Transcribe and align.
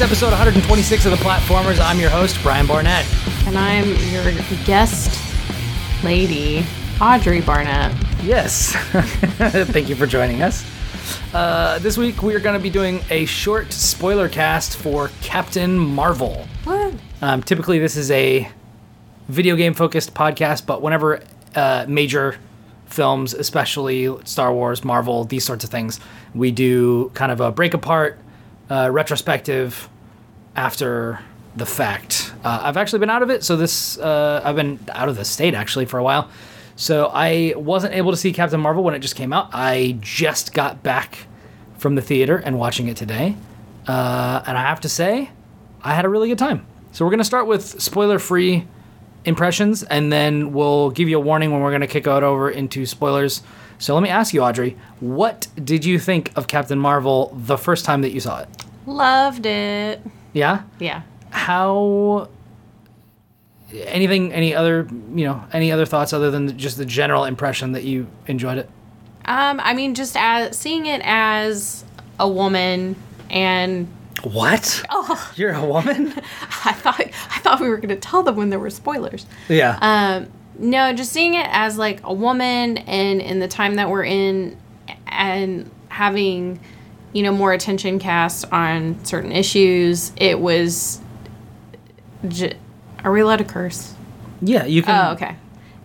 It's 0.00 0.06
episode 0.06 0.30
126 0.30 1.04
of 1.04 1.10
the 1.10 1.18
Platformers. 1.18 1.78
I'm 1.78 2.00
your 2.00 2.08
host, 2.08 2.38
Brian 2.42 2.66
Barnett. 2.66 3.04
And 3.46 3.58
I'm 3.58 3.86
your 4.10 4.32
guest 4.64 5.14
lady, 6.02 6.64
Audrey 7.02 7.42
Barnett. 7.42 7.94
Yes. 8.22 8.72
Thank 9.74 9.90
you 9.90 9.94
for 9.94 10.06
joining 10.06 10.40
us. 10.40 10.64
Uh, 11.34 11.80
this 11.80 11.98
week 11.98 12.22
we 12.22 12.34
are 12.34 12.40
going 12.40 12.58
to 12.58 12.62
be 12.62 12.70
doing 12.70 13.02
a 13.10 13.26
short 13.26 13.74
spoiler 13.74 14.30
cast 14.30 14.78
for 14.78 15.10
Captain 15.20 15.76
Marvel. 15.76 16.46
What? 16.64 16.94
Um, 17.20 17.42
typically, 17.42 17.78
this 17.78 17.94
is 17.94 18.10
a 18.10 18.50
video 19.28 19.54
game 19.54 19.74
focused 19.74 20.14
podcast, 20.14 20.64
but 20.64 20.80
whenever 20.80 21.22
uh, 21.54 21.84
major 21.86 22.38
films, 22.86 23.34
especially 23.34 24.08
Star 24.24 24.50
Wars, 24.50 24.82
Marvel, 24.82 25.24
these 25.24 25.44
sorts 25.44 25.62
of 25.62 25.68
things, 25.68 26.00
we 26.34 26.52
do 26.52 27.10
kind 27.10 27.30
of 27.30 27.42
a 27.42 27.52
break 27.52 27.74
apart, 27.74 28.18
uh, 28.70 28.88
retrospective 28.90 29.88
after 30.56 31.20
the 31.56 31.66
fact. 31.66 32.32
Uh, 32.44 32.60
I've 32.62 32.76
actually 32.76 33.00
been 33.00 33.10
out 33.10 33.22
of 33.22 33.30
it, 33.30 33.42
so 33.44 33.56
this 33.56 33.98
uh, 33.98 34.40
I've 34.44 34.56
been 34.56 34.78
out 34.92 35.08
of 35.08 35.16
the 35.16 35.24
state 35.24 35.54
actually 35.54 35.84
for 35.84 35.98
a 35.98 36.02
while. 36.02 36.30
So 36.76 37.10
I 37.12 37.52
wasn't 37.56 37.94
able 37.94 38.12
to 38.12 38.16
see 38.16 38.32
Captain 38.32 38.60
Marvel 38.60 38.82
when 38.82 38.94
it 38.94 39.00
just 39.00 39.16
came 39.16 39.32
out. 39.32 39.50
I 39.52 39.98
just 40.00 40.54
got 40.54 40.82
back 40.82 41.26
from 41.76 41.94
the 41.94 42.02
theater 42.02 42.36
and 42.36 42.58
watching 42.58 42.88
it 42.88 42.96
today, 42.96 43.36
uh, 43.86 44.42
and 44.46 44.56
I 44.56 44.62
have 44.62 44.80
to 44.82 44.88
say, 44.88 45.30
I 45.82 45.94
had 45.94 46.04
a 46.04 46.08
really 46.08 46.28
good 46.28 46.38
time. 46.38 46.66
So 46.92 47.04
we're 47.04 47.10
gonna 47.10 47.24
start 47.24 47.46
with 47.46 47.82
spoiler-free 47.82 48.66
impressions, 49.24 49.82
and 49.82 50.12
then 50.12 50.52
we'll 50.52 50.90
give 50.90 51.08
you 51.08 51.18
a 51.18 51.20
warning 51.20 51.52
when 51.52 51.60
we're 51.60 51.72
gonna 51.72 51.86
kick 51.86 52.06
out 52.06 52.22
over 52.22 52.50
into 52.50 52.86
spoilers. 52.86 53.42
So 53.80 53.94
let 53.94 54.02
me 54.02 54.08
ask 54.10 54.32
you, 54.32 54.42
Audrey, 54.42 54.76
what 55.00 55.48
did 55.64 55.84
you 55.84 55.98
think 55.98 56.30
of 56.36 56.46
Captain 56.46 56.78
Marvel 56.78 57.32
the 57.34 57.56
first 57.58 57.84
time 57.84 58.02
that 58.02 58.12
you 58.12 58.20
saw 58.20 58.40
it? 58.40 58.48
Loved 58.86 59.46
it. 59.46 60.00
Yeah. 60.34 60.62
Yeah. 60.78 61.02
How? 61.30 62.28
Anything? 63.72 64.32
Any 64.32 64.54
other? 64.54 64.86
You 65.14 65.24
know? 65.26 65.44
Any 65.52 65.72
other 65.72 65.86
thoughts 65.86 66.12
other 66.12 66.30
than 66.30 66.56
just 66.58 66.76
the 66.76 66.84
general 66.84 67.24
impression 67.24 67.72
that 67.72 67.84
you 67.84 68.06
enjoyed 68.26 68.58
it? 68.58 68.68
Um, 69.24 69.60
I 69.62 69.74
mean, 69.74 69.94
just 69.94 70.16
as 70.16 70.58
seeing 70.58 70.86
it 70.86 71.00
as 71.04 71.84
a 72.18 72.28
woman, 72.28 72.96
and 73.30 73.86
What? 74.24 74.82
oh, 74.90 75.32
You're 75.36 75.52
a 75.54 75.64
woman? 75.64 76.12
I 76.64 76.72
thought 76.72 77.00
I 77.00 77.38
thought 77.38 77.60
we 77.60 77.68
were 77.68 77.76
gonna 77.78 77.96
tell 77.96 78.22
them 78.22 78.36
when 78.36 78.50
there 78.50 78.58
were 78.58 78.70
spoilers. 78.70 79.24
yeah. 79.48 79.78
Um, 79.80 80.28
no, 80.60 80.92
just 80.92 81.10
seeing 81.12 81.34
it 81.34 81.46
as 81.50 81.76
like 81.78 82.00
a 82.04 82.12
woman 82.12 82.78
and 82.78 83.20
in 83.20 83.38
the 83.40 83.48
time 83.48 83.74
that 83.76 83.90
we're 83.90 84.04
in 84.04 84.56
and 85.06 85.70
having, 85.88 86.60
you 87.12 87.22
know, 87.22 87.32
more 87.32 87.52
attention 87.52 87.98
cast 87.98 88.44
on 88.52 89.04
certain 89.04 89.32
issues, 89.32 90.12
it 90.16 90.38
was. 90.38 91.00
J- 92.28 92.56
are 93.02 93.10
we 93.10 93.20
allowed 93.20 93.36
to 93.38 93.44
curse? 93.44 93.94
yeah. 94.42 94.64
You 94.66 94.82
can. 94.82 95.06
Oh, 95.08 95.12
okay. 95.12 95.36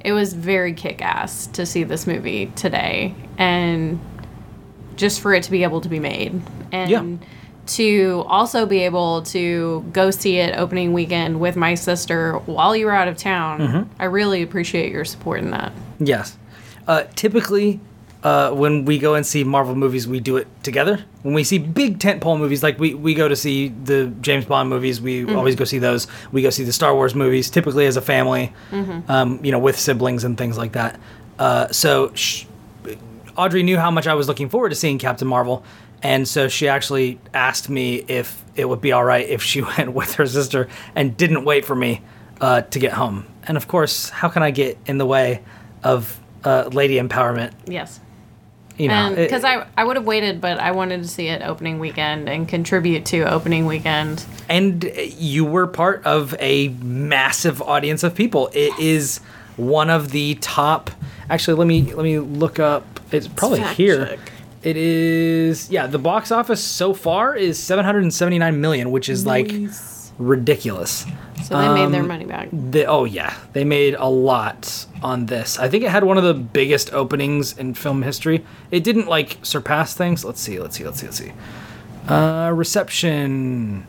It 0.03 0.11
was 0.11 0.33
very 0.33 0.73
kick 0.73 1.01
ass 1.01 1.47
to 1.47 1.65
see 1.65 1.83
this 1.83 2.05
movie 2.05 2.47
today 2.55 3.15
and 3.37 3.99
just 4.97 5.19
for 5.21 5.33
it 5.33 5.43
to 5.43 5.51
be 5.51 5.63
able 5.63 5.81
to 5.81 5.89
be 5.89 5.99
made. 5.99 6.41
And 6.71 6.91
Yeah. 6.91 7.27
To 7.67 8.23
also 8.27 8.65
be 8.65 8.79
able 8.79 9.21
to 9.23 9.85
go 9.91 10.11
see 10.11 10.37
it 10.37 10.57
opening 10.57 10.93
weekend 10.93 11.39
with 11.39 11.55
my 11.55 11.75
sister 11.75 12.37
while 12.39 12.75
you 12.75 12.85
were 12.85 12.91
out 12.91 13.07
of 13.07 13.17
town. 13.17 13.59
Mm-hmm. 13.59 14.01
I 14.01 14.05
really 14.05 14.41
appreciate 14.41 14.91
your 14.91 15.05
support 15.05 15.39
in 15.39 15.51
that. 15.51 15.71
Yes. 15.99 16.37
Uh, 16.87 17.03
typically, 17.15 17.79
uh, 18.23 18.51
when 18.51 18.85
we 18.85 18.97
go 18.97 19.13
and 19.15 19.25
see 19.25 19.43
Marvel 19.43 19.75
movies, 19.75 20.07
we 20.07 20.19
do 20.19 20.37
it 20.37 20.47
together. 20.63 21.03
When 21.21 21.33
we 21.33 21.43
see 21.43 21.57
big 21.59 21.99
tentpole 21.99 22.39
movies, 22.39 22.63
like 22.63 22.79
we, 22.79 22.93
we 22.93 23.13
go 23.13 23.27
to 23.27 23.35
see 23.35 23.69
the 23.69 24.07
James 24.21 24.45
Bond 24.45 24.69
movies, 24.69 24.99
we 24.99 25.31
always 25.33 25.55
go 25.55 25.63
see 25.63 25.79
those. 25.79 26.07
We 26.31 26.41
go 26.41 26.49
see 26.49 26.63
the 26.63 26.73
Star 26.73 26.93
Wars 26.95 27.13
movies, 27.13 27.49
typically 27.49 27.85
as 27.85 27.97
a 27.97 28.01
family, 28.01 28.51
um, 29.07 29.39
you 29.43 29.51
know, 29.51 29.59
with 29.59 29.79
siblings 29.79 30.23
and 30.23 30.37
things 30.37 30.57
like 30.57 30.71
that. 30.73 30.99
Uh, 31.37 31.67
so 31.69 32.13
sh- 32.15 32.45
Audrey 33.37 33.63
knew 33.63 33.77
how 33.77 33.91
much 33.91 34.07
I 34.07 34.13
was 34.13 34.27
looking 34.27 34.49
forward 34.49 34.69
to 34.69 34.75
seeing 34.75 34.97
Captain 34.97 35.27
Marvel, 35.27 35.63
and 36.05 36.27
so 36.27 36.47
she 36.47 36.67
actually 36.67 37.19
asked 37.33 37.67
me 37.67 37.95
if 38.07 38.45
it 38.55 38.69
would 38.69 38.79
be 38.79 38.91
all 38.91 39.03
right 39.03 39.27
if 39.27 39.41
she 39.41 39.61
went 39.77 39.91
with 39.93 40.13
her 40.13 40.27
sister 40.27 40.69
and 40.93 41.17
didn't 41.17 41.43
wait 41.43 41.65
for 41.65 41.75
me 41.75 42.01
uh, 42.39 42.61
to 42.61 42.77
get 42.77 42.93
home. 42.93 43.25
And 43.47 43.57
of 43.57 43.67
course, 43.67 44.09
how 44.09 44.29
can 44.29 44.43
I 44.43 44.51
get 44.51 44.77
in 44.85 44.99
the 44.99 45.05
way 45.07 45.41
of 45.83 46.19
uh, 46.43 46.69
lady 46.71 46.97
empowerment? 46.97 47.53
Yes. 47.65 47.99
You 48.77 48.89
know, 48.89 49.15
because 49.15 49.43
I, 49.45 49.65
I 49.77 49.83
would 49.85 49.95
have 49.95 50.05
waited, 50.05 50.41
but 50.41 50.59
I 50.59 50.71
wanted 50.71 51.01
to 51.01 51.07
see 51.07 51.27
it 51.27 51.41
opening 51.41 51.79
weekend 51.79 52.27
and 52.29 52.47
contribute 52.47 53.05
to 53.05 53.21
opening 53.23 53.65
weekend. 53.65 54.25
and 54.49 54.83
you 55.17 55.45
were 55.45 55.65
part 55.65 56.03
of 56.05 56.35
a 56.39 56.67
massive 56.67 57.61
audience 57.61 58.03
of 58.03 58.13
people. 58.13 58.49
It 58.53 58.77
is 58.77 59.19
one 59.55 59.89
of 59.89 60.11
the 60.11 60.35
top. 60.35 60.91
Actually, 61.29 61.57
let 61.57 61.67
me 61.67 61.93
let 61.93 62.03
me 62.03 62.19
look 62.19 62.59
up. 62.59 62.99
It's 63.11 63.29
probably 63.29 63.61
fact 63.61 63.77
here. 63.77 64.07
check. 64.07 64.19
It 64.65 64.75
is 64.77 65.69
yeah. 65.69 65.87
The 65.87 65.99
box 65.99 66.31
office 66.31 66.61
so 66.63 66.93
far 66.93 67.35
is 67.35 67.57
779 67.59 68.59
million, 68.59 68.91
which 68.91 69.07
is 69.09 69.25
like 69.25 69.51
ridiculous. 70.17 71.05
So 71.43 71.59
they 71.61 71.67
made 71.73 71.91
their 71.93 72.01
Um, 72.01 72.07
money 72.07 72.25
back. 72.25 72.49
They, 72.51 72.85
oh 72.85 73.03
yeah, 73.05 73.35
they 73.53 73.63
made 73.63 73.93
a 73.93 74.07
lot 74.07 74.85
on 75.03 75.27
this. 75.27 75.59
I 75.59 75.69
think 75.69 75.83
it 75.83 75.91
had 75.91 76.03
one 76.03 76.17
of 76.17 76.23
the 76.23 76.33
biggest 76.33 76.91
openings 76.93 77.55
in 77.55 77.75
film 77.75 78.01
history. 78.01 78.43
It 78.71 78.83
didn't 78.83 79.07
like 79.07 79.37
surpass 79.43 79.93
things. 79.93 80.25
Let's 80.25 80.41
see. 80.41 80.59
Let's 80.59 80.75
see. 80.77 80.83
Let's 80.83 80.99
see. 80.99 81.05
Let's 81.05 81.17
see. 81.17 81.31
Uh, 82.07 82.49
reception. 82.51 83.85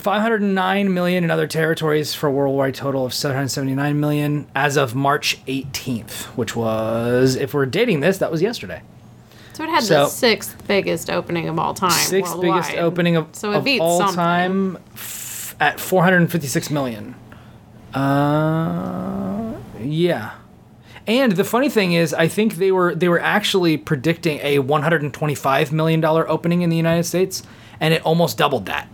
509 0.00 0.92
million 0.92 1.24
in 1.24 1.30
other 1.30 1.46
territories 1.46 2.14
for 2.14 2.26
a 2.26 2.30
worldwide 2.30 2.74
total 2.74 3.04
of 3.06 3.14
779 3.14 4.00
million 4.00 4.46
as 4.54 4.76
of 4.76 4.94
March 4.94 5.44
18th, 5.46 6.24
which 6.36 6.56
was, 6.56 7.36
if 7.36 7.54
we're 7.54 7.66
dating 7.66 8.00
this, 8.00 8.18
that 8.18 8.30
was 8.30 8.42
yesterday. 8.42 8.82
So 9.52 9.64
it 9.64 9.70
had 9.70 9.82
so- 9.82 10.04
the 10.04 10.06
sixth 10.08 10.56
biggest 10.66 11.10
opening 11.10 11.48
of 11.48 11.58
all 11.58 11.74
time. 11.74 11.90
Sixth 11.90 12.40
biggest 12.40 12.74
opening 12.76 13.16
of, 13.16 13.28
So 13.32 13.52
of 13.52 13.66
all 13.80 13.98
something. 13.98 14.16
time 14.16 14.78
f- 14.94 15.54
at 15.60 15.78
456 15.78 16.70
million. 16.70 17.14
Uh, 17.92 19.52
yeah. 19.80 20.32
And 21.06 21.32
the 21.32 21.44
funny 21.44 21.68
thing 21.68 21.92
is, 21.92 22.14
I 22.14 22.28
think 22.28 22.54
they 22.54 22.70
were 22.70 22.94
they 22.94 23.08
were 23.08 23.20
actually 23.20 23.76
predicting 23.76 24.38
a 24.42 24.60
125 24.60 25.72
million 25.72 26.00
dollar 26.00 26.28
opening 26.28 26.62
in 26.62 26.70
the 26.70 26.76
United 26.76 27.04
States, 27.04 27.42
and 27.80 27.92
it 27.92 28.02
almost 28.02 28.38
doubled 28.38 28.66
that. 28.66 28.88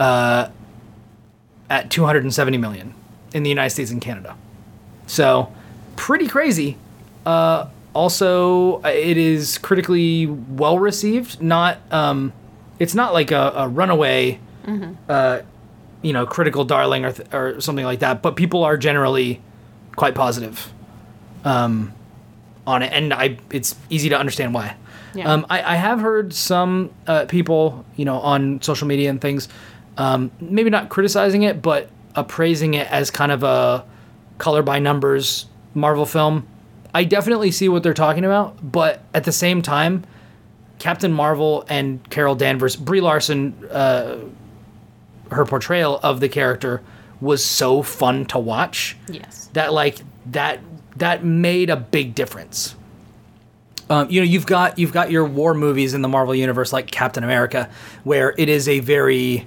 Uh, 0.00 0.50
at 1.68 1.90
270 1.90 2.58
million 2.58 2.94
in 3.32 3.42
the 3.44 3.48
United 3.48 3.70
States 3.70 3.90
and 3.92 4.00
Canada. 4.00 4.36
So, 5.06 5.52
pretty 5.94 6.26
crazy. 6.26 6.76
Uh, 7.24 7.68
also, 7.94 8.82
uh, 8.82 8.88
it 8.88 9.16
is 9.16 9.58
critically 9.58 10.26
well 10.26 10.78
received. 10.78 11.40
Not, 11.40 11.78
um, 11.92 12.32
it's 12.78 12.94
not 12.94 13.12
like 13.12 13.30
a, 13.30 13.52
a 13.54 13.68
runaway, 13.68 14.40
uh, 15.08 15.40
you 16.02 16.12
know, 16.12 16.26
critical 16.26 16.64
darling 16.64 17.04
or 17.04 17.12
th- 17.12 17.28
or 17.32 17.60
something 17.60 17.84
like 17.84 18.00
that. 18.00 18.22
But 18.22 18.36
people 18.36 18.64
are 18.64 18.76
generally 18.76 19.40
quite 19.96 20.14
positive, 20.14 20.72
um, 21.44 21.92
on 22.66 22.82
it, 22.82 22.92
and 22.92 23.12
I 23.12 23.38
it's 23.50 23.74
easy 23.90 24.08
to 24.08 24.18
understand 24.18 24.54
why. 24.54 24.76
Yeah. 25.14 25.32
Um, 25.32 25.46
I, 25.50 25.74
I 25.74 25.74
have 25.74 26.00
heard 26.00 26.32
some 26.32 26.90
uh, 27.06 27.24
people, 27.26 27.84
you 27.96 28.04
know, 28.04 28.18
on 28.20 28.62
social 28.62 28.86
media 28.86 29.10
and 29.10 29.20
things, 29.20 29.48
um, 30.00 30.30
maybe 30.40 30.70
not 30.70 30.88
criticizing 30.88 31.42
it, 31.42 31.60
but 31.60 31.90
appraising 32.14 32.74
it 32.74 32.90
as 32.90 33.10
kind 33.10 33.30
of 33.30 33.42
a 33.42 33.84
color 34.38 34.62
by 34.62 34.78
numbers 34.78 35.46
Marvel 35.74 36.06
film. 36.06 36.46
I 36.94 37.04
definitely 37.04 37.50
see 37.50 37.68
what 37.68 37.82
they're 37.82 37.92
talking 37.94 38.24
about, 38.24 38.56
but 38.72 39.02
at 39.14 39.24
the 39.24 39.32
same 39.32 39.60
time, 39.62 40.04
Captain 40.78 41.12
Marvel 41.12 41.64
and 41.68 42.08
Carol 42.08 42.34
Danvers, 42.34 42.74
Brie 42.76 43.02
Larson, 43.02 43.54
uh, 43.70 44.16
her 45.30 45.44
portrayal 45.44 46.00
of 46.02 46.20
the 46.20 46.28
character 46.28 46.80
was 47.20 47.44
so 47.44 47.82
fun 47.82 48.24
to 48.26 48.38
watch 48.38 48.96
Yes. 49.08 49.50
that 49.52 49.72
like 49.74 49.98
that 50.26 50.58
that 50.96 51.22
made 51.24 51.68
a 51.70 51.76
big 51.76 52.14
difference. 52.14 52.74
Um, 53.90 54.10
you 54.10 54.20
know, 54.20 54.24
you've 54.24 54.46
got 54.46 54.78
you've 54.78 54.92
got 54.92 55.10
your 55.10 55.24
war 55.26 55.52
movies 55.52 55.92
in 55.94 56.00
the 56.02 56.08
Marvel 56.08 56.34
universe 56.34 56.72
like 56.72 56.90
Captain 56.90 57.22
America, 57.22 57.68
where 58.04 58.34
it 58.38 58.48
is 58.48 58.68
a 58.68 58.80
very 58.80 59.46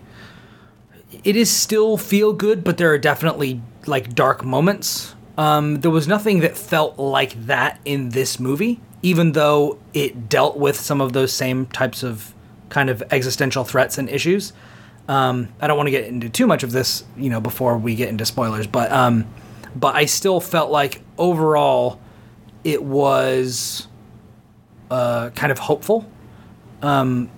it 1.23 1.35
is 1.35 1.49
still 1.49 1.97
feel 1.97 2.33
good, 2.33 2.63
but 2.63 2.77
there 2.77 2.91
are 2.91 2.97
definitely 2.97 3.61
like 3.85 4.13
dark 4.13 4.43
moments. 4.43 5.15
Um, 5.37 5.81
there 5.81 5.91
was 5.91 6.07
nothing 6.07 6.39
that 6.41 6.57
felt 6.57 6.99
like 6.99 7.47
that 7.47 7.79
in 7.85 8.09
this 8.09 8.39
movie, 8.39 8.81
even 9.01 9.31
though 9.31 9.79
it 9.93 10.29
dealt 10.29 10.57
with 10.57 10.79
some 10.79 11.01
of 11.01 11.13
those 11.13 11.31
same 11.31 11.65
types 11.67 12.03
of 12.03 12.33
kind 12.69 12.89
of 12.89 13.03
existential 13.11 13.63
threats 13.63 13.97
and 13.97 14.09
issues. 14.09 14.53
Um, 15.07 15.49
I 15.59 15.67
don't 15.67 15.77
want 15.77 15.87
to 15.87 15.91
get 15.91 16.05
into 16.05 16.29
too 16.29 16.47
much 16.47 16.63
of 16.63 16.71
this, 16.71 17.03
you 17.17 17.29
know, 17.29 17.41
before 17.41 17.77
we 17.77 17.95
get 17.95 18.09
into 18.09 18.25
spoilers, 18.25 18.67
but 18.67 18.91
um, 18.91 19.25
but 19.75 19.95
I 19.95 20.05
still 20.05 20.39
felt 20.39 20.71
like 20.71 21.01
overall 21.17 21.99
it 22.63 22.83
was 22.83 23.87
uh, 24.89 25.29
kind 25.31 25.51
of 25.51 25.59
hopeful. 25.59 26.09
Um, 26.81 27.29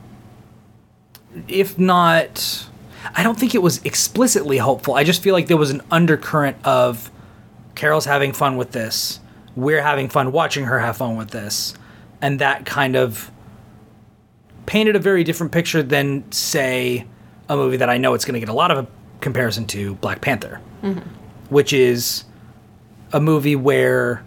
if 1.48 1.78
not, 1.80 2.68
I 3.14 3.24
don't 3.24 3.38
think 3.38 3.54
it 3.56 3.62
was 3.62 3.84
explicitly 3.84 4.58
hopeful. 4.58 4.96
I 4.96 5.04
just 5.04 5.22
feel 5.22 5.34
like 5.34 5.48
there 5.48 5.58
was 5.58 5.72
an 5.72 5.82
undercurrent 5.92 6.58
of 6.66 7.12
Carol's 7.76 8.06
having 8.06 8.34
fun 8.34 8.58
with 8.58 8.72
this. 8.72 9.20
We're 9.56 9.82
having 9.82 10.10
fun 10.10 10.32
watching 10.32 10.66
her 10.66 10.80
have 10.80 10.98
fun 10.98 11.18
with 11.18 11.30
this. 11.30 11.74
And 12.22 12.40
that 12.40 12.66
kind 12.66 12.96
of 12.96 13.32
painted 14.66 14.96
a 14.96 15.00
very 15.00 15.24
different 15.24 15.52
picture 15.52 15.84
than, 15.84 16.32
say, 16.32 17.06
a 17.50 17.56
movie 17.56 17.78
that 17.78 17.90
I 17.90 17.98
know 17.98 18.14
it's 18.14 18.26
going 18.26 18.34
to 18.34 18.40
get 18.40 18.50
a 18.50 18.54
lot 18.54 18.72
of 18.72 18.80
a 18.80 18.88
comparison 19.22 19.66
to 19.68 19.96
Black 19.96 20.22
Panther, 20.22 20.60
mm-hmm. 20.82 21.08
which 21.50 21.74
is 21.74 22.24
a 23.14 23.20
movie 23.20 23.56
where 23.56 24.26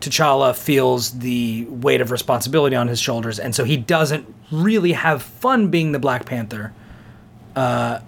T'Challa 0.00 0.54
feels 0.56 1.18
the 1.18 1.64
weight 1.66 2.00
of 2.00 2.10
responsibility 2.10 2.76
on 2.76 2.86
his 2.88 3.00
shoulders, 3.00 3.38
and 3.38 3.54
so 3.54 3.64
he 3.64 3.76
doesn't 3.76 4.32
really 4.52 4.92
have 4.92 5.22
fun 5.22 5.68
being 5.68 5.92
the 5.92 5.98
Black 5.98 6.26
Panther. 6.26 6.72
Uh, 7.56 8.00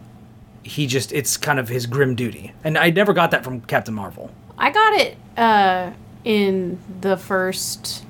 he 0.62 0.86
just 0.86 1.12
it's 1.12 1.36
kind 1.36 1.58
of 1.58 1.68
his 1.68 1.86
grim 1.86 2.14
duty, 2.14 2.52
and 2.62 2.76
I 2.78 2.90
never 2.90 3.12
got 3.14 3.30
that 3.30 3.42
from 3.42 3.62
Captain 3.62 3.94
Marvel. 3.94 4.30
I 4.58 4.70
got 4.70 4.92
it 5.00 5.16
uh, 5.36 5.92
in 6.24 6.78
the 7.00 7.16
first 7.16 8.04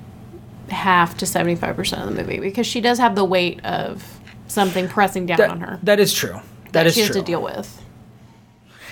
half 0.69 1.17
to 1.17 1.25
75% 1.25 1.99
of 2.07 2.15
the 2.15 2.21
movie 2.23 2.39
because 2.39 2.67
she 2.67 2.81
does 2.81 2.99
have 2.99 3.15
the 3.15 3.23
weight 3.25 3.63
of 3.65 4.19
something 4.47 4.87
pressing 4.87 5.25
down 5.25 5.37
That, 5.37 5.49
on 5.49 5.59
her 5.61 5.79
that 5.83 5.99
is 5.99 6.13
true. 6.13 6.41
that 6.73 6.85
is 6.85 6.93
true. 6.93 7.01
she 7.03 7.07
has 7.07 7.11
true. 7.15 7.21
to 7.21 7.25
deal 7.25 7.41
with. 7.41 7.81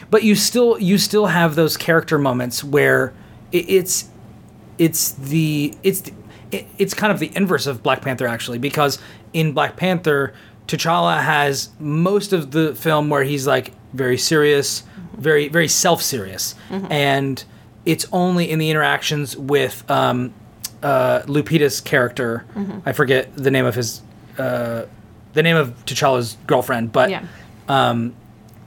but 0.09 0.23
you 0.23 0.33
still 0.35 0.79
you 0.79 0.97
still 0.97 1.27
have 1.27 1.55
those 1.55 1.75
character 1.77 2.17
moments 2.17 2.63
where 2.63 3.13
it, 3.51 3.69
it's 3.69 4.09
it's 4.77 5.11
the 5.11 5.73
it's 5.83 6.01
the, 6.01 6.13
it, 6.51 6.65
it's 6.77 6.93
kind 6.93 7.11
of 7.11 7.19
the 7.19 7.31
inverse 7.35 7.67
of 7.67 7.83
Black 7.83 8.01
Panther 8.01 8.27
actually 8.27 8.57
because 8.59 8.99
in 9.33 9.51
Black 9.53 9.75
Panther 9.75 10.33
T'Challa 10.67 11.21
has 11.23 11.69
most 11.79 12.33
of 12.33 12.51
the 12.51 12.75
film 12.75 13.09
where 13.09 13.23
he's 13.23 13.47
like 13.47 13.71
very 13.93 14.17
serious, 14.17 14.83
very 15.17 15.47
very 15.47 15.67
self-serious 15.67 16.55
and 16.89 17.43
it's 17.85 18.05
only 18.11 18.51
in 18.51 18.59
the 18.59 18.69
interactions 18.69 19.37
with 19.37 19.89
um, 19.89 20.33
uh, 20.83 21.21
Lupita's 21.21 21.79
character. 21.81 22.43
I 22.85 22.91
forget 22.91 23.33
the 23.35 23.49
name 23.49 23.65
of 23.65 23.75
his 23.75 24.01
uh, 24.37 24.83
the 25.33 25.41
name 25.43 25.55
of 25.55 25.69
T'Challa's 25.85 26.35
girlfriend, 26.47 26.91
but 26.91 27.09
Yeah. 27.09 27.23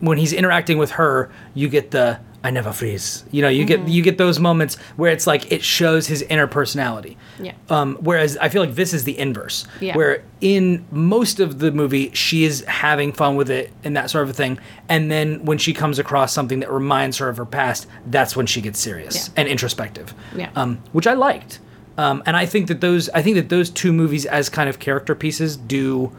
when 0.01 0.17
he's 0.19 0.33
interacting 0.33 0.79
with 0.79 0.93
her, 0.93 1.31
you 1.55 1.69
get 1.69 1.91
the 1.91 2.19
I 2.43 2.51
never 2.51 2.73
freeze. 2.73 3.23
You 3.31 3.43
know, 3.43 3.49
you 3.51 3.67
get 3.67 3.87
you 3.87 4.03
get 4.03 4.17
those 4.17 4.39
moments 4.41 4.77
where 4.97 5.13
it's 5.13 5.27
like 5.27 5.53
it 5.53 5.63
shows 5.63 6.07
his 6.07 6.23
inner 6.23 6.47
personality. 6.47 7.19
Yeah. 7.39 7.53
Um, 7.69 7.99
whereas 8.01 8.39
I 8.39 8.49
feel 8.49 8.63
like 8.63 8.75
this 8.77 8.95
is 8.95 9.05
the 9.05 9.19
inverse, 9.19 9.67
Yeah. 9.79 9.95
where 9.95 10.23
in 10.41 10.87
most 10.91 11.39
of 11.39 11.59
the 11.59 11.71
movie 11.71 12.11
she 12.15 12.45
is 12.45 12.65
having 12.65 13.13
fun 13.13 13.37
with 13.37 13.51
it 13.51 13.71
and 13.85 13.95
that 13.95 14.09
sort 14.09 14.25
of 14.25 14.31
a 14.31 14.33
thing, 14.33 14.59
and 14.89 15.11
then 15.11 15.45
when 15.45 15.59
she 15.59 15.75
comes 15.75 15.99
across 15.99 16.33
something 16.33 16.61
that 16.61 16.73
reminds 16.73 17.19
her 17.19 17.29
of 17.29 17.37
her 17.37 17.45
past, 17.45 17.87
that's 18.07 18.35
when 18.35 18.47
she 18.47 18.63
gets 18.63 18.79
serious 18.81 19.17
Yeah. 19.29 19.33
and 19.43 19.47
introspective. 19.49 20.15
Yeah. 20.35 20.49
Um, 20.57 20.79
which 20.93 21.07
I 21.07 21.13
liked, 21.13 21.59
um, 21.99 22.23
and 22.25 22.39
I 22.39 22.47
think 22.47 22.69
that 22.69 22.81
those 22.81 23.11
I 23.11 23.21
think 23.21 23.37
that 23.37 23.51
those 23.51 23.69
two 23.69 23.93
movies 23.93 24.25
as 24.25 24.49
kind 24.49 24.71
of 24.71 24.79
character 24.79 25.15
pieces 25.15 25.59
do 25.59 26.11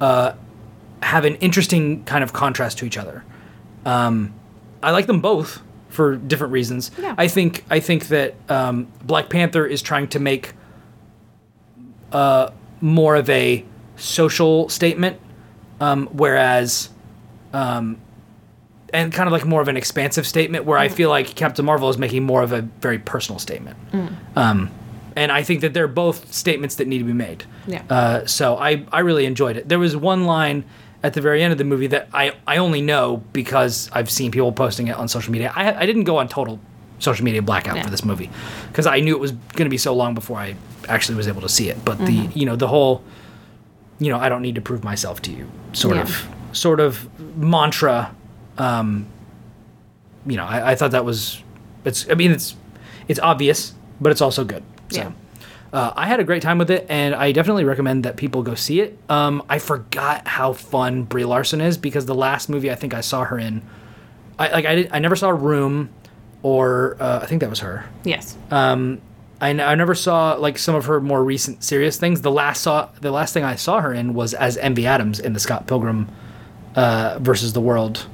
uh, 0.00 0.32
have 1.02 1.26
an 1.26 1.34
interesting 1.36 2.02
kind 2.04 2.24
of 2.24 2.32
contrast 2.32 2.78
to 2.78 2.86
each 2.86 2.96
other. 2.96 3.24
Um, 3.84 4.32
I 4.82 4.90
like 4.92 5.06
them 5.06 5.20
both 5.20 5.60
for 5.88 6.16
different 6.16 6.52
reasons. 6.52 6.90
Yeah. 6.98 7.14
I 7.18 7.28
think 7.28 7.64
I 7.70 7.80
think 7.80 8.08
that 8.08 8.34
um, 8.48 8.86
Black 9.04 9.28
Panther 9.28 9.66
is 9.66 9.82
trying 9.82 10.08
to 10.08 10.20
make 10.20 10.52
uh, 12.12 12.50
more 12.80 13.16
of 13.16 13.28
a 13.30 13.64
social 13.96 14.68
statement, 14.68 15.20
um, 15.80 16.06
whereas, 16.12 16.88
um, 17.52 17.98
and 18.92 19.12
kind 19.12 19.26
of 19.28 19.32
like 19.32 19.44
more 19.44 19.60
of 19.60 19.68
an 19.68 19.76
expansive 19.76 20.26
statement. 20.26 20.64
Where 20.64 20.78
I 20.78 20.88
Mm. 20.88 20.92
feel 20.92 21.10
like 21.10 21.34
Captain 21.34 21.64
Marvel 21.64 21.88
is 21.90 21.98
making 21.98 22.24
more 22.24 22.42
of 22.42 22.52
a 22.52 22.62
very 22.80 22.98
personal 22.98 23.38
statement. 23.38 23.76
Mm. 23.92 24.12
Um, 24.36 24.70
and 25.16 25.30
I 25.32 25.42
think 25.42 25.60
that 25.60 25.74
they're 25.74 25.88
both 25.88 26.32
statements 26.32 26.76
that 26.76 26.86
need 26.86 26.98
to 26.98 27.04
be 27.04 27.12
made. 27.12 27.44
Yeah. 27.66 27.82
Uh, 27.90 28.26
so 28.26 28.56
I, 28.56 28.84
I 28.92 29.00
really 29.00 29.26
enjoyed 29.26 29.56
it. 29.56 29.68
There 29.68 29.78
was 29.78 29.96
one 29.96 30.24
line 30.24 30.64
at 31.02 31.14
the 31.14 31.20
very 31.20 31.42
end 31.42 31.52
of 31.52 31.58
the 31.58 31.64
movie 31.64 31.86
that 31.88 32.08
I, 32.12 32.32
I 32.46 32.58
only 32.58 32.82
know 32.82 33.22
because 33.32 33.88
I've 33.92 34.10
seen 34.10 34.30
people 34.30 34.52
posting 34.52 34.88
it 34.88 34.96
on 34.96 35.08
social 35.08 35.32
media. 35.32 35.52
I, 35.54 35.80
I 35.82 35.86
didn't 35.86 36.04
go 36.04 36.18
on 36.18 36.28
total 36.28 36.58
social 36.98 37.24
media 37.24 37.40
blackout 37.40 37.76
Yeah. 37.76 37.82
for 37.84 37.90
this 37.90 38.04
movie 38.04 38.28
because 38.68 38.86
I 38.86 39.00
knew 39.00 39.14
it 39.16 39.20
was 39.20 39.32
going 39.32 39.64
to 39.64 39.70
be 39.70 39.78
so 39.78 39.94
long 39.94 40.14
before 40.14 40.38
I 40.38 40.56
actually 40.88 41.14
was 41.16 41.26
able 41.28 41.40
to 41.42 41.48
see 41.48 41.70
it. 41.70 41.82
But 41.84 41.98
Mm-hmm. 41.98 42.32
the 42.32 42.38
you 42.38 42.44
know 42.46 42.56
the 42.56 42.68
whole 42.68 43.02
you 43.98 44.10
know 44.10 44.18
I 44.18 44.28
don't 44.28 44.42
need 44.42 44.54
to 44.56 44.60
prove 44.60 44.84
myself 44.84 45.22
to 45.22 45.30
you 45.32 45.50
sort 45.72 45.96
Yeah. 45.96 46.02
of 46.02 46.28
sort 46.52 46.80
of 46.80 47.08
mantra. 47.36 48.14
Um, 48.58 49.06
you 50.26 50.36
know 50.36 50.44
I, 50.44 50.72
I 50.72 50.74
thought 50.74 50.90
that 50.90 51.04
was 51.06 51.42
it's 51.86 52.08
I 52.10 52.14
mean 52.14 52.30
it's 52.32 52.54
it's 53.08 53.20
obvious 53.20 53.72
but 54.00 54.12
it's 54.12 54.20
also 54.20 54.44
good. 54.44 54.62
So. 54.90 55.00
Yeah. 55.00 55.12
Uh, 55.72 55.92
I 55.94 56.06
had 56.06 56.18
a 56.20 56.24
great 56.24 56.42
time 56.42 56.58
with 56.58 56.70
it, 56.70 56.84
and 56.88 57.14
I 57.14 57.30
definitely 57.32 57.64
recommend 57.64 58.04
that 58.04 58.16
people 58.16 58.42
go 58.42 58.54
see 58.56 58.80
it. 58.80 58.98
Um, 59.08 59.42
I 59.48 59.58
forgot 59.60 60.26
how 60.26 60.52
fun 60.52 61.04
Brie 61.04 61.24
Larson 61.24 61.60
is 61.60 61.78
because 61.78 62.06
the 62.06 62.14
last 62.14 62.48
movie 62.48 62.70
I 62.70 62.74
think 62.74 62.92
I 62.92 63.00
saw 63.02 63.24
her 63.24 63.38
in, 63.38 63.62
I 64.38 64.50
like 64.50 64.64
I 64.66 64.74
did, 64.74 64.88
I 64.92 64.98
never 64.98 65.14
saw 65.14 65.30
Room, 65.30 65.90
or 66.42 66.96
uh, 66.98 67.20
I 67.22 67.26
think 67.26 67.40
that 67.42 67.50
was 67.50 67.60
her. 67.60 67.84
yes. 68.04 68.36
I, 69.42 69.50
n- 69.50 69.60
I 69.60 69.74
never 69.74 69.94
saw 69.94 70.34
like 70.34 70.58
some 70.58 70.74
of 70.74 70.84
her 70.86 71.00
more 71.00 71.24
recent 71.24 71.62
serious 71.64 71.96
things. 71.96 72.20
The 72.20 72.30
last 72.30 72.60
saw 72.62 72.90
the 73.00 73.10
last 73.10 73.32
thing 73.32 73.42
I 73.44 73.54
saw 73.56 73.80
her 73.80 73.94
in 73.94 74.12
was 74.12 74.34
as 74.34 74.56
Envy 74.58 74.86
Adams 74.86 75.18
in 75.18 75.32
the 75.32 75.40
Scott 75.40 75.66
Pilgrim 75.66 76.08
uh, 76.74 77.18
versus 77.22 77.52
the 77.54 77.60
World 77.60 78.06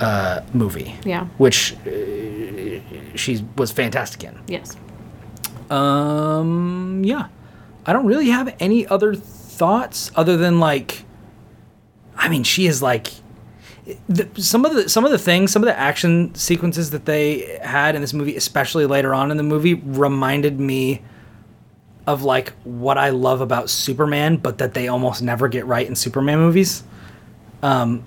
uh, 0.00 0.40
movie. 0.52 0.94
Yeah. 1.04 1.26
which 1.38 1.74
uh, 1.86 1.90
she 3.16 3.44
was 3.56 3.72
fantastic 3.72 4.24
in. 4.24 4.38
yes. 4.48 4.76
Um, 5.70 7.02
yeah. 7.04 7.28
I 7.86 7.92
don't 7.92 8.06
really 8.06 8.28
have 8.28 8.54
any 8.60 8.86
other 8.86 9.14
thoughts 9.14 10.10
other 10.14 10.36
than 10.36 10.60
like 10.60 11.04
I 12.16 12.28
mean, 12.28 12.42
she 12.42 12.66
is 12.66 12.82
like 12.82 13.08
the, 14.08 14.28
some 14.36 14.64
of 14.64 14.74
the 14.74 14.88
some 14.88 15.04
of 15.04 15.10
the 15.10 15.18
things, 15.18 15.50
some 15.52 15.62
of 15.62 15.66
the 15.66 15.78
action 15.78 16.34
sequences 16.34 16.90
that 16.90 17.04
they 17.06 17.58
had 17.62 17.94
in 17.94 18.00
this 18.00 18.12
movie, 18.12 18.36
especially 18.36 18.86
later 18.86 19.14
on 19.14 19.30
in 19.30 19.36
the 19.36 19.42
movie, 19.42 19.74
reminded 19.74 20.58
me 20.60 21.02
of 22.06 22.22
like 22.24 22.52
what 22.64 22.98
I 22.98 23.10
love 23.10 23.40
about 23.40 23.70
Superman, 23.70 24.36
but 24.38 24.58
that 24.58 24.74
they 24.74 24.88
almost 24.88 25.22
never 25.22 25.46
get 25.48 25.64
right 25.66 25.86
in 25.86 25.94
Superman 25.94 26.38
movies. 26.38 26.82
Um, 27.62 28.04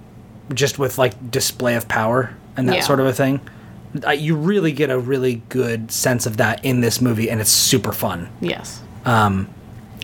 just 0.53 0.77
with 0.77 0.97
like 0.97 1.31
display 1.31 1.75
of 1.75 1.87
power 1.87 2.35
and 2.57 2.67
that 2.67 2.75
Yeah. 2.77 2.81
sort 2.81 2.99
of 2.99 3.05
a 3.05 3.13
thing. 3.13 3.39
Uh, 4.05 4.11
you 4.11 4.35
really 4.35 4.71
get 4.71 4.89
a 4.89 4.97
really 4.97 5.41
good 5.49 5.91
sense 5.91 6.25
of 6.25 6.37
that 6.37 6.63
in 6.63 6.81
this 6.81 7.01
movie, 7.01 7.29
and 7.29 7.41
it's 7.41 7.49
super 7.49 7.91
fun. 7.91 8.29
Yes. 8.39 8.81
Um, 9.05 9.49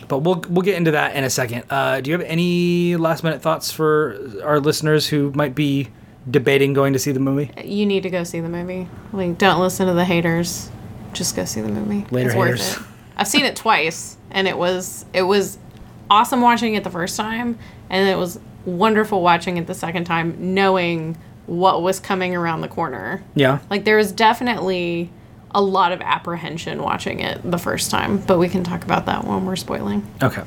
But 0.08 0.18
we'll 0.18 0.42
we'll 0.48 0.62
get 0.62 0.76
into 0.76 0.92
that 0.92 1.14
in 1.16 1.24
a 1.24 1.30
second. 1.30 1.64
Uh, 1.70 2.00
do 2.00 2.10
you 2.10 2.18
have 2.18 2.26
any 2.26 2.96
last 2.96 3.22
minute 3.24 3.42
thoughts 3.42 3.70
for 3.70 4.18
our 4.42 4.58
listeners 4.60 5.06
who 5.06 5.32
might 5.34 5.54
be 5.54 5.88
debating 6.30 6.72
going 6.72 6.92
to 6.94 6.98
see 6.98 7.12
the 7.12 7.20
movie? 7.20 7.50
You 7.62 7.84
need 7.86 8.02
to 8.04 8.10
go 8.10 8.24
see 8.24 8.40
the 8.40 8.48
movie. 8.48 8.88
Like, 9.12 9.38
don't 9.38 9.60
listen 9.60 9.86
to 9.86 9.92
the 9.94 10.04
haters. 10.04 10.70
Just 11.12 11.36
go 11.36 11.44
see 11.44 11.60
the 11.60 11.68
movie. 11.68 12.06
Later 12.10 12.28
it's 12.28 12.34
haters. 12.34 12.60
worth 12.76 12.80
it. 12.80 12.86
I've 13.16 13.28
seen 13.28 13.44
it 13.44 13.56
twice, 13.56 14.16
and 14.30 14.46
it 14.48 14.56
was 14.56 15.04
it 15.12 15.22
was 15.22 15.58
awesome 16.10 16.40
watching 16.40 16.74
it 16.74 16.84
the 16.84 16.90
first 16.90 17.16
time, 17.16 17.58
and 17.90 18.08
it 18.08 18.16
was 18.16 18.38
wonderful 18.64 19.20
watching 19.22 19.56
it 19.56 19.66
the 19.66 19.74
second 19.74 20.04
time, 20.04 20.54
knowing 20.54 21.16
what 21.48 21.82
was 21.82 21.98
coming 21.98 22.36
around 22.36 22.60
the 22.60 22.68
corner. 22.68 23.22
Yeah. 23.34 23.58
Like 23.70 23.84
there 23.84 23.96
was 23.96 24.12
definitely 24.12 25.10
a 25.50 25.62
lot 25.62 25.92
of 25.92 26.00
apprehension 26.02 26.82
watching 26.82 27.20
it 27.20 27.40
the 27.48 27.58
first 27.58 27.90
time, 27.90 28.18
but 28.18 28.38
we 28.38 28.48
can 28.48 28.62
talk 28.62 28.84
about 28.84 29.06
that 29.06 29.24
when 29.24 29.46
we're 29.46 29.56
spoiling. 29.56 30.06
Okay. 30.22 30.42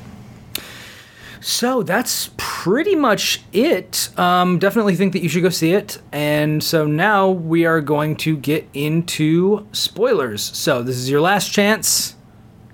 So 1.40 1.82
that's 1.82 2.30
pretty 2.36 2.94
much 2.94 3.42
it. 3.52 4.16
Um, 4.16 4.60
definitely 4.60 4.94
think 4.94 5.12
that 5.14 5.22
you 5.24 5.28
should 5.28 5.42
go 5.42 5.48
see 5.48 5.72
it. 5.72 6.00
And 6.12 6.62
so 6.62 6.86
now 6.86 7.30
we 7.30 7.66
are 7.66 7.80
going 7.80 8.14
to 8.18 8.36
get 8.36 8.68
into 8.72 9.66
spoilers. 9.72 10.40
So 10.40 10.84
this 10.84 10.96
is 10.96 11.10
your 11.10 11.20
last 11.20 11.50
chance 11.50 12.14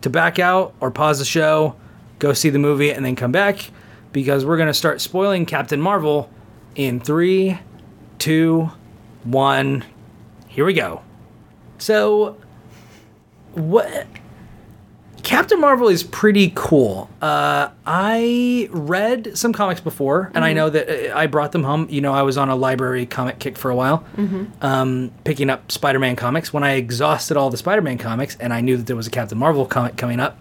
to 0.03 0.11
back 0.11 0.39
out 0.39 0.75
or 0.81 0.91
pause 0.91 1.19
the 1.19 1.25
show, 1.25 1.77
go 2.19 2.35
see 2.35 2.51
the 2.51 2.59
movie, 2.59 2.93
and 2.93 3.07
then 3.07 3.17
come 3.17 3.33
back 3.33 3.71
because 4.13 4.45
we're 4.45 4.59
going 4.59 4.69
to 4.69 4.75
start 4.75 5.01
spoiling 5.01 5.47
Captain 5.47 5.81
Marvel 5.81 6.31
in 6.75 7.01
three, 7.01 7.59
two, 8.19 8.71
one. 9.25 9.85
Here 10.49 10.65
we 10.65 10.73
go. 10.75 11.03
So, 11.79 12.37
what? 13.53 14.07
Captain 15.23 15.61
Marvel 15.61 15.89
is 15.89 16.03
pretty 16.05 16.53
cool. 16.55 17.11
Uh, 17.21 17.69
I 17.85 18.69
read 18.71 19.37
some 19.37 19.53
comics 19.53 19.81
before, 19.81 20.31
and 20.35 20.43
I 20.43 20.55
know 20.55 20.71
that 20.71 21.11
uh, 21.13 21.17
I 21.19 21.27
brought 21.27 21.53
them 21.53 21.65
home. 21.65 21.87
You 21.91 22.01
know, 22.01 22.15
I 22.15 22.23
was 22.23 22.39
on 22.39 22.49
a 22.49 22.57
library 22.57 23.05
comic 23.05 23.39
kick 23.39 23.59
for 23.59 23.71
a 23.71 23.75
while, 23.77 24.05
um, 24.63 25.13
picking 25.25 25.51
up 25.51 25.71
Spider 25.71 25.99
Man 25.99 26.17
comics. 26.17 26.51
When 26.53 26.63
I 26.65 26.73
exhausted 26.75 27.37
all 27.37 27.51
the 27.51 27.59
Spider 27.59 27.83
Man 27.83 27.99
comics, 27.99 28.37
and 28.41 28.55
I 28.55 28.63
knew 28.63 28.79
that 28.79 28.87
there 28.87 28.97
was 28.97 29.07
a 29.07 29.11
Captain 29.11 29.37
Marvel 29.37 29.67
comic 29.67 29.97
coming 29.99 30.19
up, 30.19 30.41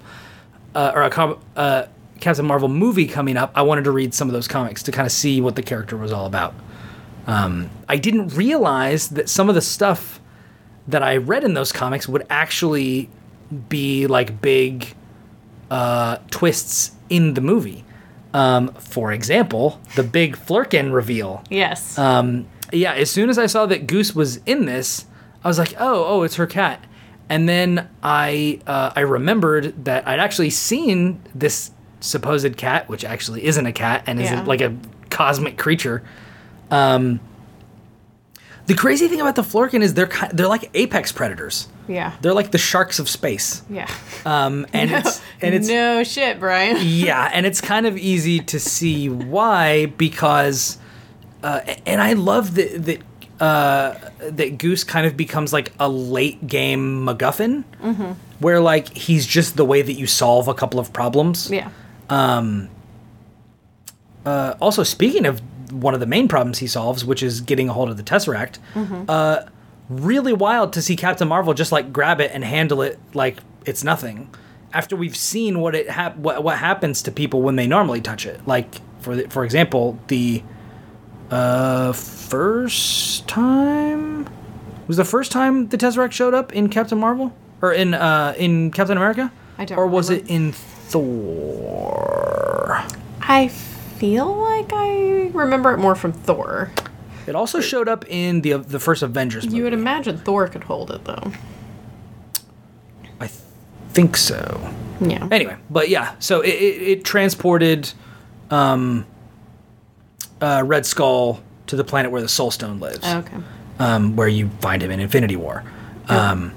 uh, 0.73 0.93
or 0.95 1.03
a 1.03 1.09
com- 1.09 1.39
uh, 1.57 1.87
Captain 2.21 2.45
Marvel 2.45 2.69
movie 2.69 3.07
coming 3.07 3.35
up, 3.35 3.51
I 3.55 3.63
wanted 3.63 3.83
to 3.85 3.91
read 3.91 4.13
some 4.13 4.29
of 4.29 4.33
those 4.33 4.47
comics 4.47 4.83
to 4.83 4.91
kind 4.93 5.05
of 5.05 5.11
see 5.11 5.41
what 5.41 5.55
the 5.57 5.63
character 5.63 5.97
was 5.97 6.13
all 6.13 6.25
about. 6.27 6.53
Um, 7.27 7.69
I 7.89 7.97
didn't 7.97 8.29
realize 8.29 9.09
that 9.09 9.29
some 9.29 9.49
of 9.49 9.55
the 9.55 9.61
stuff 9.61 10.19
that 10.87 11.03
I 11.03 11.17
read 11.17 11.43
in 11.43 11.53
those 11.53 11.71
comics 11.73 12.07
would 12.07 12.25
actually 12.29 13.09
be 13.69 14.07
like 14.07 14.41
big 14.41 14.95
uh, 15.69 16.17
twists 16.31 16.91
in 17.09 17.33
the 17.33 17.41
movie. 17.41 17.83
Um, 18.33 18.69
for 18.73 19.11
example, 19.11 19.81
the 19.95 20.03
big 20.03 20.37
Flerken 20.37 20.93
reveal. 20.93 21.43
Yes. 21.49 21.97
Um, 21.97 22.47
yeah, 22.71 22.93
as 22.93 23.09
soon 23.11 23.29
as 23.29 23.37
I 23.37 23.45
saw 23.45 23.65
that 23.65 23.87
Goose 23.87 24.13
was 24.15 24.37
in 24.45 24.65
this, 24.65 25.05
I 25.43 25.47
was 25.47 25.57
like, 25.59 25.73
oh, 25.79 26.05
oh, 26.05 26.23
it's 26.23 26.35
her 26.35 26.47
cat. 26.47 26.83
And 27.29 27.47
then 27.49 27.89
I 28.01 28.61
uh, 28.67 28.91
I 28.95 29.01
remembered 29.01 29.85
that 29.85 30.07
I'd 30.07 30.19
actually 30.19 30.49
seen 30.49 31.21
this 31.35 31.71
supposed 31.99 32.55
cat, 32.57 32.87
which 32.87 33.03
actually 33.03 33.43
isn't 33.45 33.65
a 33.65 33.73
cat 33.73 34.03
and 34.07 34.19
Yeah. 34.19 34.25
isn't 34.33 34.47
like 34.47 34.61
a 34.61 34.75
cosmic 35.09 35.57
creature. 35.57 36.03
Um, 36.71 37.19
the 38.65 38.73
crazy 38.75 39.07
thing 39.07 39.21
about 39.21 39.35
the 39.35 39.43
Flerken 39.43 39.81
is 39.81 39.93
they're 39.93 40.09
they're 40.33 40.47
like 40.49 40.69
apex 40.73 41.11
predators. 41.13 41.69
yeah. 41.87 42.15
They're 42.21 42.33
like 42.33 42.51
the 42.51 42.57
sharks 42.57 42.99
of 42.99 43.07
space. 43.07 43.61
Yeah. 43.69 43.89
Um, 44.25 44.67
and 44.73 44.91
it's 44.91 45.21
and 45.41 45.55
it's 45.55 45.69
no 45.69 46.03
shit, 46.03 46.39
Brian. 46.39 46.77
yeah, 46.81 47.29
and 47.33 47.45
it's 47.45 47.61
kind 47.61 47.85
of 47.85 47.97
easy 47.97 48.39
to 48.41 48.59
see 48.59 49.07
why 49.07 49.85
because, 49.85 50.77
uh, 51.43 51.61
and 51.85 52.01
I 52.01 52.11
love 52.13 52.55
that 52.55 52.83
that 52.85 53.01
uh, 53.41 53.95
that 54.31 54.57
Goose 54.57 54.83
kind 54.83 55.07
of 55.07 55.15
becomes 55.15 55.53
like 55.53 55.71
a 55.79 55.87
late 55.87 56.45
game 56.47 57.05
MacGuffin, 57.05 57.63
Mm-hmm. 57.81 58.11
where 58.39 58.59
like 58.59 58.89
he's 58.89 59.25
just 59.25 59.55
the 59.55 59.63
way 59.63 59.81
that 59.81 59.93
you 59.93 60.07
solve 60.07 60.49
a 60.49 60.53
couple 60.53 60.77
of 60.79 60.91
problems. 60.91 61.49
Yeah. 61.49 61.69
Um. 62.09 62.67
Uh, 64.25 64.55
also, 64.59 64.83
speaking 64.83 65.25
of 65.25 65.41
one 65.71 65.93
of 65.93 65.99
the 65.99 66.05
main 66.05 66.27
problems 66.27 66.59
he 66.59 66.67
solves, 66.67 67.03
which 67.05 67.21
is 67.23 67.41
getting 67.41 67.69
a 67.69 67.73
hold 67.73 67.89
of 67.89 67.97
the 67.97 68.03
Tesseract, 68.03 68.57
uh, 69.09 69.43
really 69.89 70.33
wild 70.33 70.73
to 70.73 70.81
see 70.81 70.95
Captain 70.95 71.27
Marvel 71.27 71.53
just 71.53 71.71
like 71.71 71.91
grab 71.93 72.19
it 72.21 72.31
and 72.33 72.43
handle 72.43 72.81
it 72.81 72.99
like 73.13 73.39
it's 73.65 73.83
nothing. 73.83 74.29
After 74.73 74.95
we've 74.95 75.15
seen 75.15 75.59
what 75.61 75.75
it 75.75 75.89
hap- 75.89 76.17
what, 76.17 76.43
what 76.43 76.57
happens 76.57 77.01
to 77.03 77.11
people 77.11 77.41
when 77.41 77.55
they 77.55 77.67
normally 77.67 78.01
touch 78.01 78.25
it, 78.25 78.45
like 78.47 78.81
for 78.99 79.15
the, 79.15 79.29
for 79.29 79.43
example, 79.45 79.97
the 80.07 80.43
uh, 81.31 81.93
first 81.93 83.27
time 83.27 84.27
was 84.87 84.97
the 84.97 85.05
first 85.05 85.31
time 85.31 85.67
the 85.69 85.77
Tesseract 85.77 86.11
showed 86.11 86.33
up 86.33 86.53
in 86.53 86.69
Captain 86.69 86.97
Marvel 86.97 87.33
or 87.61 87.71
in 87.73 87.93
uh, 87.93 88.33
in 88.37 88.71
Captain 88.71 88.97
America, 88.97 89.31
I 89.57 89.65
don't 89.65 89.77
or 89.77 89.87
was 89.87 90.09
remember. 90.09 90.31
it 90.31 90.35
in 90.35 90.51
Thor? 91.47 92.83
I 93.21 93.47
feel 93.97 94.35
like 94.35 94.71
I 94.73 95.29
remember 95.33 95.73
it 95.73 95.77
more 95.77 95.95
from 95.95 96.11
Thor. 96.13 96.71
It 97.25 97.35
also 97.35 97.59
showed 97.59 97.87
up 97.89 98.05
in 98.07 98.41
the 98.41 98.53
the 98.57 98.79
first 98.79 99.01
Avengers 99.03 99.45
movie. 99.45 99.57
You 99.57 99.63
would 99.63 99.73
imagine 99.73 100.17
Thor 100.17 100.47
could 100.47 100.63
hold 100.63 100.91
it 100.91 101.03
though. 101.05 101.31
I 103.19 103.27
think 103.89 104.15
so. 104.17 104.73
Yeah. 105.01 105.27
Anyway, 105.31 105.57
but 105.69 105.89
yeah, 105.89 106.15
so 106.19 106.41
it, 106.41 106.49
it, 106.49 106.81
it 106.81 107.03
transported 107.03 107.91
um, 108.49 109.05
uh, 110.41 110.63
Red 110.65 110.85
Skull 110.85 111.41
to 111.67 111.75
the 111.75 111.83
planet 111.83 112.11
where 112.11 112.21
the 112.21 112.29
Soul 112.29 112.49
Stone 112.51 112.79
lives, 112.79 113.05
Okay. 113.05 113.37
um, 113.79 114.15
where 114.15 114.27
you 114.27 114.49
find 114.61 114.81
him 114.81 114.89
in 114.91 114.99
Infinity 114.99 115.35
War. 115.35 115.63
Um, 116.09 116.53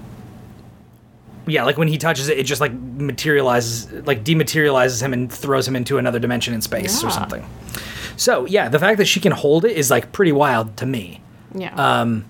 yeah, 1.50 1.64
like 1.64 1.76
when 1.76 1.88
he 1.88 1.98
touches 1.98 2.28
it, 2.28 2.38
it 2.38 2.44
just 2.44 2.60
like 2.60 2.72
materializes, 2.72 3.90
like 4.06 4.24
dematerializes 4.24 5.02
him 5.02 5.12
and 5.12 5.30
throws 5.32 5.66
him 5.68 5.76
into 5.76 5.98
another 5.98 6.18
dimension 6.18 6.54
in 6.54 6.62
space 6.62 7.02
or 7.04 7.10
something. 7.10 7.44
So 8.16 8.46
yeah, 8.46 8.68
the 8.68 8.78
fact 8.78 8.98
that 8.98 9.06
she 9.06 9.20
can 9.20 9.32
hold 9.32 9.64
it 9.64 9.76
is 9.76 9.90
like 9.90 10.12
pretty 10.12 10.32
wild 10.32 10.76
to 10.78 10.86
me. 10.86 11.20
Yeah. 11.54 11.74
Um, 11.74 12.24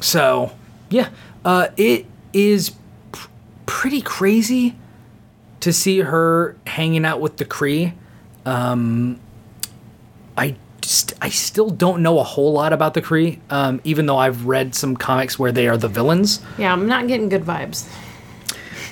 So, 0.00 0.52
yeah, 0.90 1.10
uh, 1.44 1.68
it 1.76 2.06
is 2.32 2.72
pr- 3.12 3.28
pretty 3.66 4.02
crazy 4.02 4.74
to 5.60 5.72
see 5.72 6.00
her 6.00 6.56
hanging 6.66 7.04
out 7.04 7.20
with 7.20 7.36
the 7.36 7.44
Kree. 7.44 7.92
Um, 8.44 9.20
I 10.36 10.56
just, 10.82 11.14
I 11.22 11.28
still 11.30 11.70
don't 11.70 12.02
know 12.02 12.18
a 12.18 12.22
whole 12.24 12.52
lot 12.52 12.72
about 12.72 12.94
the 12.94 13.00
Kree, 13.02 13.38
um, 13.50 13.80
even 13.84 14.06
though 14.06 14.18
I've 14.18 14.46
read 14.46 14.74
some 14.74 14.96
comics 14.96 15.38
where 15.38 15.52
they 15.52 15.68
are 15.68 15.76
the 15.76 15.88
villains. 15.88 16.40
yeah, 16.58 16.72
I'm 16.72 16.86
not 16.86 17.08
getting 17.08 17.28
good 17.28 17.44
vibes. 17.44 17.88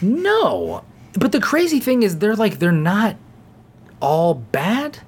No, 0.03 0.83
but 1.15 1.33
the 1.33 1.41
crazy 1.41 1.81
thing 1.81 2.03
is 2.03 2.19
they're 2.19 2.37
like 2.37 2.59
they're 2.59 2.73
not 2.73 3.17
all 4.01 4.35
bad. 4.35 4.99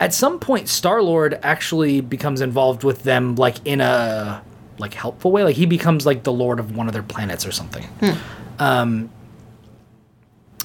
At 0.00 0.12
some 0.12 0.40
point, 0.40 0.68
Star 0.68 1.00
Lord 1.02 1.38
actually 1.44 2.00
becomes 2.00 2.40
involved 2.40 2.82
with 2.82 3.04
them, 3.04 3.36
like 3.36 3.56
in 3.64 3.80
a 3.80 4.42
like 4.78 4.92
helpful 4.92 5.30
way. 5.30 5.44
Like 5.44 5.54
he 5.54 5.66
becomes 5.66 6.04
like 6.04 6.24
the 6.24 6.32
lord 6.32 6.58
of 6.58 6.74
one 6.76 6.88
of 6.88 6.92
their 6.92 7.04
planets 7.04 7.46
or 7.46 7.52
something. 7.52 7.86
Um, 8.58 9.08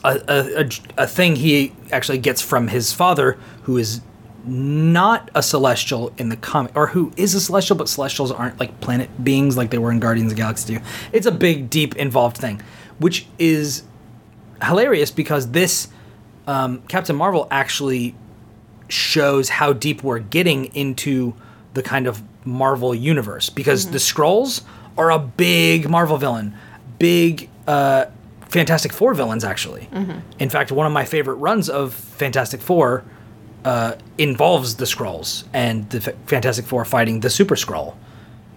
a, 0.03 0.19
a, 0.27 0.61
a, 0.63 0.69
a 1.03 1.07
thing 1.07 1.35
he 1.35 1.73
actually 1.91 2.17
gets 2.17 2.41
from 2.41 2.67
his 2.69 2.91
father, 2.91 3.37
who 3.63 3.77
is 3.77 4.01
not 4.47 5.29
a 5.35 5.43
celestial 5.43 6.13
in 6.17 6.29
the 6.29 6.37
comic, 6.37 6.75
or 6.75 6.87
who 6.87 7.11
is 7.17 7.35
a 7.35 7.41
celestial, 7.41 7.75
but 7.75 7.89
celestials 7.89 8.31
aren't 8.31 8.59
like 8.59 8.79
planet 8.81 9.09
beings 9.23 9.57
like 9.57 9.69
they 9.71 9.77
were 9.77 9.91
in 9.91 9.99
Guardians 9.99 10.31
of 10.31 10.37
the 10.37 10.41
Galaxy 10.41 10.75
2. 10.77 10.81
It's 11.11 11.25
a 11.25 11.31
big, 11.31 11.69
deep, 11.69 11.95
involved 11.95 12.37
thing, 12.37 12.61
which 12.99 13.27
is 13.37 13.83
hilarious 14.63 15.11
because 15.11 15.51
this 15.51 15.89
um, 16.47 16.81
Captain 16.87 17.15
Marvel 17.15 17.47
actually 17.51 18.15
shows 18.89 19.49
how 19.49 19.73
deep 19.73 20.01
we're 20.03 20.19
getting 20.19 20.65
into 20.75 21.35
the 21.73 21.83
kind 21.83 22.07
of 22.07 22.23
Marvel 22.45 22.95
universe 22.95 23.49
because 23.49 23.91
the 23.91 23.97
Skrulls 23.97 24.63
are 24.97 25.11
a 25.11 25.19
big 25.19 25.89
Marvel 25.89 26.17
villain, 26.17 26.55
big 26.97 27.49
uh, 27.67 28.05
Fantastic 28.49 28.93
Four 28.93 29.13
villains 29.13 29.43
actually. 29.43 29.89
In 30.39 30.49
fact, 30.49 30.71
one 30.71 30.87
of 30.87 30.93
my 30.93 31.03
favorite 31.03 31.35
runs 31.35 31.69
of 31.69 31.93
Fantastic 31.93 32.61
Four 32.61 33.03
uh, 33.67 33.97
involves 34.17 34.75
the 34.75 34.85
Skrulls 34.85 35.43
and 35.51 35.89
the 35.89 35.97
F- 35.97 36.15
Fantastic 36.25 36.63
Four 36.63 36.85
fighting 36.85 37.19
the 37.19 37.29
Super 37.29 37.55
Skrull, 37.55 37.95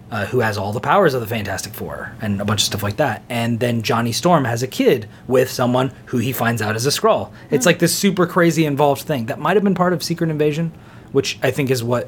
uh, 0.09 0.25
who 0.27 0.39
has 0.39 0.57
all 0.57 0.71
the 0.71 0.79
powers 0.79 1.13
of 1.13 1.19
the 1.19 1.27
Fantastic 1.27 1.73
Four 1.73 2.15
and 2.21 2.39
a 2.39 2.45
bunch 2.45 2.61
of 2.61 2.67
stuff 2.67 2.81
like 2.81 2.95
that. 2.95 3.21
And 3.27 3.59
then 3.59 3.81
Johnny 3.81 4.13
Storm 4.13 4.45
has 4.45 4.63
a 4.63 4.67
kid 4.67 5.09
with 5.27 5.51
someone 5.51 5.91
who 6.05 6.19
he 6.19 6.31
finds 6.31 6.61
out 6.61 6.77
is 6.77 6.85
a 6.85 6.91
Skrull. 6.91 7.29
It's 7.49 7.65
like 7.65 7.79
this 7.79 7.93
super 7.93 8.25
crazy 8.25 8.65
involved 8.65 9.01
thing 9.01 9.25
that 9.25 9.37
might 9.37 9.57
have 9.57 9.65
been 9.65 9.75
part 9.75 9.91
of 9.91 10.01
Secret 10.01 10.29
Invasion, 10.29 10.71
which 11.11 11.37
I 11.43 11.51
think 11.51 11.69
is 11.71 11.83
what 11.83 12.07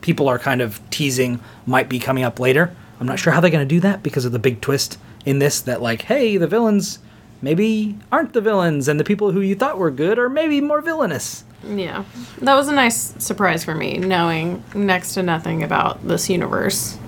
people 0.00 0.26
are 0.26 0.40
kind 0.40 0.60
of 0.60 0.80
teasing 0.90 1.38
might 1.66 1.88
be 1.88 2.00
coming 2.00 2.24
up 2.24 2.40
later. 2.40 2.74
I'm 2.98 3.06
not 3.06 3.20
sure 3.20 3.32
how 3.32 3.40
they're 3.40 3.48
going 3.48 3.68
to 3.68 3.74
do 3.74 3.78
that 3.82 4.02
because 4.02 4.24
of 4.24 4.32
the 4.32 4.40
big 4.40 4.60
twist 4.60 4.98
in 5.24 5.38
this 5.38 5.60
that 5.60 5.80
like, 5.80 6.02
hey, 6.02 6.36
the 6.36 6.48
villains 6.48 6.98
maybe 7.42 7.98
aren't 8.10 8.32
the 8.32 8.40
villains 8.40 8.88
and 8.88 8.98
the 8.98 9.04
people 9.04 9.32
who 9.32 9.40
you 9.40 9.54
thought 9.54 9.76
were 9.76 9.90
good 9.90 10.18
are 10.18 10.28
maybe 10.28 10.60
more 10.60 10.80
villainous. 10.80 11.44
Yeah. 11.66 12.04
That 12.40 12.54
was 12.54 12.68
a 12.68 12.72
nice 12.72 13.14
surprise 13.22 13.64
for 13.64 13.74
me, 13.74 13.98
knowing 13.98 14.64
next 14.74 15.14
to 15.14 15.22
nothing 15.22 15.62
about 15.62 16.06
this 16.06 16.30
universe. 16.30 16.98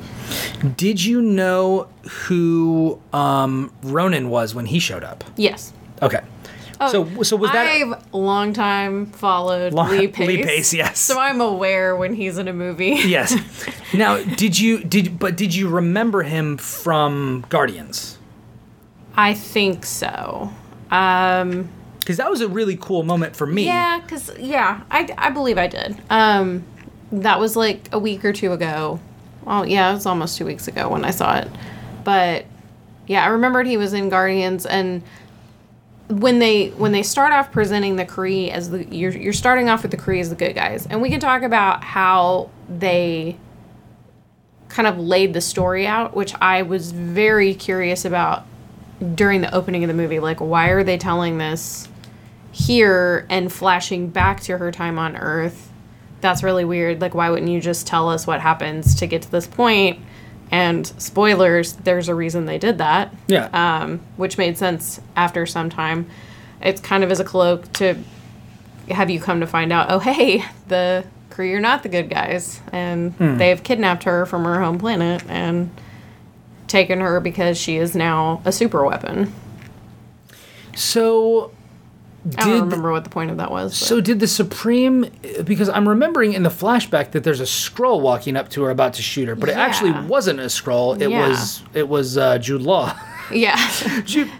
Did 0.76 1.04
you 1.04 1.20
know 1.20 1.88
who 2.26 3.00
um, 3.12 3.72
Ronan 3.82 4.30
was 4.30 4.54
when 4.54 4.66
he 4.66 4.78
showed 4.78 5.04
up? 5.04 5.24
Yes. 5.36 5.72
Okay. 6.02 6.20
Oh, 6.80 6.90
so 6.90 7.22
so 7.22 7.36
was 7.36 7.52
that 7.52 7.66
I've 7.66 8.12
long 8.12 8.52
time 8.52 9.06
followed 9.06 9.72
Long- 9.72 9.90
Lee 9.90 10.08
Pace. 10.08 10.26
Lee 10.26 10.42
Pace, 10.42 10.74
yes. 10.74 10.98
So 10.98 11.18
I'm 11.20 11.40
aware 11.40 11.94
when 11.94 12.14
he's 12.14 12.36
in 12.36 12.48
a 12.48 12.52
movie. 12.52 12.96
yes. 13.04 13.36
now, 13.94 14.16
did 14.22 14.58
you 14.58 14.82
did 14.82 15.18
but 15.18 15.36
did 15.36 15.54
you 15.54 15.68
remember 15.68 16.22
him 16.22 16.56
from 16.56 17.44
Guardians? 17.48 18.13
I 19.16 19.35
think 19.35 19.87
so. 19.87 20.50
Um, 20.90 21.68
Because 22.00 22.16
that 22.18 22.30
was 22.30 22.40
a 22.40 22.49
really 22.49 22.76
cool 22.76 23.02
moment 23.02 23.37
for 23.37 23.47
me. 23.47 23.64
yeah, 23.66 24.00
because 24.00 24.30
yeah, 24.38 24.83
I, 24.90 25.09
I 25.16 25.30
believe 25.30 25.56
I 25.59 25.66
did. 25.66 25.97
Um, 26.11 26.64
that 27.12 27.38
was 27.38 27.56
like 27.56 27.88
a 27.92 27.99
week 27.99 28.25
or 28.25 28.33
two 28.33 28.52
ago. 28.52 29.00
Well, 29.44 29.66
yeah, 29.66 29.90
it 29.90 29.94
was 29.94 30.06
almost 30.06 30.37
two 30.38 30.44
weeks 30.47 30.68
ago 30.68 30.88
when 30.88 31.04
I 31.04 31.11
saw 31.11 31.37
it. 31.38 31.49
But 32.02 32.44
yeah, 33.06 33.25
I 33.25 33.28
remembered 33.28 33.66
he 33.66 33.76
was 33.76 33.92
in 33.92 34.09
Guardians, 34.09 34.66
and 34.66 35.02
when 36.09 36.38
they 36.38 36.68
when 36.71 36.92
they 36.92 37.02
start 37.02 37.33
off 37.33 37.52
presenting 37.52 37.97
the 37.97 38.04
Kree 38.04 38.50
as 38.50 38.71
the 38.71 38.85
you're 38.94 39.12
you're 39.12 39.33
starting 39.33 39.68
off 39.68 39.83
with 39.83 39.90
the 39.90 39.97
Kree 39.97 40.21
as 40.21 40.28
the 40.30 40.37
good 40.37 40.54
guys, 40.54 40.87
and 40.87 41.00
we 41.00 41.09
can 41.11 41.21
talk 41.21 41.42
about 41.42 41.85
how 41.85 42.50
they 42.68 43.37
kind 44.68 44.88
of 44.88 44.99
laid 44.99 45.35
the 45.35 45.40
story 45.40 45.87
out, 45.87 46.14
which 46.16 46.35
I 46.40 46.62
was 46.62 46.90
very 46.92 47.54
curious 47.54 48.04
about 48.04 48.44
during 49.14 49.40
the 49.40 49.54
opening 49.54 49.84
of 49.84 49.88
the 49.88 49.94
movie. 49.94 50.18
Like, 50.20 50.40
why 50.40 50.68
are 50.68 50.82
they 50.84 50.99
telling 50.99 51.38
this 51.38 51.88
here 52.52 53.26
and 53.28 53.52
flashing 53.52 54.08
back 54.08 54.40
to 54.42 54.58
her 54.58 54.70
time 54.73 54.99
on 54.99 55.16
Earth? 55.16 55.70
That's 56.20 56.42
really 56.42 56.64
weird. 56.64 57.00
Like, 57.00 57.14
why 57.14 57.30
wouldn't 57.30 57.50
you 57.50 57.61
just 57.61 57.87
tell 57.87 58.08
us 58.08 58.26
what 58.26 58.40
happens 58.40 58.94
to 58.96 59.06
get 59.06 59.23
to 59.23 59.30
this 59.30 59.46
point? 59.46 59.99
And 60.50 60.87
spoilers, 60.87 61.73
there's 61.73 62.08
a 62.08 62.14
reason 62.14 62.44
they 62.46 62.58
did 62.58 62.78
that 62.78 63.12
Yeah. 63.26 63.49
um, 63.52 64.00
which 64.16 64.38
made 64.38 64.56
sense 64.58 65.00
after 65.16 65.46
some 65.46 65.70
time. 65.70 66.06
it's 66.62 66.80
kind 66.80 67.04
of 67.04 67.11
as 67.11 67.20
a 67.20 67.25
cloak 67.25 67.70
to 67.75 67.94
have 68.88 69.11
you 69.11 69.20
come 69.20 69.40
to 69.40 69.46
find 69.46 69.70
out, 69.70 69.87
oh 69.90 69.99
hey, 69.99 70.42
the 70.68 71.04
Kree 71.30 71.52
are 71.54 71.61
not 71.61 71.82
the 71.82 71.90
good 71.90 72.08
guys, 72.08 72.61
and 72.73 73.12
Hmm. 73.14 73.37
they've 73.37 73.62
kidnapped 73.62 74.04
her 74.04 74.25
from 74.25 74.44
her 74.44 74.61
home 74.62 74.78
planet 74.78 75.23
and 75.28 75.68
taken 76.68 77.00
her 77.00 77.21
because 77.21 77.59
she 77.59 77.76
is 77.76 77.94
now 77.94 78.40
a 78.44 78.52
super 78.52 78.85
weapon. 78.85 79.33
So 80.76 81.52
I 82.38 82.44
don't 82.44 82.61
remember 82.62 82.90
what 82.90 83.04
the 83.04 83.11
point 83.11 83.30
of 83.30 83.37
that 83.37 83.50
was. 83.50 83.78
but- 83.78 83.87
so 83.87 84.00
did 84.00 84.21
the 84.21 84.26
Supreme 84.26 85.06
because 85.44 85.68
I'm 85.68 85.88
remembering 85.88 86.33
in 86.33 86.42
the 86.42 86.49
flashback 86.50 87.12
that 87.12 87.23
there's 87.25 87.40
a 87.40 87.44
Skrull 87.44 88.00
walking 88.00 88.37
up 88.37 88.49
to 88.50 88.62
her 88.62 88.71
about 88.71 88.94
to 88.94 89.02
shoot 89.02 89.28
her, 89.28 89.35
but 89.35 89.49
it 89.49 89.56
actually 89.56 89.92
wasn't 90.06 90.40
a 90.40 90.44
Skrull. 90.44 91.00
It 91.00 91.11
Yeah. 91.11 91.28
was 91.28 91.62
it 91.75 91.88
was 91.88 92.16
uh, 92.18 92.38
Jude 92.38 92.62
Law. 92.62 92.97
yeah, 93.30 93.56
Jude, 94.04 94.30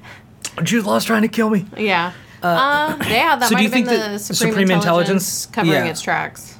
Jude 0.63 0.85
Law's 0.85 1.05
trying 1.05 1.23
to 1.23 1.29
kill 1.29 1.51
me. 1.51 1.67
yeah. 1.77 2.13
Uh, 2.43 2.97
yeah, 3.09 3.37
that 3.37 3.45
so 3.45 3.49
do 3.51 3.55
might 3.55 3.61
you 3.63 3.69
have 3.71 3.73
been 3.73 3.87
think 3.87 4.13
the 4.13 4.19
Supreme, 4.19 4.51
Supreme 4.53 4.71
Intelligence, 4.71 5.47
Intelligence- 5.47 5.47
covering 5.47 5.85
yeah. 5.87 5.91
its 5.91 6.03
tracks. 6.03 6.59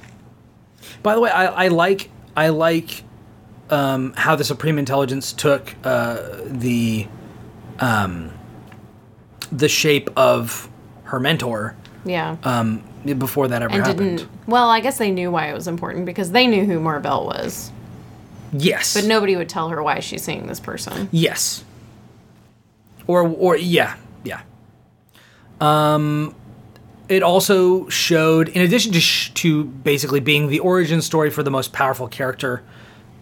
By 1.03 1.15
the 1.15 1.21
way, 1.21 1.29
I, 1.31 1.65
I 1.65 1.69
like 1.69 2.09
I 2.35 2.49
like 2.49 3.03
um, 3.71 4.13
how 4.17 4.37
the 4.37 4.45
Supreme 4.45 4.79
Intelligence 4.79 5.33
took 5.33 5.75
uh, 5.85 6.19
the 6.47 7.07
um, 7.81 8.31
the 9.53 9.69
shape 9.69 10.11
of 10.17 10.69
her 11.05 11.19
mentor 11.21 11.75
Yeah. 12.05 12.37
um, 12.45 12.83
before 13.19 13.49
that 13.49 13.63
ever 13.63 13.73
and 13.75 13.87
happened. 13.87 14.19
didn't. 14.19 14.31
Well, 14.47 14.69
I 14.71 14.81
guess 14.81 14.99
they 14.99 15.11
knew 15.11 15.31
why 15.31 15.49
it 15.51 15.55
was 15.55 15.67
important 15.69 16.07
because 16.07 16.31
they 16.33 16.47
knew 16.47 16.65
who 16.65 16.79
Mar-Vell 16.81 17.27
was, 17.27 17.71
Yes, 18.53 18.95
but 18.95 19.05
nobody 19.05 19.37
would 19.37 19.49
tell 19.49 19.69
her 19.71 19.83
why 19.83 20.01
she's 20.01 20.23
seeing 20.23 20.47
this 20.47 20.61
person. 20.61 21.09
Yes. 21.13 21.65
Or 23.07 23.23
or 23.27 23.57
yeah, 23.57 23.97
yeah. 24.25 24.41
Um 25.61 26.35
it 27.09 27.23
also 27.23 27.87
showed 27.91 28.49
in 28.49 28.63
addition 28.63 28.93
to 28.93 29.01
sh- 29.01 29.31
to 29.35 29.65
basically 29.65 30.21
being 30.21 30.49
the 30.49 30.59
origin 30.61 31.03
story 31.03 31.31
for 31.31 31.43
the 31.43 31.51
most 31.51 31.73
powerful 31.73 32.09
character, 32.09 32.63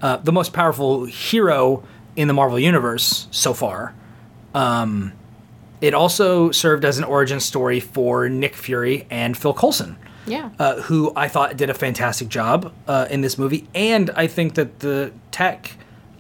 uh, 0.03 0.17
the 0.19 0.33
most 0.33 0.53
powerful 0.53 1.05
hero 1.07 1.83
in 2.17 2.29
the 2.29 2.35
Marvel 2.35 2.59
universe 2.59 3.27
so 3.31 3.55
far. 3.55 3.95
Um 4.55 5.13
it 5.81 5.95
also 5.95 6.53
served 6.53 6.85
as 6.85 6.99
an 6.99 7.05
origin 7.05 7.41
story 7.41 7.81
for 7.81 8.29
Nick 8.29 8.55
Fury 8.55 9.05
and 9.11 9.37
Phil 9.37 9.53
Coulson 9.53 9.97
Yeah. 10.27 10.51
uh, 10.59 10.77
who 10.83 11.13
I 11.17 11.27
thought 11.27 11.57
did 11.57 11.71
a 11.71 11.75
fantastic 11.75 12.29
job 12.29 12.73
uh, 12.87 13.09
in 13.11 13.21
this 13.21 13.37
movie, 13.37 13.67
and 13.75 14.09
I 14.15 14.29
think 14.29 14.55
that 14.55 14.79
the 14.79 15.11
tech 15.33 15.73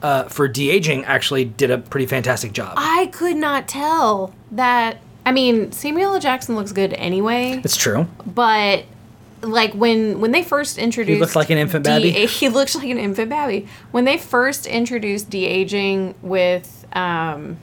uh, 0.03 0.25
for 0.25 0.49
de 0.49 0.69
aging 0.69 1.05
actually 1.05 1.45
did 1.45 1.71
a 1.71 1.79
pretty 1.79 2.07
fantastic 2.07 2.53
job. 2.53 2.73
I 2.77 3.07
could 3.13 3.37
not 3.37 3.69
tell 3.69 4.35
that. 4.51 4.97
I 5.25 5.31
mean, 5.31 5.71
Samuel 5.71 6.15
L. 6.15 6.19
Jackson 6.21 6.57
looks 6.57 6.73
good 6.73 6.93
anyway, 6.95 7.61
it's 7.63 7.77
true. 7.77 8.09
but 8.27 8.85
like 9.43 9.73
when 9.75 10.21
when 10.21 10.31
they 10.33 10.43
first 10.43 10.79
introduced, 10.79 11.15
he 11.17 11.21
looks 11.21 11.37
like 11.37 11.51
an 11.51 11.59
infant 11.59 11.85
baby. 11.85 12.13
de- 12.13 12.27
he 12.27 12.49
looks 12.49 12.75
like 12.75 12.89
an 12.89 12.99
infant 12.99 13.29
baby. 13.31 13.67
When 13.91 14.05
they 14.05 14.19
first 14.19 14.67
introduced 14.67 15.31
de 15.31 15.45
aging 15.45 16.15
with 16.23 16.87
um, 16.93 17.59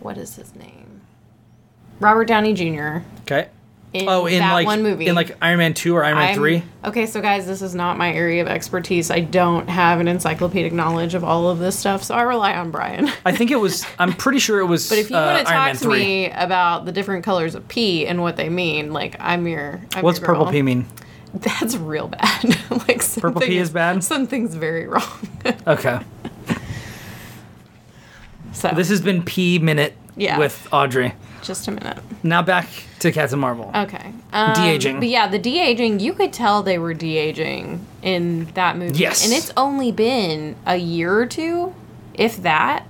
what 0.00 0.16
is 0.18 0.36
his 0.36 0.54
name? 0.54 1.02
Robert 2.00 2.26
Downey 2.26 2.54
Jr. 2.54 2.98
Okay. 3.22 3.48
In 3.94 4.08
oh, 4.08 4.26
in 4.26 4.40
that 4.40 4.52
like 4.52 4.66
one 4.66 4.82
movie. 4.82 5.06
in 5.06 5.14
like 5.14 5.36
Iron 5.40 5.58
Man 5.58 5.72
two 5.72 5.94
or 5.94 6.04
Iron 6.04 6.16
Man 6.18 6.26
I'm- 6.26 6.34
three. 6.34 6.64
Okay, 6.84 7.06
so 7.06 7.20
guys, 7.22 7.46
this 7.46 7.62
is 7.62 7.76
not 7.76 7.96
my 7.96 8.12
area 8.12 8.42
of 8.42 8.48
expertise. 8.48 9.08
I 9.08 9.20
don't 9.20 9.68
have 9.70 10.00
an 10.00 10.08
encyclopedic 10.08 10.72
knowledge 10.72 11.14
of 11.14 11.22
all 11.22 11.48
of 11.48 11.60
this 11.60 11.78
stuff, 11.78 12.02
so 12.02 12.12
I 12.14 12.22
rely 12.22 12.54
on 12.54 12.72
Brian. 12.72 13.08
I 13.24 13.30
think 13.30 13.52
it 13.52 13.56
was. 13.60 13.86
I'm 14.00 14.12
pretty 14.12 14.40
sure 14.40 14.58
it 14.58 14.66
was. 14.66 14.88
But 14.94 14.98
if 14.98 15.10
you 15.10 15.16
uh, 15.16 15.24
want 15.34 15.46
to 15.46 15.52
Iron 15.52 15.58
talk 15.58 15.66
Man 15.66 15.76
to 15.76 15.80
3. 15.84 15.98
me 16.00 16.30
about 16.30 16.86
the 16.86 16.92
different 16.92 17.24
colors 17.24 17.54
of 17.54 17.68
pee 17.68 18.04
and 18.06 18.20
what 18.20 18.36
they 18.36 18.48
mean, 18.48 18.92
like 18.92 19.14
I'm 19.20 19.46
your. 19.46 19.80
I'm 19.94 20.02
what's 20.02 20.18
your 20.18 20.26
purple 20.26 20.44
girl. 20.46 20.52
pea 20.52 20.62
mean? 20.62 20.86
That's 21.32 21.76
real 21.76 22.08
bad. 22.08 22.44
like 22.70 22.98
Purple 22.98 23.02
something 23.04 23.42
pea 23.48 23.58
is 23.58 23.70
bad? 23.70 24.02
Something's 24.02 24.54
very 24.56 24.86
wrong. 24.88 25.02
Okay. 25.66 26.00
so 28.52 28.70
This 28.74 28.88
has 28.88 29.00
been 29.00 29.22
P 29.22 29.58
minute 29.58 29.94
Yeah. 30.16 30.38
with 30.38 30.66
Audrey. 30.72 31.14
Just 31.44 31.68
a 31.68 31.70
minute. 31.70 31.98
Now 32.22 32.42
back 32.42 32.68
to 33.00 33.12
Captain 33.12 33.38
Marvel. 33.38 33.70
Okay. 33.74 34.12
Um, 34.32 34.54
De-aging. 34.54 34.98
But 35.00 35.08
yeah, 35.08 35.28
the 35.28 35.38
de 35.38 35.60
aging. 35.60 36.00
You 36.00 36.12
could 36.14 36.32
tell 36.32 36.62
they 36.62 36.78
were 36.78 36.94
de 36.94 37.16
aging 37.16 37.84
in 38.02 38.46
that 38.54 38.76
movie. 38.76 38.98
Yes. 38.98 39.24
And 39.24 39.32
it's 39.32 39.52
only 39.56 39.92
been 39.92 40.56
a 40.66 40.76
year 40.76 41.16
or 41.18 41.26
two, 41.26 41.74
if 42.14 42.38
that. 42.38 42.86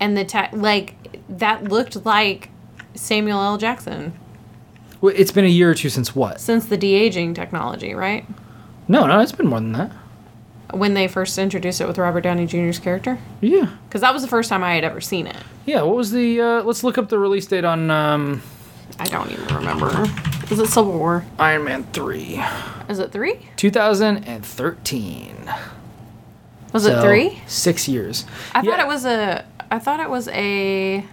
And 0.00 0.16
the 0.16 0.24
ta- 0.24 0.50
like 0.52 0.94
that 1.28 1.64
looked 1.64 2.04
like 2.04 2.50
Samuel 2.94 3.40
L. 3.40 3.56
Jackson 3.58 4.12
Well, 5.00 5.14
it's 5.16 5.30
been 5.32 5.44
a 5.44 5.48
year 5.48 5.70
or 5.70 5.74
two 5.74 5.88
since 5.88 6.14
what? 6.14 6.40
since 6.40 6.66
the 6.66 6.76
de 6.76 6.94
aging 6.94 7.34
technology, 7.34 7.94
right? 7.94 8.24
No, 8.88 9.06
no, 9.06 9.20
it's 9.20 9.32
been 9.32 9.46
more 9.48 9.60
than 9.60 9.72
that. 9.72 9.90
When 10.72 10.92
they 10.94 11.08
first 11.08 11.38
introduced 11.38 11.80
it 11.80 11.86
with 11.86 11.96
Robert 11.96 12.20
Downey 12.20 12.44
Jr.'s 12.46 12.78
character, 12.78 13.18
Yeah. 13.40 13.70
because 13.88 14.02
that 14.02 14.12
was 14.12 14.22
the 14.22 14.28
first 14.28 14.50
time 14.50 14.62
I 14.62 14.74
had 14.74 14.84
ever 14.84 15.00
seen 15.00 15.26
it. 15.26 15.36
Yeah, 15.64 15.80
what 15.82 15.96
was 15.96 16.10
the? 16.10 16.40
Uh, 16.40 16.62
let's 16.62 16.84
look 16.84 16.98
up 16.98 17.08
the 17.08 17.18
release 17.18 17.46
date 17.46 17.64
on 17.64 17.90
um, 17.90 18.42
I 18.98 19.04
don't 19.06 19.30
even 19.32 19.46
remember. 19.56 19.88
Is 20.50 20.58
it 20.58 20.66
Civil 20.68 20.92
War? 20.92 21.24
Iron 21.38 21.64
Man 21.64 21.84
three, 21.92 22.42
Is 22.88 22.98
it 22.98 23.12
three? 23.12 23.38
2013. 23.56 25.50
Was 26.72 26.84
it 26.86 27.00
three? 27.00 27.40
Six 27.46 27.88
years. 27.88 28.26
I 28.54 28.60
Yeah. 28.62 28.70
thought 28.72 28.80
it 28.80 28.86
was 28.86 29.04
a. 29.06 29.44
I 29.70 29.78
thought 29.78 30.00
it 30.00 30.10
was 30.10 30.28
a. 30.28 31.04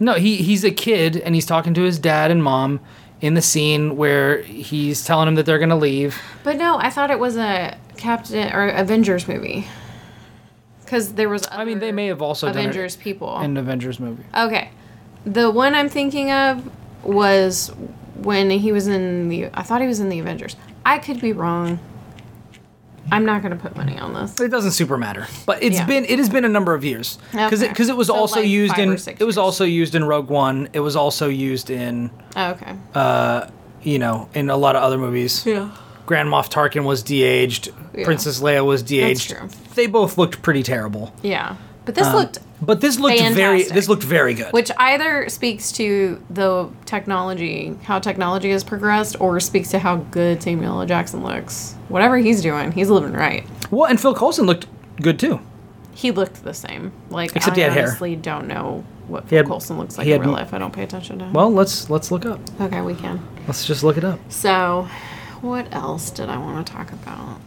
No, 0.00 0.14
he 0.14 0.36
he's 0.36 0.64
a 0.64 0.70
kid 0.70 1.16
and 1.16 1.34
he's 1.34 1.46
talking 1.46 1.72
to 1.74 1.82
his 1.82 1.98
dad 1.98 2.30
and 2.30 2.42
mom 2.42 2.80
in 3.20 3.34
the 3.34 3.42
scene 3.42 3.96
where 3.96 4.42
he's 4.42 5.04
telling 5.04 5.28
him 5.28 5.36
that 5.36 5.46
they're 5.46 5.58
gonna 5.58 5.76
leave. 5.76 6.20
But 6.42 6.56
no, 6.58 6.76
I 6.78 6.90
thought 6.90 7.10
it 7.10 7.18
was 7.18 7.36
a 7.36 7.78
Captain 8.04 8.52
or 8.52 8.68
Avengers 8.68 9.26
movie. 9.26 9.66
Because 10.84 11.14
there 11.14 11.28
was. 11.30 11.48
I 11.50 11.64
mean, 11.64 11.78
they 11.78 11.90
may 11.92 12.06
have 12.08 12.20
also 12.20 12.48
Avengers 12.48 12.96
people. 12.96 13.28
done 13.32 13.40
it 13.40 13.44
in 13.46 13.50
an 13.52 13.56
Avengers 13.56 13.98
movie. 13.98 14.24
okay, 14.36 14.68
the 15.24 15.50
one 15.50 15.74
I'm 15.74 15.88
thinking 15.88 16.30
of 16.30 16.70
was 17.02 17.68
when 18.16 18.50
he 18.50 18.70
was 18.72 18.86
in 18.86 19.28
the. 19.30 19.46
I 19.54 19.62
thought 19.62 19.80
he 19.80 19.86
was 19.86 20.00
in 20.00 20.10
the 20.10 20.18
Avengers. 20.18 20.54
I 20.84 20.98
could 20.98 21.20
be 21.20 21.32
wrong. 21.32 21.78
I'm 23.12 23.24
not 23.24 23.42
gonna 23.42 23.56
put 23.56 23.76
money 23.76 23.98
on 23.98 24.12
this. 24.14 24.38
It 24.40 24.48
doesn't 24.50 24.72
super 24.72 24.96
matter, 24.98 25.26
but 25.46 25.62
it's 25.62 25.76
Yeah. 25.76 25.86
been 25.86 26.04
it 26.04 26.18
has 26.18 26.28
been 26.28 26.44
a 26.44 26.48
number 26.48 26.74
of 26.74 26.84
years 26.84 27.18
because 27.32 27.60
Okay. 27.62 27.66
it 27.66 27.68
because 27.70 27.88
it 27.88 27.96
was 27.96 28.06
So, 28.08 28.14
also 28.14 28.40
like, 28.40 28.48
used 28.48 28.78
in 28.78 28.90
or 28.90 28.96
six 28.98 29.20
it 29.20 29.24
was 29.24 29.36
also 29.38 29.64
used 29.64 29.94
in 29.94 30.04
Rogue 30.04 30.28
One. 30.30 30.68
It 30.72 30.80
was 30.80 30.96
also 30.96 31.28
used 31.28 31.68
in 31.70 32.10
Oh, 32.36 32.50
okay. 32.52 32.74
uh 32.94 33.46
you 33.82 33.98
know 33.98 34.28
in 34.34 34.48
a 34.50 34.56
lot 34.56 34.74
of 34.76 34.82
other 34.82 34.98
movies. 34.98 35.44
yeah. 35.46 35.68
Grand 36.06 36.28
Moff 36.28 36.50
Tarkin 36.50 36.84
was 36.84 37.02
de-aged. 37.02 37.72
Yeah. 37.94 38.04
Princess 38.04 38.40
Leia 38.40 38.64
was 38.64 38.82
de-aged. 38.82 39.30
true. 39.30 39.48
They 39.74 39.86
both 39.86 40.18
looked 40.18 40.42
pretty 40.42 40.62
terrible. 40.62 41.12
Yeah. 41.22 41.56
But 41.86 41.94
this 41.96 42.06
Um, 42.06 42.14
looked 42.16 42.38
But 42.62 42.80
this 42.80 42.98
looked 42.98 43.20
very 43.20 43.62
this 43.64 43.88
looked 43.88 44.02
very 44.04 44.32
good. 44.34 44.52
which 44.52 44.70
either 44.78 45.28
speaks 45.28 45.70
to 45.72 46.18
the 46.30 46.68
technology, 46.86 47.74
how 47.84 47.98
technology 47.98 48.50
has 48.50 48.64
progressed, 48.64 49.16
or 49.20 49.38
speaks 49.40 49.70
to 49.72 49.78
how 49.78 49.96
good 49.96 50.42
Samuel 50.42 50.80
L. 50.80 50.86
Jackson 50.86 51.22
looks. 51.22 51.74
Whatever 51.88 52.16
he's 52.18 52.40
doing, 52.40 52.72
he's 52.72 52.88
living 52.88 53.12
right. 53.12 53.44
well, 53.70 53.84
and 53.84 54.00
Phil 54.00 54.14
Coulson 54.14 54.46
looked 54.46 54.66
good 55.00 55.18
too. 55.18 55.40
He 55.94 56.10
looked 56.10 56.42
the 56.42 56.54
same. 56.54 56.92
Like 57.10 57.36
Except 57.36 57.52
I 57.52 57.56
he 57.56 57.60
had 57.62 57.72
hair. 57.72 57.82
honestly 57.88 58.16
don't 58.16 58.48
know 58.48 58.82
what 59.06 59.28
Phil 59.28 59.38
had- 59.38 59.46
Coulson 59.46 59.76
looks 59.76 59.98
like 59.98 60.06
in 60.06 60.20
real 60.22 60.30
life. 60.30 60.54
I 60.54 60.58
don't 60.58 60.72
pay 60.72 60.84
attention 60.84 61.18
to 61.18 61.26
him. 61.26 61.32
Well, 61.34 61.52
let's 61.52 61.90
let's 61.90 62.10
look 62.10 62.24
up. 62.24 62.40
okay, 62.62 62.80
we 62.80 62.94
can. 62.94 63.20
Let's 63.46 63.66
just 63.66 63.84
look 63.84 63.98
it 63.98 64.04
up. 64.04 64.18
So, 64.30 64.88
what 65.44 65.72
else 65.74 66.10
did 66.10 66.30
I 66.30 66.38
want 66.38 66.66
to 66.66 66.72
talk 66.72 66.90
about? 66.92 67.38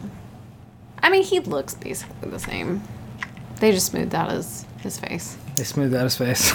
I 1.02 1.10
mean, 1.10 1.24
he 1.24 1.40
looks 1.40 1.74
basically 1.74 2.30
the 2.30 2.38
same. 2.38 2.82
They 3.56 3.72
just 3.72 3.86
smoothed 3.86 4.14
out 4.14 4.30
his 4.30 4.64
his 4.80 4.98
face, 4.98 5.36
They 5.56 5.64
smoothed 5.64 5.94
out 5.94 6.04
his 6.04 6.16
face. 6.16 6.54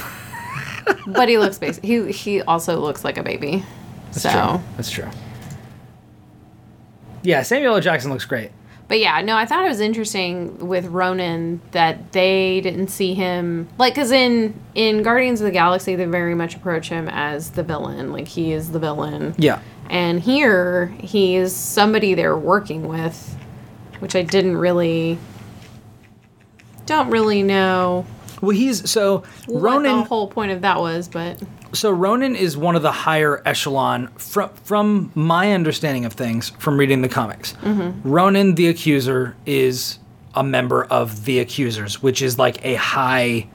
but 1.08 1.28
he 1.28 1.38
looks 1.38 1.58
basic. 1.58 1.84
He 1.84 2.12
he 2.12 2.42
also 2.42 2.80
looks 2.80 3.04
like 3.04 3.18
a 3.18 3.24
baby. 3.24 3.66
That's 4.08 4.22
so. 4.22 4.30
true. 4.30 4.62
That's 4.78 4.90
true. 4.90 5.10
Yeah, 7.24 7.42
Samuel 7.42 7.76
L. 7.76 7.82
Jackson 7.82 8.12
looks 8.12 8.26
great. 8.26 8.52
But 8.88 9.00
yeah, 9.00 9.22
no, 9.22 9.36
I 9.36 9.46
thought 9.46 9.66
it 9.66 9.70
was 9.70 9.80
interesting 9.80 10.68
with 10.68 10.86
Ronan 10.86 11.62
that 11.72 12.12
they 12.12 12.62
didn't 12.62 12.90
see 12.90 13.14
him 13.14 13.68
like 13.78 13.96
because 13.96 14.12
in 14.12 14.60
in 14.76 15.04
Guardians 15.04 15.42
of 15.42 15.46
the 15.46 15.52
Galaxy 15.52 15.96
they 15.96 16.06
very 16.06 16.36
much 16.36 16.56
approach 16.56 16.90
him 16.90 17.10
as 17.10 17.52
the 17.52 17.64
villain, 17.64 18.14
like 18.14 18.28
he 18.28 18.54
is 18.54 18.72
the 18.72 18.80
villain. 18.80 19.36
Yeah. 19.38 19.60
And 19.90 20.20
here 20.22 20.88
he's 21.00 21.54
somebody 21.54 22.14
they're 22.14 22.38
working 22.38 22.88
with, 22.88 23.38
which 24.00 24.16
I 24.16 24.22
didn't 24.22 24.58
really 24.58 25.18
don't 26.86 27.10
really 27.10 27.44
know 27.44 28.06
Well, 28.42 28.52
he's 28.56 28.90
so 28.90 29.24
Ronan. 29.48 30.00
the 30.00 30.04
whole 30.04 30.28
point 30.28 30.52
of 30.52 30.62
that 30.62 30.80
was, 30.80 31.08
but 31.08 31.42
So 31.72 31.92
Ronan 31.92 32.36
is 32.36 32.58
one 32.58 32.76
of 32.76 32.82
the 32.82 32.92
higher 32.92 33.42
echelon 33.46 34.08
from 34.18 34.50
from 34.64 35.12
my 35.16 35.54
understanding 35.54 36.06
of 36.06 36.14
things 36.14 36.50
from 36.60 36.78
reading 36.78 37.02
the 37.02 37.10
comics. 37.10 37.54
Mm-hmm. 37.62 38.10
Ronan 38.10 38.56
the 38.56 38.68
Accuser 38.68 39.36
is 39.46 40.00
a 40.36 40.44
member 40.44 40.84
of 40.86 41.26
the 41.26 41.40
Accusers, 41.40 42.02
which 42.02 42.22
is 42.22 42.38
like 42.38 42.64
a 42.66 42.76
high 42.76 43.48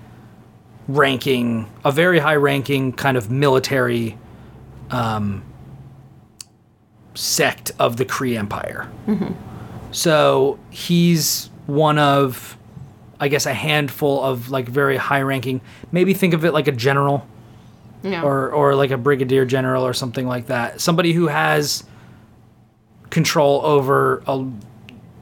ranking, 0.87 1.69
a 1.85 1.93
very 1.93 2.19
high 2.19 2.37
ranking 2.37 2.93
kind 2.93 3.17
of 3.17 3.31
military 3.31 4.17
um, 4.91 5.43
sect 7.19 7.73
of 7.81 7.97
the 7.97 8.05
Kree 8.05 8.39
Empire. 8.39 8.89
So 9.91 10.59
he's 10.71 11.51
one 11.67 11.99
of, 11.99 12.57
I 13.19 13.27
guess, 13.29 13.45
a 13.47 13.55
handful 13.55 14.23
of 14.23 14.51
like 14.51 14.69
very 14.69 14.97
high 14.97 15.23
ranking. 15.23 15.61
Maybe 15.91 16.15
think 16.15 16.33
of 16.35 16.45
it 16.45 16.53
like 16.53 16.69
a 16.69 16.73
general 16.73 17.27
Yeah. 18.03 18.23
or 18.23 18.51
or 18.51 18.75
like 18.77 18.91
a 18.93 18.97
brigadier 18.99 19.45
general 19.45 19.85
or 19.85 19.93
something 19.95 20.27
like 20.29 20.47
that. 20.47 20.81
Somebody 20.81 21.13
who 21.13 21.27
has 21.27 21.83
control 23.11 23.63
over 23.65 24.23
a 24.27 24.45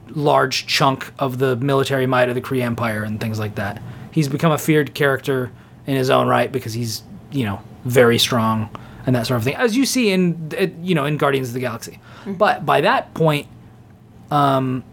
large 0.09 0.67
chunk 0.67 1.11
of 1.19 1.39
the 1.39 1.55
military 1.55 2.05
might 2.05 2.29
of 2.29 2.35
the 2.35 2.41
Kree 2.41 2.61
Empire 2.61 3.03
and 3.03 3.19
things 3.19 3.39
like 3.39 3.55
that. 3.55 3.81
He's 4.11 4.27
become 4.27 4.51
a 4.51 4.57
feared 4.57 4.93
character 4.93 5.51
in 5.85 5.95
his 5.95 6.09
own 6.09 6.27
right 6.27 6.51
because 6.51 6.73
he's 6.73 7.01
you 7.31 7.45
know 7.45 7.61
very 7.85 8.17
strong 8.19 8.69
and 9.07 9.15
that 9.15 9.25
sort 9.25 9.37
of 9.37 9.43
thing, 9.45 9.55
as 9.55 9.75
you 9.75 9.85
see 9.85 10.11
in 10.11 10.51
uh, 10.59 10.67
you 10.83 10.93
know 10.93 11.05
in 11.05 11.17
Guardians 11.17 11.47
of 11.47 11.53
the 11.53 11.61
Galaxy. 11.61 11.99
But 12.27 12.65
by 12.65 12.81
that 12.81 13.13
point, 13.13 13.47
um, 14.29 14.83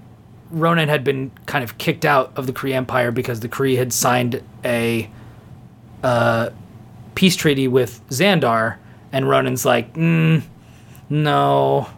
Ronan 0.51 0.89
had 0.89 1.03
been 1.03 1.33
kind 1.47 1.65
of 1.65 1.77
kicked 1.79 2.05
out 2.05 2.33
of 2.37 2.47
the 2.47 2.53
Kree 2.53 2.73
Empire 2.73 3.11
because 3.11 3.41
the 3.41 3.49
Kree 3.49 3.77
had 3.77 3.93
signed 3.93 4.41
a 4.65 5.11
uh, 6.05 6.51
peace 7.17 7.35
treaty 7.35 7.67
with 7.67 8.01
Xandar, 8.09 8.77
and 9.13 9.29
Ronan's 9.29 9.65
like, 9.65 9.93
mm, 9.95 10.43
no, 11.11 11.89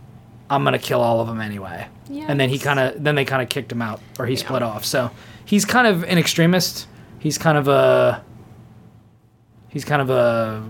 I'm 0.48 0.64
gonna 0.64 0.78
kill 0.78 1.02
all 1.02 1.20
of 1.20 1.28
them 1.28 1.40
anyway. 1.42 1.86
And 2.28 2.40
then 2.40 2.48
he 2.48 2.58
kind 2.58 2.80
of 2.80 3.04
then 3.04 3.14
they 3.14 3.26
kind 3.26 3.42
of 3.42 3.50
kicked 3.50 3.70
him 3.70 3.82
out, 3.82 4.00
or 4.18 4.24
he 4.24 4.36
split 4.36 4.62
off. 4.62 4.86
So 4.86 5.10
he's 5.44 5.66
kind 5.66 5.86
of 5.86 6.02
an 6.04 6.16
extremist. 6.16 6.86
He's 7.18 7.36
kind 7.36 7.58
of 7.58 7.68
a 7.68 8.24
he's 9.68 9.84
kind 9.84 10.00
of 10.00 10.08
a 10.08 10.64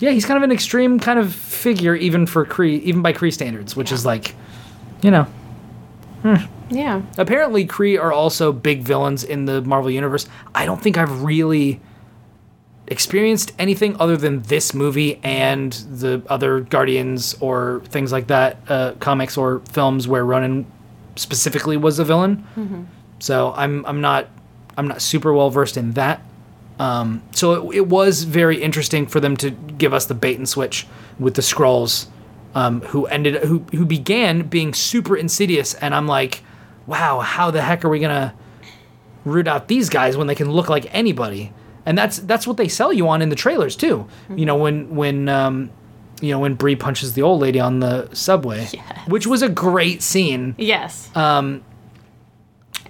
yeah, 0.00 0.10
he's 0.10 0.24
kind 0.24 0.36
of 0.36 0.42
an 0.42 0.52
extreme 0.52 0.98
kind 0.98 1.18
of 1.18 1.34
figure, 1.34 1.94
even 1.94 2.26
for 2.26 2.44
Kree, 2.44 2.80
even 2.82 3.02
by 3.02 3.12
Kree 3.12 3.32
standards, 3.32 3.76
which 3.76 3.92
is 3.92 4.04
like, 4.04 4.34
you 5.02 5.10
know, 5.10 5.26
yeah. 6.24 7.02
apparently 7.18 7.66
Kree 7.66 8.00
are 8.00 8.12
also 8.12 8.52
big 8.52 8.82
villains 8.82 9.24
in 9.24 9.44
the 9.44 9.62
Marvel 9.62 9.90
universe. 9.90 10.26
I 10.54 10.64
don't 10.66 10.80
think 10.82 10.96
I've 10.98 11.22
really 11.22 11.80
experienced 12.86 13.52
anything 13.58 13.94
other 14.00 14.16
than 14.16 14.42
this 14.42 14.74
movie 14.74 15.20
and 15.22 15.72
the 15.72 16.22
other 16.28 16.60
Guardians 16.60 17.36
or 17.40 17.82
things 17.86 18.10
like 18.10 18.26
that, 18.28 18.56
uh, 18.68 18.92
comics 19.00 19.36
or 19.36 19.60
films 19.70 20.08
where 20.08 20.24
Ronan 20.24 20.66
specifically 21.16 21.76
was 21.76 21.98
a 21.98 22.04
villain. 22.04 22.44
So 23.18 23.52
I'm 23.54 23.84
I'm 23.86 24.00
not 24.00 24.28
I'm 24.76 24.88
not 24.88 25.02
super 25.02 25.32
well 25.32 25.50
versed 25.50 25.76
in 25.76 25.92
that. 25.92 26.22
Um, 26.80 27.22
so 27.32 27.70
it, 27.70 27.76
it 27.76 27.86
was 27.88 28.22
very 28.24 28.62
interesting 28.62 29.06
for 29.06 29.20
them 29.20 29.36
to 29.38 29.50
give 29.50 29.92
us 29.92 30.06
the 30.06 30.14
bait 30.14 30.38
and 30.38 30.48
switch 30.48 30.86
with 31.18 31.34
the 31.34 31.42
Skrulls, 31.42 32.06
um, 32.54 32.80
who 32.80 33.04
ended 33.06 33.44
who 33.44 33.58
who 33.72 33.84
began 33.84 34.42
being 34.48 34.72
super 34.72 35.14
insidious, 35.16 35.74
and 35.74 35.94
I'm 35.94 36.06
like, 36.06 36.42
wow, 36.86 37.20
how 37.20 37.50
the 37.50 37.60
heck 37.60 37.84
are 37.84 37.88
we 37.90 37.98
gonna 38.00 38.34
root 39.26 39.46
out 39.46 39.68
these 39.68 39.88
guys 39.90 40.16
when 40.16 40.26
they 40.26 40.34
can 40.34 40.50
look 40.50 40.68
like 40.70 40.86
anybody? 40.94 41.52
And 41.84 41.96
that's 41.98 42.18
that's 42.20 42.46
what 42.46 42.56
they 42.56 42.68
sell 42.68 42.92
you 42.92 43.08
on 43.08 43.20
in 43.22 43.28
the 43.28 43.36
trailers 43.36 43.76
too. 43.76 44.06
You 44.34 44.46
know 44.46 44.56
when 44.56 44.94
when 44.96 45.28
um, 45.28 45.70
you 46.22 46.30
know 46.30 46.38
when 46.38 46.54
Brie 46.54 46.76
punches 46.76 47.12
the 47.14 47.22
old 47.22 47.40
lady 47.40 47.60
on 47.60 47.80
the 47.80 48.08
subway, 48.14 48.68
Yes. 48.72 49.06
which 49.08 49.26
was 49.26 49.42
a 49.42 49.48
great 49.48 50.00
scene. 50.02 50.54
Yes. 50.58 51.14
Um, 51.14 51.62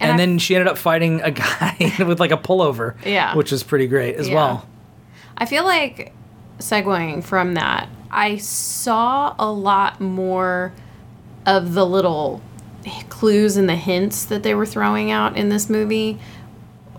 and, 0.01 0.13
I- 0.13 0.17
then 0.17 0.39
she 0.39 0.55
ended 0.55 0.69
up 0.69 0.79
fighting 0.79 1.21
a 1.23 1.31
guy 1.31 1.77
with 2.07 2.19
like 2.21 2.31
a 2.33 2.37
pullover. 2.37 2.95
Yeah. 3.05 3.35
Which 3.37 3.53
was 3.53 3.63
pretty 3.63 3.87
great 3.87 4.17
as 4.17 4.29
Yeah. 4.29 4.35
well. 4.35 4.67
I 5.39 5.47
feel 5.47 5.65
like 5.65 6.13
segueing 6.59 7.23
from 7.25 7.55
that, 7.55 7.89
I 8.11 8.37
saw 8.37 9.35
a 9.39 9.51
lot 9.51 10.01
more 10.01 10.73
of 11.47 11.75
the 11.75 11.87
little 11.87 12.43
clues 13.09 13.57
and 13.57 13.69
the 13.69 13.77
hints 13.77 14.25
that 14.27 14.43
they 14.43 14.55
were 14.55 14.67
throwing 14.67 15.11
out 15.11 15.37
in 15.37 15.49
this 15.49 15.71
movie, 15.71 16.19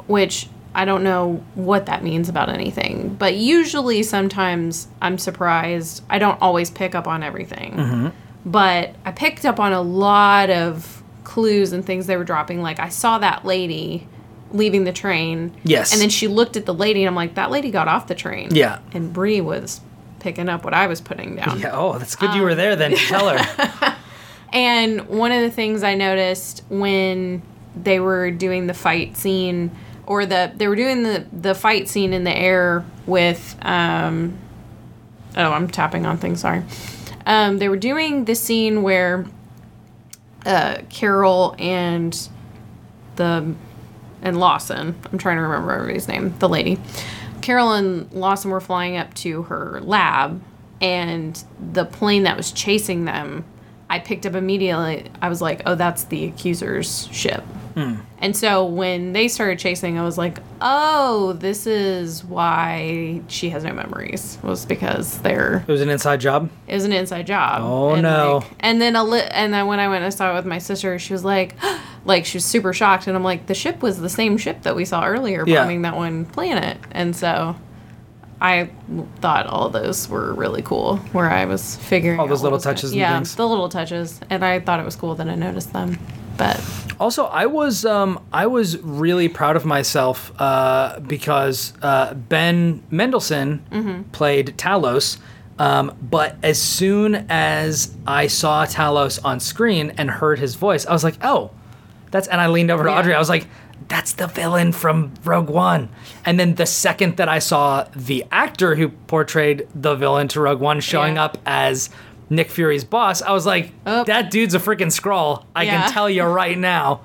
which 0.07 0.47
I 0.73 0.85
don't 0.85 1.03
know 1.03 1.43
what 1.55 1.85
that 1.87 2.03
means 2.03 2.29
about 2.29 2.49
anything. 2.49 3.15
But 3.19 3.35
usually, 3.35 4.03
sometimes 4.03 4.87
I'm 5.01 5.17
surprised. 5.17 6.01
I 6.09 6.17
don't 6.17 6.41
always 6.41 6.69
pick 6.69 6.95
up 6.95 7.07
on 7.07 7.23
everything. 7.23 7.73
Mm-hmm. 7.73 8.07
But 8.49 8.95
I 9.05 9.11
picked 9.11 9.45
up 9.45 9.59
on 9.59 9.73
a 9.73 9.81
lot 9.81 10.49
of 10.49 11.00
clues 11.31 11.71
and 11.71 11.85
things 11.85 12.07
they 12.07 12.17
were 12.17 12.25
dropping. 12.25 12.61
Like, 12.61 12.79
I 12.79 12.89
saw 12.89 13.17
that 13.19 13.45
lady 13.45 14.05
leaving 14.51 14.83
the 14.83 14.91
train. 14.91 15.55
Yes. 15.63 15.93
And 15.93 16.01
then 16.01 16.09
she 16.09 16.27
looked 16.27 16.57
at 16.57 16.65
the 16.65 16.73
lady, 16.73 17.03
and 17.03 17.07
I'm 17.07 17.15
like, 17.15 17.35
that 17.35 17.51
lady 17.51 17.71
got 17.71 17.87
off 17.87 18.07
the 18.07 18.15
train. 18.15 18.53
Yeah. 18.53 18.79
And 18.91 19.13
Brie 19.13 19.39
was 19.39 19.79
picking 20.19 20.49
up 20.49 20.65
what 20.65 20.73
I 20.73 20.87
was 20.87 20.99
putting 20.99 21.37
down. 21.37 21.61
Yeah. 21.61 21.71
Oh, 21.71 21.97
that's 21.97 22.17
good 22.17 22.33
you 22.33 22.41
were 22.41 22.53
there 22.53 22.75
then. 22.75 22.95
Tell 22.95 23.29
her. 23.29 23.97
And 24.53 25.07
one 25.07 25.31
of 25.31 25.41
the 25.41 25.49
things 25.49 25.81
I 25.81 25.95
noticed 25.95 26.63
when 26.69 27.41
they 27.81 28.01
were 28.01 28.31
doing 28.31 28.67
the 28.67 28.73
fight 28.73 29.15
scene, 29.15 29.71
or 30.05 30.25
the 30.25 30.51
they 30.53 30.67
were 30.67 30.75
doing 30.75 31.03
the 31.03 31.25
the 31.31 31.55
fight 31.55 31.87
scene 31.87 32.11
in 32.11 32.25
the 32.25 32.35
air 32.35 32.83
with, 33.05 33.55
um, 33.61 34.37
oh, 35.37 35.53
I'm 35.53 35.69
tapping 35.69 36.05
on 36.05 36.17
things. 36.17 36.41
Sorry. 36.41 36.63
Um, 37.25 37.59
they 37.59 37.69
were 37.69 37.77
doing 37.77 38.25
the 38.25 38.35
scene 38.35 38.83
where 38.83 39.25
uh, 40.45 40.81
Carol 40.89 41.55
and 41.59 42.29
the 43.15 43.53
and 44.21 44.39
Lawson. 44.39 44.95
I'm 45.11 45.17
trying 45.17 45.37
to 45.37 45.43
remember 45.43 45.71
everybody's 45.71 46.07
name. 46.07 46.37
The 46.39 46.49
lady. 46.49 46.79
Carol 47.41 47.73
and 47.73 48.11
Lawson 48.11 48.51
were 48.51 48.61
flying 48.61 48.97
up 48.97 49.13
to 49.15 49.43
her 49.43 49.81
lab, 49.81 50.41
and 50.79 51.43
the 51.59 51.85
plane 51.85 52.23
that 52.23 52.37
was 52.37 52.51
chasing 52.51 53.05
them, 53.05 53.45
I 53.91 53.99
picked 53.99 54.25
up 54.25 54.35
immediately. 54.35 55.05
I 55.21 55.27
was 55.29 55.41
like, 55.41 55.61
"Oh, 55.65 55.75
that's 55.75 56.05
the 56.05 56.25
accuser's 56.25 57.07
ship." 57.11 57.43
Hmm. 57.75 57.95
And 58.19 58.35
so 58.35 58.65
when 58.65 59.13
they 59.13 59.27
started 59.27 59.57
chasing, 59.59 59.97
I 59.99 60.03
was 60.03 60.17
like, 60.17 60.39
"Oh, 60.61 61.33
this 61.33 61.67
is 61.67 62.23
why 62.23 63.21
she 63.27 63.49
has 63.49 63.63
no 63.63 63.73
memories." 63.73 64.37
Was 64.43 64.65
because 64.65 65.17
they're 65.19 65.63
It 65.67 65.71
was 65.71 65.81
an 65.81 65.89
inside 65.89 66.19
job. 66.21 66.49
it 66.67 66.73
was 66.73 66.85
an 66.85 66.93
inside 66.93 67.27
job. 67.27 67.61
Oh, 67.63 67.91
and 67.93 68.03
no. 68.03 68.37
like- 68.39 68.47
and 68.61 68.81
then 68.81 68.95
a 68.95 69.03
li- 69.03 69.27
and 69.31 69.53
then 69.53 69.67
when 69.67 69.79
I 69.79 69.87
went 69.87 70.03
and 70.03 70.13
saw 70.13 70.31
it 70.31 70.35
with 70.35 70.45
my 70.45 70.57
sister, 70.59 70.97
she 70.99 71.13
was 71.13 71.23
like, 71.25 71.55
like 72.05 72.25
she 72.25 72.37
was 72.37 72.45
super 72.45 72.73
shocked, 72.73 73.07
and 73.07 73.15
I'm 73.15 73.23
like, 73.23 73.45
the 73.47 73.53
ship 73.55 73.81
was 73.81 73.99
the 73.99 74.09
same 74.09 74.37
ship 74.37 74.63
that 74.63 74.75
we 74.75 74.85
saw 74.85 75.05
earlier 75.05 75.43
Yeah. 75.45 75.61
bombing 75.63 75.81
that 75.83 75.95
one 75.95 76.25
planet, 76.25 76.77
and 76.91 77.15
so. 77.15 77.55
I 78.41 78.69
thought 79.21 79.45
all 79.45 79.69
those 79.69 80.09
were 80.09 80.33
really 80.33 80.63
cool. 80.63 80.97
Where 81.13 81.29
I 81.29 81.45
was 81.45 81.75
figuring 81.77 82.19
All 82.19 82.27
those 82.27 82.41
little 82.41 82.57
gonna- 82.57 82.73
touches 82.75 82.91
and 82.91 82.99
yeah, 82.99 83.15
things. 83.15 83.35
the 83.35 83.47
little 83.47 83.69
touches, 83.69 84.19
and 84.31 84.43
I 84.43 84.59
thought 84.59 84.79
it 84.79 84.85
was 84.85 84.95
cool 84.95 85.13
that 85.15 85.29
I 85.29 85.35
noticed 85.35 85.71
them. 85.73 85.99
But 86.37 86.59
Also, 86.99 87.25
I 87.25 87.45
was 87.45 87.85
um, 87.85 88.19
I 88.33 88.47
was 88.47 88.77
really 88.79 89.27
proud 89.29 89.55
of 89.55 89.63
myself 89.65 90.31
uh, 90.41 90.99
because 91.01 91.73
uh, 91.83 92.15
Ben 92.15 92.81
Mendelsohn 92.89 94.05
played 94.11 94.57
Talos. 94.57 95.17
Um, 95.59 95.95
but 96.01 96.37
as 96.41 96.59
soon 96.59 97.13
as 97.29 97.93
I 98.07 98.25
saw 98.25 98.65
Talos 98.65 99.19
on 99.23 99.39
screen 99.39 99.91
and 99.97 100.09
heard 100.09 100.39
his 100.39 100.55
voice, 100.55 100.87
I 100.87 100.93
was 100.93 101.03
like, 101.03 101.17
"Oh, 101.23 101.51
that's." 102.09 102.27
And 102.27 102.41
I 102.41 102.47
leaned 102.47 102.71
over 102.71 102.83
to 102.85 102.89
Yeah. 102.89 102.97
Audrey. 102.97 103.13
I 103.13 103.19
was 103.19 103.29
like, 103.29 103.45
"That's 103.91 104.13
the 104.13 104.27
villain 104.27 104.71
from 104.71 105.13
Rogue 105.23 105.49
One." 105.49 105.89
And 106.25 106.39
then 106.39 106.55
the 106.55 106.65
second 106.65 107.17
that 107.17 107.27
I 107.29 107.39
saw 107.39 107.85
the 107.95 108.23
actor 108.31 108.75
who 108.75 108.89
portrayed 108.89 109.67
the 109.75 109.95
villain 109.95 110.27
to 110.29 110.39
Rogue 110.41 110.61
One 110.61 110.79
showing 110.79 111.15
Yeah. 111.15 111.25
up 111.25 111.37
as 111.45 111.89
Nick 112.29 112.49
Fury's 112.49 112.85
boss, 112.85 113.21
I 113.21 113.31
was 113.33 113.45
like, 113.45 113.73
Oh. 113.85 114.03
"That 114.05 114.31
dude's 114.31 114.55
a 114.55 114.59
freaking 114.59 114.91
Skrull." 114.91 115.43
I 115.55 115.63
Yeah. 115.63 115.81
can 115.83 115.91
tell 115.91 116.09
you 116.09 116.23
right 116.41 116.57
now. 116.57 117.01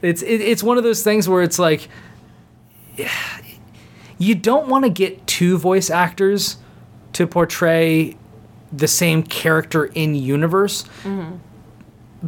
It's 0.00 0.22
it, 0.22 0.40
it's 0.40 0.62
one 0.62 0.78
of 0.78 0.84
those 0.84 1.02
things 1.02 1.28
where 1.28 1.42
it's 1.42 1.58
like 1.58 1.88
you 4.18 4.34
don't 4.34 4.68
want 4.68 4.84
to 4.84 4.90
get 4.90 5.26
two 5.26 5.58
voice 5.58 5.90
actors 5.90 6.56
to 7.14 7.26
portray 7.26 8.16
the 8.72 8.88
same 8.88 9.22
character 9.22 9.84
in 9.86 10.14
universe 10.14 10.84
mm-hmm. 11.04 11.36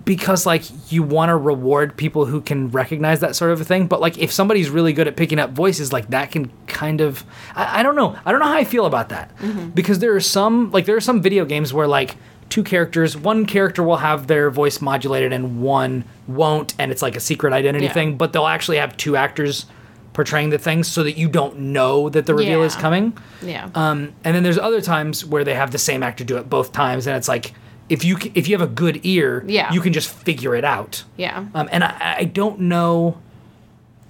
Because 0.05 0.45
like 0.47 0.65
you 0.91 1.03
want 1.03 1.29
to 1.29 1.37
reward 1.37 1.97
people 1.97 2.25
who 2.27 2.41
can 2.41 2.69
recognize 2.71 3.21
that 3.21 3.37
sort 3.37 3.53
of 3.53 3.61
a 3.61 3.65
thing 3.65 3.87
but 3.87 4.01
like 4.01 4.19
if 4.19 4.33
somebody's 4.33 4.69
really 4.69 4.93
good 4.93 5.07
at 5.07 5.17
picking 5.17 5.39
up 5.39 5.51
voices 5.51 5.93
like 5.93 6.09
that 6.11 6.31
can 6.33 6.51
kind 6.67 7.01
of 7.01 7.25
i, 7.55 7.81
I 7.81 7.83
don't 7.83 7.95
know. 7.95 8.17
I 8.25 8.33
don't 8.33 8.41
know 8.41 8.47
how 8.47 8.57
i 8.57 8.65
feel 8.65 8.87
about 8.87 9.11
that. 9.11 9.31
Because 9.75 10.01
there 10.01 10.15
are 10.15 10.21
some 10.21 10.71
like 10.73 10.87
there 10.87 10.97
are 10.97 11.01
some 11.01 11.23
video 11.23 11.45
games 11.45 11.73
where 11.73 11.87
like 11.87 12.17
two 12.49 12.65
characters 12.65 13.17
one 13.17 13.47
character 13.47 13.83
will 13.83 13.99
have 13.99 14.27
their 14.27 14.51
voice 14.51 14.81
modulated 14.81 15.33
and 15.33 15.63
one 15.63 16.05
won't 16.27 16.75
and 16.79 16.91
it's 16.91 17.03
like 17.03 17.15
a 17.17 17.21
secret 17.21 17.53
identity 17.53 17.85
Yeah. 17.87 17.93
thing 17.93 18.17
but 18.17 18.33
they'll 18.33 18.47
actually 18.47 18.79
have 18.79 18.97
two 18.97 19.17
actors 19.17 19.67
portraying 20.13 20.51
the 20.51 20.59
things 20.59 20.87
so 20.87 21.03
that 21.03 21.17
you 21.19 21.29
don't 21.29 21.59
know 21.59 22.09
that 22.09 22.25
the 22.27 22.35
reveal 22.35 22.63
is 22.63 22.77
coming. 22.77 23.17
Yeah, 23.43 23.69
um, 23.75 24.13
and 24.23 24.33
then 24.37 24.45
there's 24.45 24.59
other 24.59 24.81
times 24.81 25.25
where 25.25 25.43
they 25.43 25.55
have 25.55 25.73
the 25.73 25.79
same 25.79 26.05
actor 26.05 26.23
do 26.23 26.37
it 26.37 26.49
both 26.49 26.73
times, 26.73 27.09
and 27.09 27.17
it's 27.17 27.27
like 27.27 27.53
if 27.89 28.05
you 28.05 28.17
if 28.35 28.49
you 28.49 28.57
have 28.59 28.67
a 28.67 28.73
good 28.73 29.01
ear, 29.05 29.45
Yeah. 29.47 29.73
you 29.73 29.81
can 29.81 29.93
just 29.93 30.11
figure 30.11 30.55
it 30.55 30.65
out. 30.65 31.05
yeah, 31.17 31.45
Um, 31.55 31.69
and 31.73 31.85
I, 31.85 32.17
I 32.21 32.25
don't 32.25 32.61
know. 32.61 33.19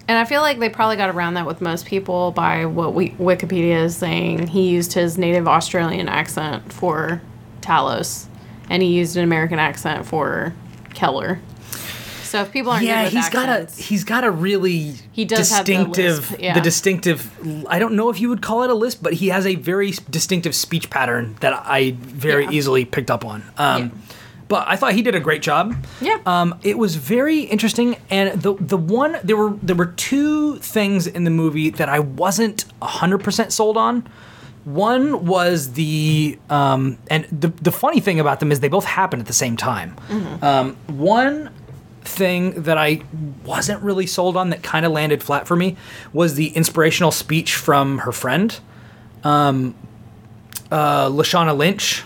And 0.07 0.19
I 0.19 0.25
feel 0.27 0.43
like 0.43 0.59
they 0.59 0.69
probably 0.69 0.97
got 0.97 1.09
around 1.09 1.35
that 1.35 1.47
with 1.47 1.61
most 1.63 1.87
people 1.87 2.31
by 2.31 2.67
what 2.67 2.93
we, 2.93 3.11
Wikipedia 3.13 3.83
is 3.85 3.97
saying. 3.97 4.49
He 4.49 4.69
used 4.69 4.93
his 4.93 5.17
native 5.17 5.49
Australian 5.49 6.09
accent 6.11 6.71
for 6.73 7.23
Talos, 7.63 8.27
and 8.69 8.83
he 8.83 8.91
used 8.91 9.17
an 9.17 9.25
American 9.25 9.59
accent 9.59 10.05
for 10.05 10.53
Keller. 10.93 11.41
So 12.35 12.41
if 12.41 12.51
people 12.51 12.73
aren't 12.73 12.85
yeah, 12.85 13.05
he's 13.09 13.29
got 13.29 13.49
a 13.49 13.71
he's 13.81 14.03
got 14.03 14.25
a 14.25 14.31
really 14.33 14.95
He 15.13 15.25
does 15.25 15.51
the 15.51 15.59
distinctive 15.59 16.31
lisp, 16.33 16.41
yeah. 16.41 16.59
distinctive 16.59 17.31
I 17.69 17.79
don't 17.79 17.95
know 17.95 18.09
if 18.11 18.21
you 18.21 18.29
would 18.29 18.43
call 18.43 18.65
it 18.65 18.71
a 18.71 18.75
lisp, 18.75 19.05
but 19.05 19.13
he 19.13 19.29
has 19.29 19.47
a 19.47 19.55
very 19.55 19.93
distinctive 20.11 20.53
speech 20.53 20.91
pattern 20.91 21.37
that 21.43 21.53
I 21.65 21.93
very 21.97 22.43
Yeah. 22.47 22.51
easily 22.51 22.85
picked 22.87 23.09
up 23.09 23.25
on. 23.25 23.45
Um, 23.57 23.83
Yeah. 23.83 23.89
But 24.49 24.67
I 24.67 24.75
thought 24.75 24.95
he 24.95 25.03
did 25.03 25.15
a 25.15 25.21
great 25.21 25.43
job. 25.43 25.77
Yeah. 26.01 26.19
Um, 26.27 26.57
it 26.65 26.77
was 26.77 26.97
very 26.97 27.43
interesting, 27.43 27.97
and 28.11 28.43
the 28.43 28.55
the 28.59 28.77
one 28.77 29.17
there 29.23 29.37
were 29.37 29.53
there 29.63 29.77
were 29.77 29.93
two 29.95 30.57
things 30.57 31.07
in 31.07 31.23
the 31.23 31.31
movie 31.31 31.71
that 31.71 31.89
I 31.89 32.01
wasn't 32.01 32.65
hundred 32.83 33.19
percent 33.19 33.53
sold 33.53 33.77
on. 33.77 34.09
One 34.65 35.25
was 35.25 35.75
the 35.75 36.37
um, 36.51 36.99
and 37.09 37.27
the 37.31 37.53
the 37.63 37.71
funny 37.73 38.01
thing 38.01 38.19
about 38.19 38.41
them 38.41 38.51
is 38.51 38.59
they 38.59 38.69
both 38.69 38.87
happened 38.87 39.21
at 39.23 39.29
the 39.29 39.33
same 39.45 39.57
time. 39.57 39.95
Um, 40.43 40.77
one 40.89 41.51
thing 42.05 42.63
that 42.63 42.77
I 42.79 43.01
wasn't 43.45 43.83
really 43.83 44.07
sold 44.07 44.37
on 44.37 44.51
that 44.51 44.63
kind 44.63 44.85
of 44.87 44.93
landed 44.93 45.23
flat 45.23 45.47
for 45.47 45.57
me 45.57 45.77
was 46.13 46.35
the 46.35 46.49
inspirational 46.49 47.11
speech 47.11 47.55
from 47.55 47.99
her 47.99 48.13
friend, 48.13 48.59
um, 49.25 49.75
uh, 50.71 51.09
Lashana 51.09 51.57
Lynch. 51.57 52.05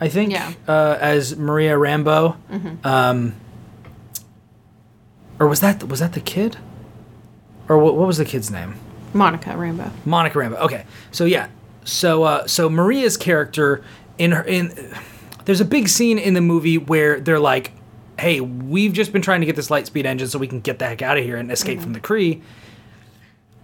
I 0.00 0.08
think, 0.08 0.32
Yeah. 0.32 0.52
uh, 0.68 0.98
as 1.00 1.36
Maria 1.36 1.78
Rambo, 1.78 2.36
um, 2.82 3.34
or 5.38 5.46
was 5.48 5.60
that 5.60 5.84
was 5.88 6.00
that 6.00 6.12
the 6.12 6.20
kid, 6.20 6.56
or 7.68 7.78
what, 7.78 7.94
what 7.96 8.06
was 8.06 8.18
the 8.18 8.24
kid's 8.24 8.50
name? 8.50 8.74
Monica 9.12 9.56
Rambo. 9.56 9.90
Monica 10.04 10.38
Rambo. 10.38 10.56
Okay, 10.58 10.84
so 11.12 11.24
yeah, 11.24 11.48
so 11.84 12.24
uh, 12.24 12.46
so 12.46 12.68
Maria's 12.68 13.16
character 13.16 13.82
in 14.18 14.32
her 14.32 14.42
in 14.42 14.72
there's 15.44 15.60
a 15.60 15.64
big 15.64 15.88
scene 15.88 16.18
in 16.18 16.34
the 16.34 16.40
movie 16.40 16.76
where 16.78 17.20
they're 17.20 17.38
like, 17.38 17.72
"Hey, 18.18 18.40
we've 18.40 18.92
just 18.92 19.12
been 19.12 19.22
trying 19.22 19.40
to 19.40 19.46
get 19.46 19.56
this 19.56 19.70
light 19.70 19.86
speed 19.86 20.06
engine 20.06 20.28
so 20.28 20.38
we 20.38 20.46
can 20.46 20.60
get 20.60 20.78
the 20.78 20.86
heck 20.86 21.02
out 21.02 21.18
of 21.18 21.24
here 21.24 21.36
and 21.36 21.50
escape 21.50 21.80
from 21.80 21.92
the 21.92 22.00
mm. 22.00 22.04
Kree." 22.04 22.42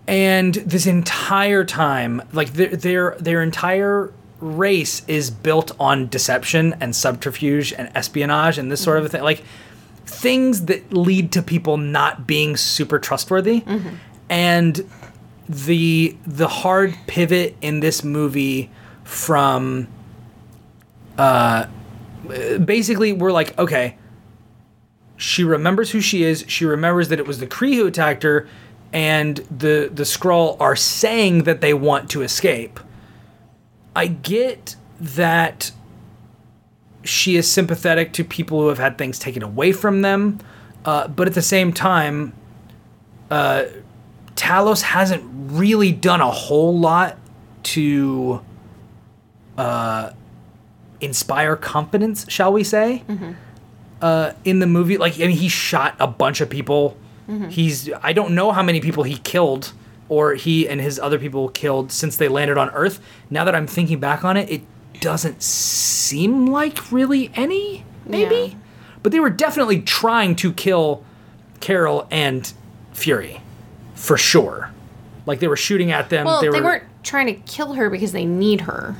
And 0.06 0.54
this 0.54 0.86
entire 0.86 1.64
time, 1.64 2.22
like 2.32 2.54
their 2.54 2.68
their 2.68 3.16
their 3.20 3.42
entire 3.42 4.12
race 4.40 5.02
is 5.06 5.30
built 5.30 5.72
on 5.78 6.08
deception 6.08 6.74
and 6.80 6.96
subterfuge 6.96 7.72
and 7.72 7.90
espionage 7.94 8.58
and 8.58 8.72
this 8.72 8.82
sort 8.82 8.98
of 8.98 9.04
a 9.04 9.08
thing, 9.08 9.22
like 9.22 9.44
things 10.06 10.66
that 10.66 10.92
lead 10.92 11.30
to 11.32 11.42
people 11.42 11.76
not 11.76 12.26
being 12.26 12.56
super 12.56 12.98
trustworthy. 12.98 13.60
Mm-hmm. 13.60 13.94
And 14.28 14.90
the 15.48 16.16
the 16.26 16.48
hard 16.48 16.96
pivot 17.06 17.56
in 17.60 17.80
this 17.80 18.04
movie 18.04 18.70
from 19.04 19.88
uh 21.18 21.66
basically 22.64 23.12
we're 23.12 23.32
like 23.32 23.58
okay 23.58 23.96
she 25.20 25.44
remembers 25.44 25.90
who 25.90 26.00
she 26.00 26.24
is 26.24 26.44
she 26.48 26.64
remembers 26.64 27.08
that 27.08 27.18
it 27.18 27.26
was 27.26 27.38
the 27.38 27.46
Kree 27.46 27.74
who 27.74 27.86
attacked 27.86 28.22
her 28.22 28.48
and 28.92 29.36
the 29.36 29.90
the 29.92 30.04
Skrull 30.04 30.56
are 30.60 30.74
saying 30.74 31.44
that 31.44 31.60
they 31.60 31.74
want 31.74 32.10
to 32.10 32.22
escape. 32.22 32.80
I 33.94 34.06
get 34.06 34.76
that 35.00 35.72
she 37.04 37.36
is 37.36 37.50
sympathetic 37.50 38.12
to 38.14 38.24
people 38.24 38.60
who 38.60 38.68
have 38.68 38.78
had 38.78 38.98
things 38.98 39.18
taken 39.18 39.42
away 39.42 39.72
from 39.72 40.02
them 40.02 40.38
uh, 40.84 41.08
but 41.08 41.26
at 41.26 41.34
the 41.34 41.42
same 41.42 41.72
time 41.72 42.32
Talos 44.36 44.82
hasn't 44.82 45.22
really 45.52 45.92
done 45.92 46.20
a 46.20 46.30
whole 46.30 46.78
lot 46.78 47.18
to 47.62 48.40
uh, 49.58 50.10
inspire 51.00 51.56
confidence, 51.56 52.24
shall 52.28 52.52
we 52.52 52.64
say, 52.64 53.02
uh, 54.00 54.32
in 54.44 54.58
the 54.58 54.66
movie. 54.66 54.96
Like, 54.96 55.14
I 55.14 55.26
mean, 55.26 55.36
he 55.36 55.48
shot 55.48 55.94
a 55.98 56.06
bunch 56.06 56.40
of 56.40 56.48
people. 56.50 56.96
He's 57.48 57.88
I 58.02 58.12
don't 58.12 58.34
know 58.34 58.50
how 58.50 58.60
many 58.60 58.80
people 58.80 59.04
he 59.04 59.16
killed 59.16 59.72
or 60.08 60.34
he 60.34 60.68
and 60.68 60.80
his 60.80 60.98
other 60.98 61.16
people 61.16 61.48
killed 61.48 61.92
since 61.92 62.16
they 62.16 62.26
landed 62.26 62.58
on 62.58 62.68
Earth. 62.70 63.00
Now 63.30 63.44
that 63.44 63.54
I'm 63.54 63.68
thinking 63.68 64.00
back 64.00 64.24
on 64.24 64.36
it, 64.36 64.50
it 64.50 64.62
doesn't 65.00 65.40
seem 65.40 66.46
like 66.46 66.90
really 66.90 67.30
any, 67.34 67.84
maybe. 68.04 68.34
Yeah. 68.34 68.54
But 69.04 69.12
they 69.12 69.20
were 69.20 69.30
definitely 69.30 69.80
trying 69.80 70.34
to 70.36 70.52
kill 70.52 71.04
Carol 71.60 72.08
and 72.10 72.52
Fury, 72.92 73.40
for 73.94 74.16
sure. 74.16 74.72
Like 75.24 75.38
they 75.38 75.48
were 75.48 75.56
shooting 75.56 75.92
at 75.92 76.10
them. 76.10 76.26
Well, 76.26 76.40
they, 76.40 76.48
they, 76.48 76.60
were, 76.60 76.66
weren't 76.66 76.84
trying 77.04 77.26
to 77.26 77.34
kill 77.34 77.74
her 77.74 77.88
because 77.88 78.10
they 78.10 78.24
need 78.24 78.62
her. 78.62 78.96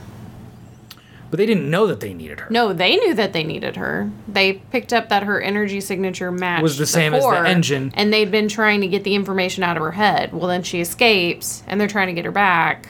But 1.30 1.36
they 1.38 1.46
didn't 1.46 1.70
know 1.70 1.86
that 1.86 2.00
they 2.00 2.12
needed 2.12 2.40
her. 2.40 2.48
No, 2.50 2.72
they 2.72 2.96
knew 2.96 3.14
that 3.14 3.32
they 3.32 3.44
needed 3.44 3.76
her. 3.76 4.10
They 4.28 4.54
picked 4.54 4.92
up 4.92 5.08
that 5.10 5.22
her 5.22 5.40
energy 5.40 5.80
signature 5.80 6.30
matched 6.32 6.62
Was 6.62 6.76
the 6.76 6.86
same 6.86 7.14
as 7.14 7.22
the 7.24 7.30
engine. 7.48 7.92
and 7.94 8.12
they'd 8.12 8.30
been 8.30 8.48
trying 8.48 8.80
to 8.80 8.88
get 8.88 9.04
the 9.04 9.14
information 9.14 9.62
out 9.62 9.76
of 9.76 9.82
her 9.82 9.92
head. 9.92 10.32
Well, 10.32 10.48
then 10.48 10.62
she 10.64 10.80
escapes, 10.80 11.62
and 11.66 11.80
they're 11.80 11.88
trying 11.88 12.08
to 12.08 12.12
get 12.14 12.24
her 12.24 12.32
back 12.32 12.88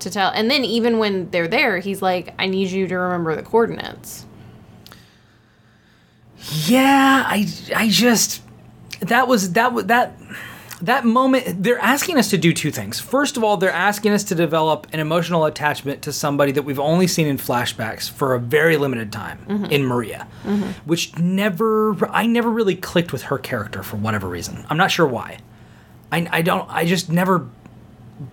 to 0.00 0.10
tell. 0.10 0.30
And 0.30 0.50
then 0.50 0.64
even 0.64 0.98
when 0.98 1.30
they're 1.30 1.46
there, 1.48 1.78
he's 1.78 2.02
like, 2.02 2.34
"I 2.38 2.46
need 2.46 2.70
you 2.70 2.86
to 2.88 2.96
remember 2.96 3.36
the 3.36 3.42
coordinates." 3.42 4.24
Yeah, 6.66 7.22
I 7.26 7.46
I 7.76 7.88
just 7.88 8.42
that 9.00 9.28
was 9.28 9.52
that 9.52 9.72
was 9.72 9.86
that 9.86 10.14
that 10.82 11.04
moment 11.04 11.62
they're 11.62 11.78
asking 11.78 12.16
us 12.18 12.30
to 12.30 12.38
do 12.38 12.52
two 12.52 12.70
things. 12.70 12.98
First 13.00 13.36
of 13.36 13.44
all, 13.44 13.56
they're 13.56 13.70
asking 13.72 14.12
us 14.12 14.24
to 14.24 14.34
develop 14.34 14.86
an 14.92 15.00
emotional 15.00 15.44
attachment 15.44 16.02
to 16.02 16.12
somebody 16.12 16.52
that 16.52 16.62
we've 16.62 16.80
only 16.80 17.06
seen 17.06 17.26
in 17.26 17.36
flashbacks 17.36 18.10
for 18.10 18.34
a 18.34 18.38
very 18.38 18.76
limited 18.76 19.12
time 19.12 19.66
in 19.70 19.84
Maria, 19.84 20.26
which 20.84 21.16
never 21.18 21.96
I 22.10 22.26
never 22.26 22.50
really 22.50 22.76
clicked 22.76 23.12
with 23.12 23.22
her 23.24 23.38
character 23.38 23.82
for 23.82 23.96
whatever 23.96 24.28
reason. 24.28 24.64
I'm 24.70 24.76
not 24.78 24.90
sure 24.90 25.06
why. 25.06 25.38
I 26.10 26.26
I 26.30 26.42
don't 26.42 26.68
I 26.70 26.84
just 26.86 27.10
never 27.10 27.46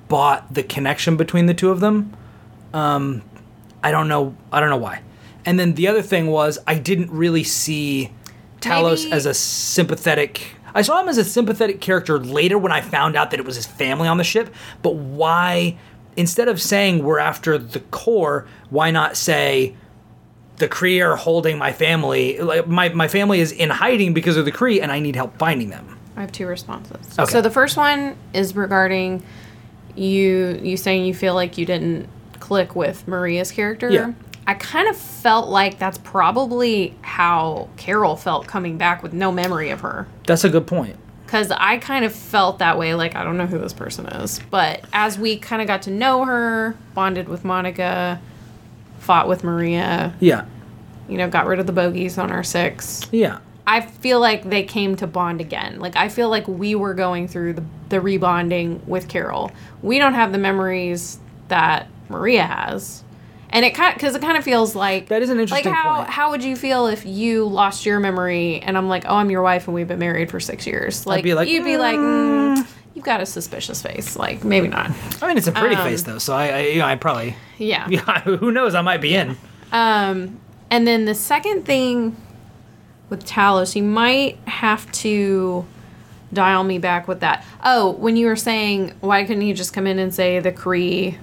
bought 0.08 0.54
the 0.54 0.64
connection 0.64 1.18
between 1.18 1.46
the 1.46 1.54
two 1.54 1.70
of 1.70 1.80
them. 1.80 2.14
Um 2.74 3.22
I 3.84 3.92
don't 3.92 4.08
know 4.08 4.36
I 4.52 4.60
don't 4.60 4.70
know 4.70 4.78
why. 4.78 5.02
And 5.46 5.60
then 5.60 5.76
the 5.76 5.88
other 5.88 6.02
thing 6.02 6.28
was 6.28 6.60
I 6.68 6.76
didn't 6.76 7.10
really 7.12 7.44
see 7.44 8.12
Talos 8.60 9.04
Maybe- 9.04 9.12
as 9.14 9.26
a 9.26 9.34
sympathetic 9.34 10.56
I 10.78 10.84
saw 10.84 11.02
him 11.02 11.10
as 11.10 11.18
a 11.18 11.24
sympathetic 11.24 11.82
character 11.82 12.20
later 12.20 12.56
when 12.56 12.72
I 12.72 12.82
found 12.82 13.16
out 13.16 13.32
that 13.32 13.40
it 13.40 13.46
was 13.48 13.56
his 13.56 13.66
family 13.66 14.08
on 14.08 14.18
the 14.18 14.24
ship, 14.24 14.54
but 14.84 14.94
why 14.94 15.76
instead 16.16 16.48
of 16.48 16.62
saying 16.62 17.04
we're 17.04 17.18
after 17.18 17.58
the 17.58 17.80
core, 17.80 18.48
why 18.70 18.92
not 18.92 19.18
say 19.18 19.76
the 20.58 20.68
Kree 20.68 21.04
are 21.04 21.16
holding 21.16 21.58
my 21.58 21.72
family 21.72 22.38
like 22.38 22.68
my, 22.68 22.90
my 22.90 23.08
family 23.08 23.40
is 23.40 23.52
in 23.52 23.72
hiding 23.72 24.14
because 24.14 24.38
of 24.38 24.46
the 24.46 24.52
Kree 24.52 24.80
and 24.80 24.92
I 24.92 25.00
need 25.00 25.16
help 25.16 25.36
finding 25.40 25.72
them. 25.72 25.98
I 26.16 26.22
have 26.22 26.32
two 26.32 26.46
responses. 26.46 27.18
Okay. 27.18 27.32
So 27.32 27.42
the 27.42 27.50
first 27.50 27.76
one 27.76 28.16
is 28.36 28.56
regarding 28.56 29.24
you 29.96 30.60
you 30.62 30.78
saying 30.78 31.06
you 31.06 31.16
feel 31.16 31.34
like 31.34 31.58
you 31.58 31.66
didn't 31.66 32.08
click 32.40 32.76
with 32.76 33.08
Maria's 33.08 33.52
character. 33.52 33.90
Yeah. 33.90 34.14
I 34.48 34.54
kind 34.54 34.88
of 34.88 34.96
felt 34.98 35.50
like 35.50 35.78
that's 35.78 35.98
probably 36.00 36.96
how 37.02 37.68
Carol 37.78 38.16
felt 38.16 38.48
coming 38.48 38.78
back 38.78 39.04
with 39.04 39.12
no 39.14 39.32
memory 39.32 39.70
of 39.72 39.82
her. 39.82 40.08
That's 40.26 40.44
a 40.46 40.50
good 40.50 40.66
point. 40.66 40.96
Cause 41.28 41.52
I 41.52 41.78
kind 41.80 42.06
of 42.06 42.14
felt 42.16 42.60
that 42.60 42.78
way, 42.80 42.96
like 42.96 43.14
I 43.16 43.24
don't 43.26 43.36
know 43.38 43.46
who 43.46 43.58
this 43.60 43.74
person 43.74 44.06
is. 44.08 44.40
But 44.50 44.86
as 44.94 45.20
we 45.20 45.38
kind 45.38 45.62
of 45.62 45.68
got 45.68 45.82
to 45.84 45.92
know 45.92 46.24
her, 46.24 46.78
bonded 46.94 47.28
with 47.28 47.44
Monica, 47.44 48.22
fought 49.00 49.28
with 49.28 49.44
Maria, 49.44 50.16
Yeah. 50.22 50.46
you 51.10 51.18
know, 51.18 51.30
got 51.30 51.46
rid 51.46 51.60
of 51.60 51.68
the 51.68 51.74
bogeys 51.74 52.18
on 52.18 52.32
our 52.32 52.44
six. 52.44 53.02
Yeah. 53.12 53.40
I 53.70 53.82
feel 53.82 54.22
like 54.22 54.50
they 54.50 54.64
came 54.64 54.96
to 54.96 55.08
bond 55.08 55.42
again. 55.42 55.82
Like 55.82 55.98
I 55.98 56.08
feel 56.08 56.30
like 56.30 56.48
we 56.48 56.74
were 56.76 56.94
going 56.94 57.28
through 57.28 57.54
the 57.54 57.64
the 57.90 57.98
rebonding 57.98 58.86
with 58.88 59.10
Carol. 59.10 59.52
We 59.82 59.98
don't 60.00 60.14
have 60.14 60.32
the 60.32 60.38
memories 60.38 61.20
that 61.50 61.88
Maria 62.10 62.44
has. 62.44 63.04
And 63.50 63.64
it 63.64 63.74
kind 63.76 63.94
because 63.94 64.14
it 64.16 64.22
kind 64.22 64.38
of 64.38 64.44
feels 64.44 64.76
like 64.76 65.08
That 65.08 65.22
is 65.22 65.30
an 65.30 65.40
interesting 65.40 65.64
thing 65.64 65.74
like 65.74 65.84
how 65.84 65.96
point. 65.98 66.10
how 66.10 66.30
would 66.32 66.44
you 66.44 66.56
feel 66.56 66.88
if 66.88 67.06
you 67.06 67.46
lost 67.46 67.86
your 67.86 68.00
memory 68.00 68.60
and 68.60 68.78
I'm 68.78 68.90
like 68.90 69.06
oh 69.08 69.16
I'm 69.16 69.30
your 69.30 69.42
wife 69.42 69.68
and 69.68 69.74
we've 69.76 69.88
been 69.88 70.00
married 70.00 70.30
for 70.30 70.40
six 70.40 70.68
years 70.68 71.06
like, 71.06 71.24
be 71.24 71.34
like, 71.34 71.48
you'd 71.48 71.64
be 71.64 71.78
like 71.78 71.96
mm, 71.98 72.68
you've 72.94 73.06
got 73.06 73.22
a 73.22 73.26
suspicious 73.26 73.82
face 73.82 74.16
like 74.18 74.44
maybe 74.44 74.68
not 74.68 74.92
I 75.22 75.28
mean, 75.28 75.38
it's 75.38 75.48
a 75.48 75.52
pretty 75.54 75.76
Um, 75.76 75.84
face 75.88 76.04
though, 76.04 76.18
so 76.18 76.34
I, 76.36 76.48
I, 76.50 76.60
you 76.68 76.80
know, 76.80 76.86
I 76.86 76.96
probably, 76.96 77.36
yeah 77.58 77.88
yeah, 77.90 78.22
who 78.22 78.52
knows? 78.52 78.76
I 78.76 78.82
might 78.82 79.02
be 79.02 79.16
in. 79.16 79.38
Um, 79.72 80.40
and 80.70 80.86
then 80.86 81.06
the 81.06 81.16
second 81.16 81.66
thing 81.66 82.16
with 83.10 83.26
Talos, 83.26 83.76
you 83.76 83.84
might 83.84 84.38
have 84.48 84.92
to 84.92 85.66
dial 86.34 86.66
me 86.66 86.78
back 86.78 87.08
with 87.08 87.22
that. 87.22 87.46
Oh, 87.64 87.92
when 87.92 88.18
you 88.18 88.26
were 88.26 88.36
saying 88.36 88.94
why 89.00 89.24
couldn't 89.24 89.44
you 89.44 89.54
just 89.54 89.72
come 89.74 89.88
in 89.88 89.98
and 90.00 90.14
say 90.14 90.40
the 90.42 90.52
Kree 90.52 91.18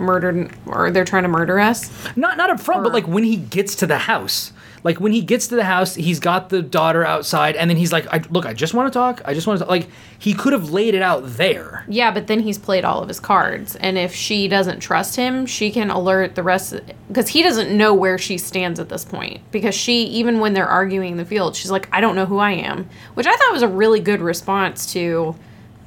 murdered 0.00 0.50
or 0.66 0.90
they're 0.90 1.04
trying 1.04 1.22
to 1.24 1.28
murder 1.28 1.60
us? 1.60 1.90
Not, 2.16 2.36
not 2.36 2.50
up 2.50 2.60
front, 2.60 2.82
but 2.82 2.92
like 2.92 3.06
when 3.06 3.24
he 3.24 3.36
gets 3.36 3.74
to 3.76 3.86
the 3.86 3.98
house, 3.98 4.52
Like 4.82 4.98
when 4.98 5.12
he 5.12 5.20
gets 5.20 5.48
to 5.48 5.56
the 5.56 5.64
house, 5.64 5.94
he's 5.94 6.20
got 6.20 6.48
the 6.48 6.62
daughter 6.62 7.04
outside, 7.04 7.56
and 7.56 7.68
then 7.68 7.76
he's 7.76 7.92
like, 7.92 8.06
I, 8.06 8.22
"Look, 8.30 8.46
I 8.46 8.54
just 8.54 8.72
want 8.72 8.90
to 8.90 8.98
talk. 8.98 9.20
I 9.24 9.34
just 9.34 9.46
want 9.46 9.60
to 9.60 9.66
like." 9.66 9.88
He 10.18 10.34
could 10.34 10.52
have 10.52 10.70
laid 10.70 10.94
it 10.94 11.02
out 11.02 11.22
there. 11.36 11.84
Yeah, 11.88 12.10
but 12.10 12.26
then 12.26 12.40
he's 12.40 12.58
played 12.58 12.84
all 12.84 13.02
of 13.02 13.08
his 13.08 13.20
cards, 13.20 13.76
and 13.76 13.98
if 13.98 14.14
she 14.14 14.48
doesn't 14.48 14.80
trust 14.80 15.16
him, 15.16 15.46
she 15.46 15.70
can 15.70 15.90
alert 15.90 16.34
the 16.34 16.42
rest 16.42 16.80
because 17.08 17.28
he 17.28 17.42
doesn't 17.42 17.76
know 17.76 17.92
where 17.94 18.18
she 18.18 18.38
stands 18.38 18.80
at 18.80 18.88
this 18.88 19.04
point. 19.04 19.40
Because 19.50 19.74
she, 19.74 20.04
even 20.04 20.40
when 20.40 20.54
they're 20.54 20.68
arguing 20.68 21.12
in 21.12 21.18
the 21.18 21.24
field, 21.24 21.56
she's 21.56 21.70
like, 21.70 21.88
"I 21.92 22.00
don't 22.00 22.14
know 22.16 22.26
who 22.26 22.38
I 22.38 22.52
am," 22.52 22.88
which 23.14 23.26
I 23.26 23.36
thought 23.36 23.52
was 23.52 23.62
a 23.62 23.68
really 23.68 24.00
good 24.00 24.20
response 24.20 24.90
to 24.92 25.34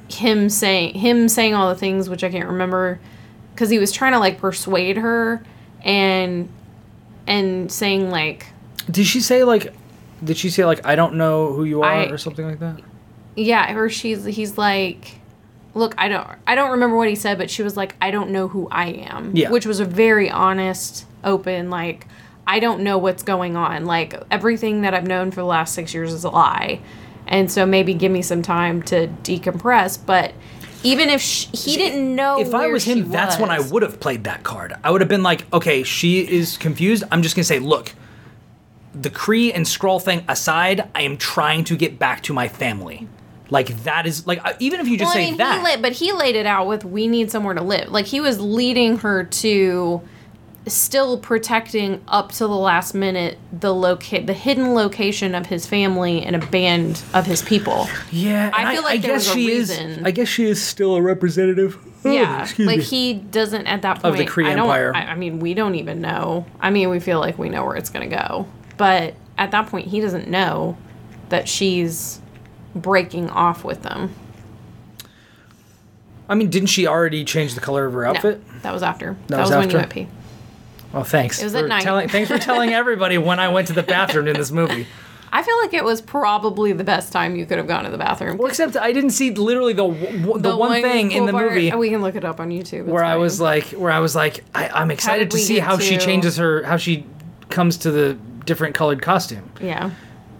him 0.08 0.48
saying 0.48 0.94
him 0.94 1.28
saying 1.28 1.54
all 1.54 1.68
the 1.68 1.74
things 1.74 2.08
which 2.08 2.22
I 2.22 2.30
can't 2.30 2.46
remember 2.46 3.00
because 3.54 3.70
he 3.70 3.78
was 3.78 3.92
trying 3.92 4.12
to 4.12 4.18
like 4.18 4.38
persuade 4.38 4.96
her 4.98 5.42
and 5.82 6.48
and 7.26 7.70
saying 7.72 8.10
like 8.10 8.46
Did 8.90 9.06
she 9.06 9.20
say 9.20 9.44
like? 9.44 9.72
Did 10.22 10.36
she 10.36 10.48
say 10.50 10.64
like, 10.64 10.84
"I 10.86 10.94
don't 10.96 11.14
know 11.14 11.52
who 11.52 11.64
you 11.64 11.82
are" 11.82 11.90
I- 11.92 12.04
or 12.06 12.18
something 12.18 12.46
like 12.46 12.58
that? 12.60 12.80
yeah 13.36 13.74
or 13.76 13.88
she's 13.88 14.24
he's 14.26 14.56
like 14.56 15.18
look 15.74 15.92
i 15.98 16.06
don't 16.06 16.24
i 16.46 16.54
don't 16.54 16.70
remember 16.70 16.96
what 16.96 17.08
he 17.08 17.16
said 17.16 17.36
but 17.36 17.50
she 17.50 17.64
was 17.64 17.76
like 17.76 17.96
i 18.00 18.08
don't 18.12 18.30
know 18.30 18.46
who 18.46 18.68
i 18.70 18.86
am 18.90 19.32
Yeah. 19.34 19.50
which 19.50 19.66
was 19.66 19.80
a 19.80 19.84
very 19.84 20.30
honest 20.30 21.04
open 21.24 21.68
like 21.68 22.06
i 22.46 22.60
don't 22.60 22.80
know 22.84 22.96
what's 22.96 23.24
going 23.24 23.56
on 23.56 23.86
like 23.86 24.14
everything 24.30 24.82
that 24.82 24.94
i've 24.94 25.08
known 25.08 25.32
for 25.32 25.40
the 25.40 25.46
last 25.46 25.74
six 25.74 25.92
years 25.92 26.12
is 26.12 26.22
a 26.22 26.30
lie 26.30 26.78
and 27.26 27.50
so 27.50 27.66
maybe 27.66 27.92
give 27.92 28.12
me 28.12 28.22
some 28.22 28.40
time 28.40 28.80
to 28.84 29.08
decompress 29.24 29.98
but 30.06 30.32
even 30.84 31.08
if 31.10 31.20
sh 31.20 31.46
he 31.52 31.76
didn't 31.76 32.14
know 32.14 32.38
If 32.38 32.54
I 32.54 32.68
was 32.68 32.84
she 32.84 32.92
him, 32.92 33.10
that's 33.10 33.38
when 33.38 33.50
I 33.50 33.58
would 33.58 33.82
have 33.82 33.98
played 33.98 34.24
that 34.24 34.44
card. 34.44 34.74
I 34.84 34.90
would 34.90 35.00
have 35.00 35.08
been 35.08 35.22
like, 35.22 35.52
okay, 35.52 35.82
she 35.82 36.20
is 36.20 36.56
confused. 36.56 37.02
I'm 37.10 37.22
just 37.22 37.34
gonna 37.34 37.44
say, 37.44 37.58
look, 37.58 37.92
the 38.94 39.10
Kree 39.10 39.50
and 39.52 39.66
Skrull 39.66 40.00
thing 40.00 40.24
aside, 40.28 40.88
I 40.94 41.02
am 41.02 41.16
trying 41.16 41.64
to 41.64 41.76
get 41.76 41.98
back 41.98 42.22
to 42.24 42.32
my 42.32 42.46
family. 42.48 43.08
Like 43.50 43.68
that 43.84 44.06
is 44.06 44.26
like 44.26 44.40
even 44.60 44.80
if 44.80 44.88
you 44.88 44.98
just 44.98 45.14
Well, 45.14 45.22
I 45.22 45.24
say 45.26 45.30
mean, 45.30 45.38
that. 45.38 45.58
He 45.58 45.64
laid, 45.64 45.82
but 45.82 45.92
he 45.92 46.12
laid 46.12 46.36
it 46.36 46.46
out 46.46 46.66
with 46.66 46.84
we 46.84 47.06
need 47.06 47.30
somewhere 47.30 47.54
to 47.54 47.62
live. 47.62 47.90
Like 47.90 48.06
he 48.06 48.20
was 48.20 48.40
leading 48.40 48.98
her 48.98 49.24
to 49.24 50.02
still 50.66 51.18
protecting 51.18 52.02
up 52.08 52.32
to 52.32 52.46
the 52.46 52.56
last 52.56 52.94
minute 52.94 53.36
the 53.52 53.74
locate 53.74 54.26
the 54.26 54.32
hidden 54.32 54.74
location 54.74 55.34
of 55.34 55.46
his 55.46 55.66
family 55.66 56.22
and 56.24 56.34
a 56.34 56.46
band 56.46 57.02
of 57.12 57.26
his 57.26 57.42
people. 57.42 57.86
yeah, 58.10 58.50
I 58.54 58.74
feel 58.74 58.82
like 58.82 59.02
there 59.02 59.12
guess 59.12 59.28
a 59.28 59.32
she 59.32 59.46
reason. 59.48 59.90
is. 59.90 60.02
I 60.04 60.10
guess 60.10 60.28
she 60.28 60.44
is 60.44 60.62
still 60.62 60.96
a 60.96 61.02
representative. 61.02 61.78
Yeah, 62.04 62.46
like 62.58 62.80
me. 62.80 62.84
he 62.84 63.14
doesn't 63.14 63.66
at 63.66 63.80
that 63.80 64.02
point. 64.02 64.12
Of 64.12 64.18
the 64.18 64.26
Kree 64.26 64.44
I 64.44 64.54
don't, 64.54 64.66
Empire. 64.66 64.92
I, 64.94 65.04
I 65.06 65.14
mean, 65.14 65.40
we 65.40 65.54
don't 65.54 65.74
even 65.74 66.02
know. 66.02 66.44
I 66.60 66.68
mean, 66.68 66.90
we 66.90 67.00
feel 67.00 67.18
like 67.18 67.38
we 67.38 67.48
know 67.48 67.64
where 67.64 67.76
it's 67.76 67.88
going 67.88 68.10
to 68.10 68.14
go, 68.14 68.46
but 68.76 69.14
at 69.38 69.52
that 69.52 69.68
point, 69.68 69.88
he 69.88 70.02
doesn't 70.02 70.28
know 70.28 70.76
that 71.30 71.48
she's 71.48 72.20
breaking 72.74 73.30
off 73.30 73.64
with 73.64 73.84
them. 73.84 74.14
I 76.28 76.34
mean, 76.34 76.50
didn't 76.50 76.68
she 76.68 76.86
already 76.86 77.24
change 77.24 77.54
the 77.54 77.60
color 77.62 77.86
of 77.86 77.94
her 77.94 78.04
outfit? 78.04 78.46
No, 78.52 78.58
that 78.60 78.72
was 78.74 78.82
after. 78.82 79.16
That, 79.28 79.40
was 79.40 79.50
was, 79.50 79.56
when 79.56 79.70
you 79.70 79.78
after? 79.78 79.78
went 79.78 79.90
pee. 79.90 80.08
Well, 80.94 81.04
thanks. 81.04 81.40
It 81.40 81.44
was 81.44 81.54
at 81.56 81.66
night. 81.66 81.82
Telling, 81.82 82.08
thanks 82.08 82.30
for 82.30 82.38
telling 82.38 82.72
everybody 82.82 83.18
when 83.18 83.40
I 83.40 83.48
went 83.48 83.66
to 83.66 83.72
the 83.72 83.82
bathroom 83.82 84.28
in 84.28 84.36
this 84.36 84.50
movie. 84.50 84.86
I 85.32 85.42
feel 85.42 85.56
like 85.62 85.74
it 85.74 85.82
was 85.82 86.00
probably 86.00 86.72
the 86.72 86.84
best 86.84 87.12
time 87.12 87.34
you 87.34 87.44
could 87.44 87.58
have 87.58 87.66
gone 87.66 87.82
to 87.82 87.90
the 87.90 87.98
bathroom. 87.98 88.36
Well, 88.36 88.46
except 88.46 88.76
I 88.76 88.92
didn't 88.92 89.10
see 89.10 89.32
literally 89.32 89.72
the 89.72 89.88
w- 89.88 90.38
the, 90.38 90.56
one, 90.56 90.80
thing 90.80 91.10
in 91.10 91.26
the 91.26 91.32
part- 91.32 91.48
movie 91.50 91.72
we 91.74 91.90
can 91.90 92.02
look 92.02 92.14
it 92.14 92.24
up 92.24 92.38
on 92.38 92.50
YouTube. 92.50 92.84
where 92.84 93.02
I 93.02 93.16
was 93.16 93.40
like, 93.40 93.64
where 93.70 93.90
I 93.90 93.98
was 93.98 94.14
like, 94.14 94.44
I, 94.54 94.68
I'm 94.68 94.92
excited 94.92 95.32
to 95.32 95.38
see 95.38 95.58
how 95.58 95.78
she 95.78 95.98
changes 95.98 96.36
her, 96.36 96.62
how 96.62 96.76
she 96.76 97.04
comes 97.50 97.76
to 97.78 97.90
the 97.90 98.14
different 98.44 98.76
colored 98.76 99.02
costume, 99.02 99.50
yeah, 99.60 99.90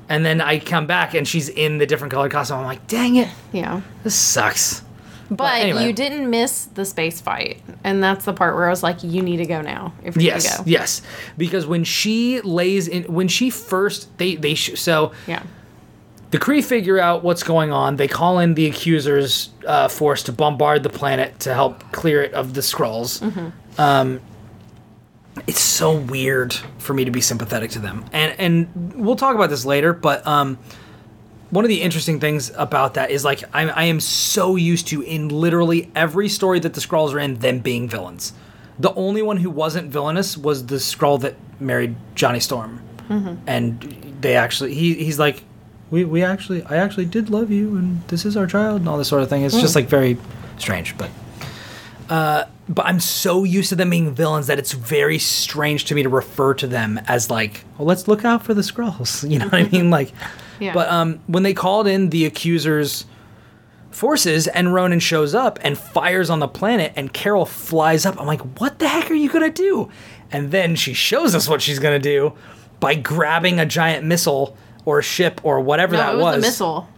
and 0.09 0.25
then 0.25 0.41
I 0.41 0.61
come 0.61 0.87
back 0.87 1.15
and 1.15 1.27
she's 1.27 1.49
in 1.49 1.79
the 1.79 1.87
different 1.87 2.13
colored 2.13 2.31
costume. 2.31 2.59
I'm 2.59 2.65
like, 2.65 2.87
dang 2.87 3.17
it, 3.17 3.29
yeah. 3.51 3.81
this 4.05 4.15
sucks. 4.15 4.85
But 5.31 5.63
anyway. 5.63 5.87
you 5.87 5.93
didn't 5.93 6.29
miss 6.29 6.67
the 6.67 6.85
space 6.85 7.21
fight, 7.21 7.63
and 7.83 8.03
that's 8.03 8.25
the 8.25 8.33
part 8.33 8.55
where 8.55 8.67
I 8.67 8.71
was 8.71 8.83
like, 8.83 9.03
"You 9.03 9.23
need 9.23 9.39
to 9.39 9.47
go 9.47 9.61
now 9.63 9.93
if 10.03 10.17
you're 10.17 10.25
Yes, 10.25 10.59
go." 10.59 10.65
yes, 10.67 11.03
because 11.39 11.67
when 11.67 11.85
she 11.85 12.41
lays 12.43 12.89
in, 12.89 13.05
when 13.05 13.29
she 13.29 13.51
first 13.51 14.17
they 14.19 14.37
they 14.37 14.55
sh- 14.55 14.79
so 14.79 15.13
Yeah, 15.27 15.43
The 16.31 16.39
Kree 16.39 16.63
figure 16.65 16.99
out 16.99 17.23
what's 17.25 17.43
going 17.43 17.73
on. 17.73 17.97
They 17.97 18.09
call 18.09 18.39
in 18.39 18.55
the 18.55 18.67
Accusers 18.67 19.51
uh, 19.67 19.89
force 19.89 20.23
to 20.25 20.33
bombard 20.33 20.83
the 20.83 20.91
planet 20.91 21.41
to 21.41 21.55
help 21.55 21.91
clear 21.93 22.23
it 22.23 22.35
of 22.35 22.55
the 22.55 22.61
Skrulls. 22.61 23.23
Um, 23.79 24.21
it's 25.47 25.61
so 25.61 25.97
weird 25.97 26.53
for 26.79 26.95
me 26.95 27.05
to 27.05 27.11
be 27.11 27.21
sympathetic 27.21 27.71
to 27.73 27.79
them, 27.81 28.05
and 28.13 28.35
and 28.39 28.95
we'll 28.95 29.17
talk 29.17 29.35
about 29.35 29.51
this 29.51 29.65
later. 29.65 29.93
But 29.93 30.25
um, 30.27 30.59
one 31.51 31.65
of 31.65 31.69
the 31.69 31.83
interesting 31.83 32.21
things 32.21 32.51
about 32.57 32.95
that 32.95 33.11
is 33.11 33.25
like 33.25 33.45
I, 33.53 33.69
I 33.69 33.85
am 33.85 34.01
so 34.01 34.57
used 34.57 34.89
to 34.89 35.03
in 35.03 35.29
literally 35.29 35.91
every 35.95 36.29
story 36.29 36.59
that 36.61 36.75
the 36.75 36.81
Skrulls 36.81 37.13
are 37.15 37.19
in 37.21 37.37
them 37.37 37.61
being 37.61 37.89
villains. 37.89 38.33
The 38.79 38.93
only 38.95 39.23
one 39.23 39.37
who 39.37 39.51
wasn't 39.51 39.91
villainous 39.91 40.37
was 40.37 40.67
the 40.67 40.77
Skrull 40.77 41.21
that 41.21 41.37
married 41.61 41.95
Johnny 42.17 42.41
Storm, 42.41 42.81
and 43.47 43.81
they 44.21 44.35
actually 44.37 44.75
he 44.75 44.95
he's 44.95 45.19
like, 45.19 45.45
we 45.91 46.05
we 46.05 46.25
actually 46.25 46.65
I 46.65 46.77
actually 46.77 47.05
did 47.05 47.31
love 47.31 47.51
you, 47.51 47.77
and 47.77 48.03
this 48.09 48.25
is 48.25 48.37
our 48.37 48.47
child, 48.47 48.81
and 48.81 48.89
all 48.89 48.99
this 48.99 49.09
sort 49.09 49.23
of 49.23 49.29
thing. 49.29 49.43
It's 49.43 49.61
just 49.61 49.77
like 49.77 49.87
very 49.87 50.17
strange, 50.59 50.97
but. 50.99 51.11
Uh, 52.09 52.45
but 52.69 52.85
I'm 52.87 53.01
so 53.01 53.45
used 53.45 53.71
to 53.71 53.77
them 53.77 53.91
being 53.91 54.15
villains 54.15 54.47
that 54.49 54.59
it's 54.59 54.73
very 54.73 55.19
strange 55.19 55.85
to 55.87 55.95
me 55.95 56.03
to 56.03 56.09
refer 56.11 56.53
to 56.55 56.67
them 56.67 57.01
as 57.07 57.31
like, 57.31 57.65
well, 57.79 57.87
let's 57.87 58.09
look 58.09 58.25
out 58.25 58.43
for 58.43 58.53
the 58.55 58.63
Skrulls. 58.63 59.29
You 59.31 59.39
know 59.39 59.47
what 59.47 59.55
I 59.55 59.69
mean? 59.73 59.91
Like, 59.91 60.13
Yeah. 60.61 60.73
but 60.73 60.89
um, 60.89 61.21
when 61.27 61.43
they 61.43 61.55
called 61.55 61.87
in 61.87 62.11
the 62.11 62.25
accusers' 62.27 63.07
forces 63.91 64.47
and 64.47 64.75
Ronan 64.75 65.01
shows 65.01 65.35
up 65.35 65.59
and 65.63 65.77
fires 65.79 66.31
on 66.31 66.39
the 66.39 66.49
planet 66.49 66.93
and 66.97 67.13
Carol 67.13 67.47
flies 67.47 68.07
up, 68.07 68.21
I'm 68.21 68.27
like, 68.27 68.41
what 68.61 68.79
the 68.79 68.89
heck 68.89 69.11
are 69.11 69.15
you 69.15 69.29
gonna 69.29 69.51
do? 69.51 69.91
And 70.31 70.51
then 70.51 70.75
she 70.77 70.95
shows 70.95 71.35
us 71.35 71.49
what 71.49 71.63
she's 71.63 71.79
gonna 71.79 71.99
do 71.99 72.35
by 72.81 72.95
grabbing 72.95 73.61
a 73.61 73.67
giant 73.67 74.05
missile 74.05 74.57
or 74.85 75.01
ship 75.01 75.41
or 75.45 75.61
whatever 75.61 75.93
no, 75.93 75.99
that 75.99 76.15
it 76.15 76.19
was, 76.19 76.35
the 76.37 76.41
missile 76.43 76.89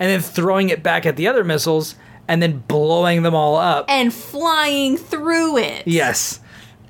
and 0.00 0.08
then 0.08 0.20
throwing 0.20 0.70
it 0.70 0.82
back 0.82 1.04
at 1.06 1.16
the 1.16 1.28
other 1.28 1.44
missiles 1.44 1.94
and 2.26 2.42
then 2.42 2.58
blowing 2.66 3.22
them 3.22 3.34
all 3.34 3.56
up. 3.56 3.84
and 3.88 4.12
flying 4.12 4.96
through 4.96 5.58
it. 5.58 5.86
Yes. 5.86 6.40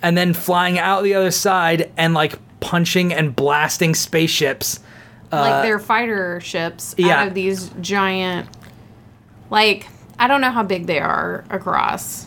And 0.00 0.16
then 0.16 0.32
flying 0.32 0.78
out 0.78 1.02
the 1.02 1.14
other 1.14 1.32
side 1.32 1.90
and 1.96 2.14
like 2.14 2.38
punching 2.60 3.12
and 3.12 3.34
blasting 3.34 3.94
spaceships. 3.94 4.80
Like 5.32 5.52
uh, 5.52 5.62
their 5.62 5.78
fighter 5.78 6.40
ships 6.40 6.94
yeah. 6.98 7.20
out 7.22 7.28
of 7.28 7.34
these 7.34 7.70
giant. 7.80 8.48
Like 9.50 9.86
I 10.18 10.28
don't 10.28 10.40
know 10.40 10.50
how 10.50 10.62
big 10.62 10.86
they 10.86 10.98
are 11.00 11.44
across. 11.50 12.26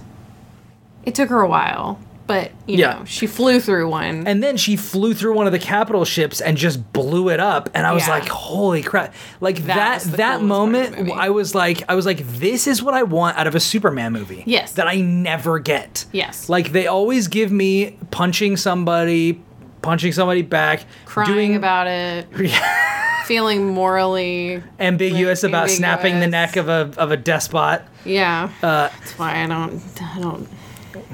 It 1.05 1.15
took 1.15 1.29
her 1.29 1.41
a 1.41 1.47
while, 1.47 1.99
but 2.27 2.51
you 2.65 2.77
Yeah. 2.77 2.99
know 2.99 3.05
she 3.05 3.27
flew 3.27 3.59
through 3.59 3.89
one. 3.89 4.25
And 4.25 4.41
then 4.41 4.55
she 4.57 4.75
flew 4.77 5.13
through 5.13 5.35
one 5.35 5.45
of 5.45 5.51
the 5.51 5.59
capital 5.59 6.05
ships 6.05 6.39
and 6.41 6.57
just 6.57 6.93
blew 6.93 7.29
it 7.29 7.39
up. 7.39 7.69
And 7.73 7.85
I 7.85 7.91
was 7.91 8.07
Yeah. 8.07 8.13
like, 8.13 8.27
holy 8.29 8.81
crap. 8.81 9.13
Like 9.41 9.57
that 9.65 10.03
that, 10.03 10.03
coolest 10.03 10.17
part 10.17 10.33
of 10.35 10.41
the 10.41 10.47
moment. 10.47 11.11
I 11.11 11.29
was 11.29 11.53
like 11.53 11.83
I 11.89 11.95
was 11.95 12.05
like, 12.05 12.19
this 12.39 12.67
is 12.67 12.81
what 12.81 12.93
I 12.93 13.03
want 13.03 13.37
out 13.37 13.47
of 13.47 13.55
a 13.55 13.59
Superman 13.59 14.13
movie. 14.13 14.43
Yes. 14.45 14.73
That 14.73 14.87
I 14.87 15.01
never 15.01 15.59
get. 15.59 16.05
Yes. 16.13 16.47
Like 16.49 16.71
they 16.71 16.87
always 16.87 17.27
give 17.27 17.51
me 17.51 17.97
punching 18.11 18.57
somebody, 18.57 19.41
punching 19.84 20.12
somebody 20.13 20.41
back, 20.41 20.86
crying 21.06 21.32
doing 21.32 21.56
about 21.56 21.86
it, 21.88 22.26
feeling 23.26 23.67
morally. 23.67 24.63
ambiguous 24.80 25.43
Like, 25.43 25.50
about 25.52 25.69
snapping 25.69 26.19
the 26.19 26.28
neck 26.28 26.56
of 26.56 26.67
a 26.69 26.91
of 26.98 27.12
a 27.12 27.17
despot. 27.17 27.84
Yeah, 28.06 28.50
Uh, 28.63 28.89
that's 28.89 29.17
why 29.19 29.43
I 29.43 29.48
don't. 29.48 29.82
I 30.02 30.19
don't. 30.19 30.50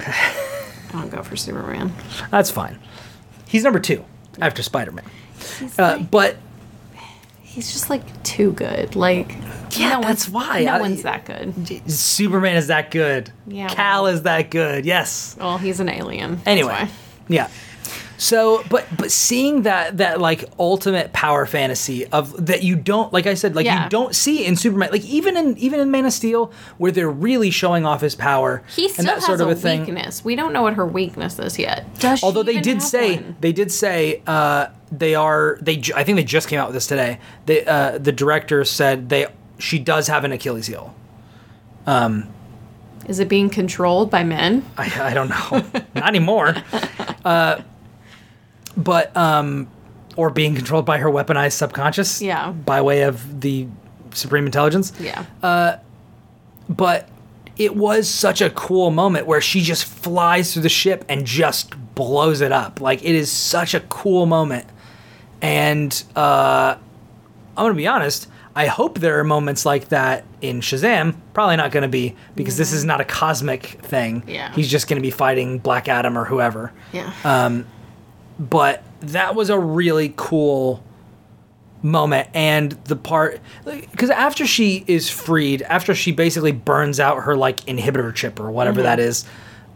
I 0.07 0.91
don't 0.93 1.09
go 1.11 1.21
for 1.23 1.35
Superman. 1.35 1.93
That's 2.31 2.49
fine. 2.49 2.79
He's 3.47 3.63
number 3.63 3.79
two 3.79 4.05
after 4.41 4.63
Spider 4.63 4.91
Man. 4.91 5.05
Uh, 5.77 5.99
but 5.99 6.37
He's 7.41 7.73
just 7.73 7.89
like 7.89 8.23
too 8.23 8.51
good. 8.51 8.95
Like 8.95 9.35
Yeah, 9.71 9.95
no 9.95 10.01
that's 10.01 10.29
why. 10.29 10.63
No 10.65 10.73
I- 10.73 10.81
one's 10.81 11.01
that 11.03 11.25
good. 11.25 11.91
Superman 11.91 12.55
is 12.55 12.67
that 12.67 12.91
good. 12.91 13.31
Yeah, 13.47 13.67
Cal 13.69 14.03
well. 14.03 14.13
is 14.13 14.21
that 14.23 14.51
good. 14.51 14.85
Yes. 14.85 15.35
Well, 15.39 15.57
he's 15.57 15.79
an 15.79 15.89
alien. 15.89 16.41
Anyway, 16.45 16.87
yeah. 17.27 17.49
So, 18.21 18.63
but 18.69 18.85
but 18.97 19.11
seeing 19.11 19.61
that 19.61 19.95
that 19.97 20.19
like 20.19 20.43
ultimate 20.59 21.13
power 21.13 21.45
fantasy 21.45 22.05
of 22.07 22.47
that 22.47 22.63
you 22.63 22.75
don't 22.75 23.13
like 23.13 23.25
I 23.25 23.33
said 23.33 23.55
like 23.55 23.65
Yeah. 23.65 23.85
you 23.85 23.89
don't 23.89 24.13
see 24.13 24.45
in 24.45 24.57
Superman 24.57 24.89
like 24.91 25.05
even 25.05 25.37
in 25.37 25.57
even 25.57 25.79
in 25.79 25.89
Man 25.89 26.05
of 26.05 26.11
Steel 26.11 26.51
where 26.77 26.91
they're 26.91 27.09
really 27.09 27.49
showing 27.49 27.85
off 27.85 28.01
his 28.01 28.15
power 28.15 28.61
He 28.75 28.89
still 28.89 29.03
and 29.03 29.07
that 29.07 29.15
has 29.15 29.25
sort 29.25 29.39
of 29.39 29.47
a, 29.47 29.51
a 29.51 29.55
thing. 29.55 29.85
weakness. 29.85 30.25
We 30.25 30.35
don't 30.35 30.51
know 30.51 30.63
what 30.63 30.73
her 30.73 30.85
weakness 30.85 31.39
is 31.39 31.57
yet. 31.57 31.85
Does 31.99 32.19
she 32.19 32.25
Although 32.25 32.43
they 32.43 32.59
did 32.59 32.81
say 32.81 33.15
one? 33.15 33.37
they 33.39 33.53
did 33.53 33.71
say 33.71 34.21
uh, 34.27 34.67
they 34.91 35.15
are 35.15 35.57
they 35.61 35.81
I 35.95 36.03
think 36.03 36.17
they 36.17 36.25
just 36.25 36.49
came 36.49 36.59
out 36.59 36.67
with 36.67 36.73
this 36.75 36.87
today. 36.87 37.19
They 37.45 37.65
uh, 37.65 37.99
the 37.99 38.11
director 38.11 38.65
said 38.65 39.07
they 39.07 39.27
she 39.59 39.79
does 39.79 40.07
have 40.07 40.25
an 40.25 40.33
Achilles 40.33 40.67
heel. 40.67 40.93
Um, 41.87 42.27
is 43.07 43.19
it 43.19 43.29
being 43.29 43.49
controlled 43.49 44.11
by 44.11 44.25
men? 44.25 44.65
I, 44.77 45.09
I 45.09 45.13
don't 45.13 45.29
know, 45.29 45.81
not 45.95 46.09
anymore. 46.09 46.55
Uh, 47.25 47.61
but 48.79 49.15
um, 49.15 49.67
or 50.15 50.29
being 50.31 50.55
controlled 50.55 50.85
by 50.85 50.97
her 50.97 51.09
weaponized 51.09 51.51
subconscious. 51.53 52.21
Yeah. 52.21 52.51
By 52.51 52.81
way 52.81 53.03
of 53.03 53.41
the 53.41 53.67
supreme 54.13 54.45
intelligence. 54.45 54.91
Yeah. 54.99 55.25
Uh, 55.43 55.77
But 56.67 57.07
it 57.57 57.75
was 57.75 58.07
such 58.07 58.41
a 58.41 58.49
cool 58.51 58.89
moment 58.91 59.27
where 59.27 59.41
she 59.41 59.61
just 59.61 59.83
flies 59.85 60.53
through 60.53 60.61
the 60.63 60.69
ship 60.69 61.03
and 61.09 61.25
just 61.25 61.73
blows 61.95 62.41
it 62.41 62.51
up. 62.51 62.79
Like 62.81 63.03
it 63.03 63.13
is 63.15 63.31
such 63.31 63.73
a 63.73 63.81
cool 63.81 64.25
moment. 64.25 64.65
And 65.41 65.91
uh, 66.15 66.75
I'm 67.57 67.63
gonna 67.65 67.73
be 67.73 67.87
honest. 67.87 68.27
I 68.55 68.65
hope 68.65 68.99
there 68.99 69.19
are 69.19 69.23
moments 69.23 69.65
like 69.65 69.89
that 69.89 70.25
in 70.41 70.59
Shazam. 70.59 71.15
Probably 71.33 71.55
not 71.55 71.71
going 71.71 71.83
to 71.83 71.87
be 71.87 72.15
because 72.35 72.57
this 72.57 72.73
is 72.73 72.83
not 72.83 72.99
a 72.99 73.05
cosmic 73.05 73.63
thing. 73.83 74.23
Yeah. 74.27 74.51
He's 74.53 74.67
just 74.69 74.89
going 74.89 74.97
to 74.97 75.01
be 75.01 75.11
fighting 75.11 75.59
Black 75.59 75.87
Adam 75.87 76.17
or 76.17 76.25
whoever. 76.25 76.73
yeah. 76.91 77.13
But 78.39 78.83
that 79.01 79.35
was 79.35 79.49
a 79.49 79.59
really 79.59 80.13
cool 80.15 80.83
moment. 81.81 82.29
And 82.33 82.71
the 82.85 82.95
part 82.95 83.39
because 83.65 84.09
after 84.09 84.45
she 84.45 84.83
is 84.87 85.09
freed 85.09 85.61
after 85.63 85.93
she 85.95 86.11
basically 86.11 86.51
burns 86.51 86.99
out 86.99 87.23
her 87.23 87.35
like 87.35 87.57
inhibitor 87.61 88.13
chip 88.13 88.39
or 88.39 88.51
whatever 88.51 88.81
that 88.83 88.99
is 88.99 89.25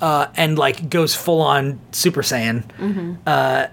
uh, 0.01 0.27
and 0.35 0.57
like 0.57 0.89
goes 0.89 1.15
full 1.15 1.41
on 1.41 1.79
super 1.91 2.21
saiyan 2.21 3.17
uh, 3.25 3.67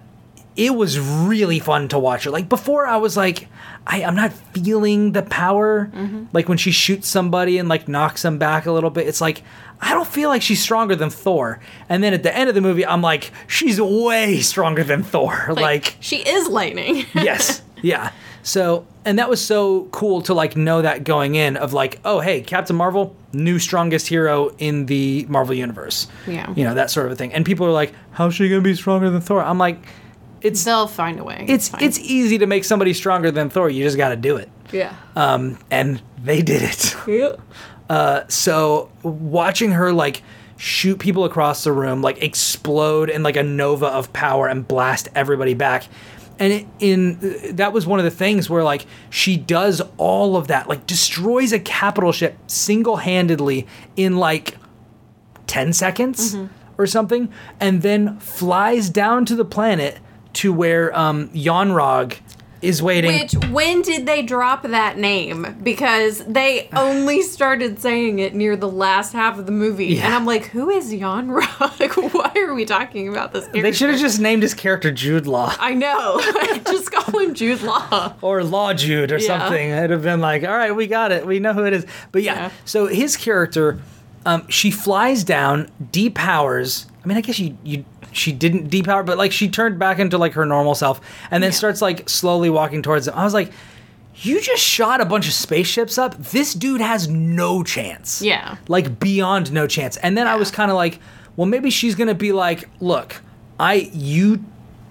it 0.56 0.74
was 0.74 0.98
really 1.00 1.58
fun 1.58 1.88
to 1.88 1.98
watch 1.98 2.24
her. 2.24 2.30
Like 2.30 2.48
before 2.48 2.86
i 2.86 2.96
was 2.98 3.16
like 3.16 3.48
I, 3.86 4.04
i'm 4.04 4.14
not 4.14 4.32
feeling 4.32 5.10
the 5.12 5.22
power. 5.22 5.90
Like 6.32 6.48
when 6.48 6.58
she 6.58 6.70
shoots 6.70 7.08
somebody 7.08 7.58
and 7.58 7.68
like 7.68 7.88
knocks 7.88 8.22
them 8.22 8.38
back 8.38 8.66
a 8.66 8.70
little 8.72 8.90
bit 8.90 9.08
it's 9.08 9.20
like 9.20 9.42
i 9.80 9.92
don't 9.94 10.06
feel 10.08 10.28
like 10.28 10.42
she's 10.42 10.60
stronger 10.62 10.94
than 10.96 11.10
thor 11.10 11.60
and 11.88 12.02
then 12.04 12.12
at 12.14 12.22
the 12.22 12.36
end 12.36 12.48
of 12.48 12.54
the 12.54 12.60
movie 12.60 12.84
i'm 12.86 13.02
like 13.02 13.30
she's 13.46 13.80
way 13.80 14.40
stronger 14.40 14.82
than 14.84 15.02
thor 15.02 15.48
like 15.54 15.96
she 16.00 16.16
is 16.16 16.48
lightning. 16.48 17.04
yes 17.14 17.62
yeah 17.82 18.12
so 18.42 18.86
and 19.04 19.18
that 19.18 19.28
was 19.28 19.40
so 19.44 19.84
cool 19.92 20.22
to 20.22 20.32
like 20.34 20.56
know 20.56 20.80
that 20.82 21.04
going 21.04 21.34
in 21.34 21.56
of 21.56 21.72
like 21.72 22.00
oh 22.04 22.20
hey 22.20 22.40
captain 22.40 22.74
marvel 22.76 23.14
new 23.32 23.58
strongest 23.58 24.06
hero 24.08 24.50
in 24.58 24.86
the 24.86 25.24
marvel 25.28 25.54
universe 25.54 26.06
Yeah. 26.26 26.52
you 26.54 26.64
know 26.64 26.74
that 26.74 26.90
sort 26.90 27.06
of 27.06 27.12
a 27.12 27.16
thing 27.16 27.32
and 27.34 27.44
people 27.44 27.66
are 27.66 27.70
like 27.72 27.92
how's 28.12 28.34
she 28.34 28.48
gonna 28.48 28.60
be 28.62 28.74
stronger 28.74 29.10
than 29.10 29.20
thor 29.20 29.42
i'm 29.42 29.58
like 29.58 29.78
it's 30.42 30.64
They'll 30.64 30.86
find 30.86 31.18
a 31.20 31.24
way. 31.24 31.44
it's 31.48 31.68
fine. 31.68 31.82
it's 31.82 31.98
easy 31.98 32.38
to 32.38 32.46
make 32.46 32.64
somebody 32.64 32.94
stronger 32.94 33.30
than 33.30 33.50
thor 33.50 33.68
you 33.68 33.84
just 33.84 33.98
gotta 33.98 34.16
do 34.16 34.36
it 34.36 34.48
yeah. 34.72 34.94
um 35.16 35.58
and 35.70 36.00
they 36.22 36.40
did 36.42 36.62
it 36.62 36.94
yeah. 37.06 37.32
So 38.28 38.90
watching 39.02 39.72
her 39.72 39.92
like 39.92 40.22
shoot 40.56 40.98
people 40.98 41.24
across 41.24 41.64
the 41.64 41.72
room 41.72 42.02
like 42.02 42.22
explode 42.22 43.08
in 43.08 43.22
like 43.22 43.36
a 43.36 43.42
nova 43.42 43.86
of 43.86 44.12
power 44.12 44.46
and 44.46 44.68
blast 44.68 45.08
everybody 45.14 45.54
back. 45.54 45.84
And 46.38 46.52
it, 46.52 46.66
in 46.78 47.56
that 47.56 47.72
was 47.72 47.86
one 47.86 47.98
of 47.98 48.04
the 48.04 48.10
things 48.10 48.48
where 48.48 48.62
like 48.64 48.86
she 49.10 49.36
does 49.36 49.82
all 49.98 50.36
of 50.36 50.48
that 50.48 50.68
like 50.68 50.86
destroys 50.86 51.52
a 51.52 51.58
capital 51.58 52.12
ship 52.12 52.36
single-handedly 52.46 53.66
in 53.96 54.16
like 54.16 54.56
10 55.48 55.72
seconds 55.72 56.34
or 56.78 56.86
something 56.86 57.30
and 57.58 57.82
then 57.82 58.18
flies 58.20 58.88
down 58.88 59.24
to 59.26 59.34
the 59.34 59.44
planet 59.44 59.98
to 60.34 60.52
where 60.52 60.96
um 60.96 61.28
Yon-Rogg 61.32 62.16
is 62.62 62.82
waiting 62.82 63.12
Which 63.18 63.32
when 63.50 63.82
did 63.82 64.04
they 64.06 64.22
drop 64.22 64.62
that 64.64 64.98
name? 64.98 65.56
Because 65.62 66.24
they 66.26 66.68
only 66.76 67.22
started 67.22 67.78
saying 67.80 68.18
it 68.18 68.34
near 68.34 68.56
the 68.56 68.68
last 68.70 69.12
half 69.12 69.38
of 69.38 69.46
the 69.46 69.52
movie, 69.52 69.86
Yeah. 69.86 70.06
and 70.06 70.14
I'm 70.14 70.26
like, 70.26 70.46
who 70.46 70.68
is 70.70 70.90
Jan 70.90 71.30
Rock? 71.30 71.80
Why 72.12 72.32
are 72.36 72.54
we 72.54 72.64
talking 72.64 73.08
about 73.08 73.32
this? 73.32 73.44
Character? 73.44 73.62
they 73.62 73.72
should 73.72 73.90
have 73.90 73.98
just 74.00 74.20
named 74.20 74.42
his 74.42 74.54
character 74.54 74.90
Jude 74.90 75.26
Law. 75.26 75.54
I 75.60 75.74
know. 75.74 76.20
just 76.66 76.90
call 76.92 77.18
him 77.20 77.34
Jude 77.34 77.62
Law. 77.62 78.14
or 78.20 78.44
Law 78.44 78.74
Jude 78.74 79.10
or 79.12 79.18
Yeah. 79.18 79.38
something. 79.38 79.70
It'd 79.70 79.90
have 79.90 80.02
been 80.02 80.20
like, 80.20 80.44
all 80.44 80.50
right, 80.56 80.74
we 80.74 80.86
got 80.86 81.12
it. 81.12 81.26
We 81.26 81.38
know 81.38 81.52
who 81.54 81.64
it 81.64 81.72
is. 81.72 81.86
But 82.12 82.22
yeah, 82.22 82.34
Yeah. 82.34 82.50
so 82.66 82.86
his 82.88 83.16
character, 83.16 83.80
um, 84.26 84.46
she 84.48 84.70
flies 84.70 85.24
down, 85.24 85.70
depowers. 85.92 86.86
I 87.02 87.08
mean, 87.08 87.16
I 87.16 87.20
guess 87.20 87.38
you 87.38 87.56
you 87.64 87.84
she 88.12 88.32
didn't 88.32 88.70
depower, 88.70 89.04
but 89.06 89.16
like 89.18 89.32
she 89.32 89.48
turned 89.48 89.78
back 89.78 89.98
into 89.98 90.18
like 90.18 90.32
her 90.34 90.44
normal 90.44 90.74
self, 90.74 91.00
and 91.30 91.42
then 91.42 91.50
Yeah. 91.50 91.56
starts 91.56 91.80
like 91.82 92.08
slowly 92.08 92.50
walking 92.50 92.82
towards 92.82 93.08
him. 93.08 93.14
I 93.16 93.24
was 93.24 93.34
like. 93.34 93.52
You 94.22 94.38
just 94.38 94.62
shot 94.62 95.00
a 95.00 95.06
bunch 95.06 95.26
of 95.28 95.32
spaceships 95.32 95.96
up. 95.96 96.14
This 96.18 96.52
dude 96.52 96.82
has 96.82 97.08
no 97.08 97.62
chance. 97.62 98.20
Yeah. 98.20 98.56
Like 98.68 99.00
beyond 99.00 99.50
no 99.50 99.66
chance. 99.66 99.96
And 99.98 100.18
then 100.18 100.26
I 100.26 100.34
was 100.34 100.50
kind 100.50 100.70
of 100.70 100.76
like, 100.76 100.98
well, 101.36 101.46
maybe 101.46 101.70
she's 101.70 101.94
gonna 101.94 102.12
be 102.14 102.32
like, 102.32 102.68
look, 102.80 103.22
I 103.58 103.88
you 103.94 104.44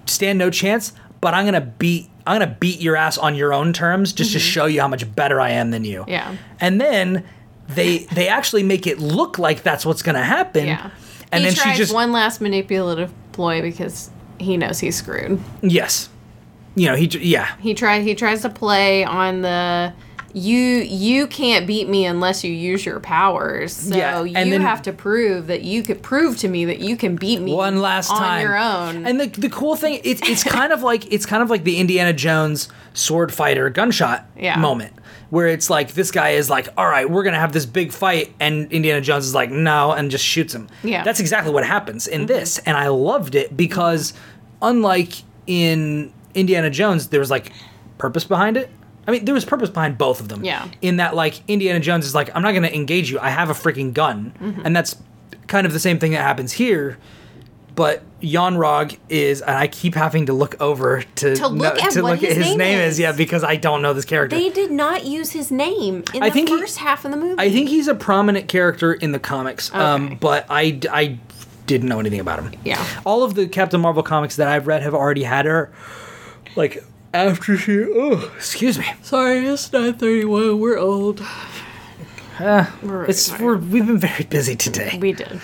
stand 0.08 0.40
no 0.40 0.50
chance, 0.50 0.94
but 1.22 1.36
I'm 1.36 1.46
gonna 1.46 1.62
beat 1.62 2.10
I'm 2.26 2.40
gonna 2.40 2.58
beat 2.60 2.80
your 2.82 2.96
ass 2.96 3.20
on 3.20 3.36
your 3.36 3.54
own 3.54 3.72
terms 3.72 4.14
just 4.14 4.32
to 4.34 4.40
show 4.40 4.66
you 4.66 4.82
how 4.82 4.88
much 4.88 5.14
better 5.16 5.40
I 5.40 5.52
am 5.52 5.70
than 5.70 5.86
you. 5.86 6.00
Mm-hmm. 6.02 6.10
Yeah. 6.10 6.36
And 6.60 6.82
then 6.82 7.24
they 7.68 8.00
they 8.16 8.30
actually 8.30 8.64
make 8.64 8.88
it 8.88 8.98
look 8.98 9.38
like 9.38 9.62
that's 9.62 9.86
what's 9.86 10.02
gonna 10.02 10.24
happen. 10.24 10.66
Yeah. 10.66 10.90
And 11.32 11.44
he 11.44 11.50
then 11.50 11.56
tries 11.56 11.76
she 11.76 11.78
just 11.84 11.94
one 11.94 12.12
last 12.12 12.42
manipulative 12.42 13.12
ploy 13.32 13.62
because 13.62 14.10
he 14.40 14.58
knows 14.58 14.80
he's 14.80 14.96
screwed. 14.96 15.40
yes, 15.62 16.10
you 16.76 16.88
know 16.88 16.96
he 16.96 17.06
yeah 17.08 17.56
He 17.60 17.74
try 17.74 18.02
he 18.02 18.16
tries 18.16 18.42
to 18.44 18.50
play 18.50 19.04
on 19.04 19.42
the 19.42 19.94
you 20.32 20.56
you 20.58 21.26
can't 21.26 21.66
beat 21.66 21.90
me 21.90 22.06
unless 22.06 22.44
you 22.44 22.52
use 22.54 22.86
your 22.86 23.00
powers. 23.00 23.74
So 23.74 23.96
Yeah, 23.98 24.20
and 24.20 24.30
you 24.30 24.36
then- 24.52 24.62
have 24.62 24.82
to 24.84 24.94
prove 24.94 25.48
that 25.48 25.64
you 25.64 25.82
could 25.82 26.04
prove 26.04 26.38
to 26.38 26.48
me 26.48 26.66
that 26.66 26.80
you 26.80 26.96
can 26.96 27.16
beat 27.16 27.42
me 27.42 27.52
one 27.54 27.82
last 27.82 28.12
on 28.12 28.18
time 28.20 28.42
your 28.44 28.56
own. 28.58 29.08
And 29.08 29.20
the 29.20 29.26
the 29.28 29.50
cool 29.50 29.76
thing 29.76 30.00
it's 30.04 30.22
it's 30.30 30.44
kind 30.44 30.72
of 30.72 30.84
like 30.84 31.12
it's 31.12 31.26
kind 31.26 31.42
of 31.42 31.50
like 31.50 31.64
the 31.64 31.78
Indiana 31.80 32.14
Jones 32.14 32.70
sword 32.94 33.34
fighter 33.34 33.70
gunshot 33.72 34.26
Yeah. 34.38 34.58
moment 34.60 34.94
where 35.30 35.48
it's 35.48 35.70
like 35.70 35.94
this 35.94 36.12
guy 36.12 36.30
is 36.30 36.50
like 36.50 36.68
all 36.78 36.88
right 36.88 37.10
we're 37.10 37.24
gonna 37.24 37.40
have 37.40 37.52
this 37.52 37.66
big 37.66 37.92
fight 37.92 38.34
and 38.40 38.72
Indiana 38.72 39.02
Jones 39.02 39.26
is 39.26 39.36
like 39.36 39.52
no 39.52 39.92
and 39.92 40.10
just 40.10 40.26
shoots 40.26 40.54
him. 40.54 40.68
Yeah. 40.84 40.98
Mm-hmm. 40.98 41.06
that's 41.06 41.20
exactly 41.20 41.52
what 41.54 41.66
happens 41.66 42.08
in 42.08 42.26
this 42.26 42.58
and 42.60 42.78
I 42.78 42.88
loved 42.88 43.36
it 43.36 43.56
because 43.56 44.14
unlike 44.62 45.14
in 45.48 46.14
Indiana 46.34 46.70
Jones 46.70 47.08
there 47.08 47.20
was 47.20 47.32
like 47.32 47.52
purpose 48.00 48.24
behind 48.24 48.58
it. 48.58 48.70
I 49.08 49.12
mean, 49.12 49.26
there 49.26 49.34
was 49.34 49.46
purpose 49.46 49.70
behind 49.70 49.98
both 49.98 50.20
of 50.20 50.30
them. 50.30 50.44
Yeah. 50.44 50.68
In 50.82 50.98
that, 50.98 51.16
like, 51.16 51.42
Indiana 51.48 51.80
Jones 51.80 52.06
is 52.06 52.14
like, 52.14 52.30
I'm 52.36 52.44
not 52.44 52.52
going 52.52 52.64
to 52.64 52.74
engage 52.74 53.10
you. 53.10 53.20
I 53.20 53.30
have 53.30 53.50
a 53.50 53.54
freaking 53.54 53.92
gun. 53.94 54.34
Mm-hmm. 54.40 54.62
And 54.66 54.76
that's 54.76 54.96
kind 55.48 55.66
of 55.66 55.74
the 55.74 55.80
same 55.80 55.98
thing 56.00 56.12
that 56.12 56.22
happens 56.22 56.52
here. 56.52 56.98
But 57.80 58.04
Yon-Rogg 58.20 58.98
is, 59.08 59.42
and 59.42 59.56
I 59.56 59.68
keep 59.68 59.96
having 59.96 60.26
to 60.26 60.34
look 60.34 60.60
over 60.60 61.02
to, 61.16 61.36
To 61.38 61.48
look 61.48 61.82
at 61.82 61.92
to 61.94 62.02
what 62.02 62.12
look 62.20 62.24
at 62.24 62.36
his 62.36 62.38
his 62.40 62.48
name 62.50 62.58
name 62.58 62.80
is. 62.80 62.96
is. 62.96 63.00
Yeah, 63.00 63.12
because 63.14 63.42
I 63.42 63.56
don't 63.56 63.82
know 63.82 63.94
this 63.94 64.04
character. 64.04 64.36
they 64.36 64.50
did 64.50 64.70
not 64.70 65.06
use 65.06 65.32
his 65.32 65.50
name 65.50 66.04
in 66.14 66.22
I 66.22 66.28
the 66.28 66.34
think 66.34 66.50
he- 66.50 66.58
first 66.60 66.78
half 66.80 67.06
of 67.06 67.12
the 67.12 67.18
movie. 67.18 67.36
I 67.38 67.50
think 67.50 67.70
he's 67.70 67.88
a 67.88 67.96
prominent 67.96 68.50
character 68.50 68.92
in 68.92 69.14
the 69.14 69.20
comics, 69.20 69.74
um, 69.74 70.18
but 70.20 70.46
I, 70.50 70.78
I 70.92 71.20
didn't 71.68 71.88
know 71.88 72.02
anything 72.02 72.20
about 72.20 72.40
him. 72.44 72.52
Yeah. 72.66 72.86
All 73.06 73.24
of 73.24 73.36
the 73.36 73.48
Captain 73.48 73.80
Marvel 73.80 74.04
comics 74.04 74.36
that 74.36 74.50
I've 74.50 74.68
read 74.68 74.82
have 74.84 74.94
already 74.94 75.24
had 75.24 75.46
her, 75.46 75.72
like, 76.58 76.84
after 77.14 77.56
she, 77.56 77.86
oh, 77.86 78.30
excuse 78.36 78.78
me. 78.78 78.88
Sorry, 79.04 79.48
it's 79.48 79.72
nine 79.72 79.94
thirty 79.94 80.26
one. 80.26 80.60
We're 80.60 80.78
old. 80.78 81.22
we're 82.42 82.68
really 82.84 83.10
It's 83.10 83.30
tired. 83.30 83.42
we're, 83.42 83.58
we've 83.58 83.88
been 83.88 84.00
very 84.00 84.26
busy 84.26 84.58
today. 84.58 84.98
we 85.00 85.14
did. 85.14 85.40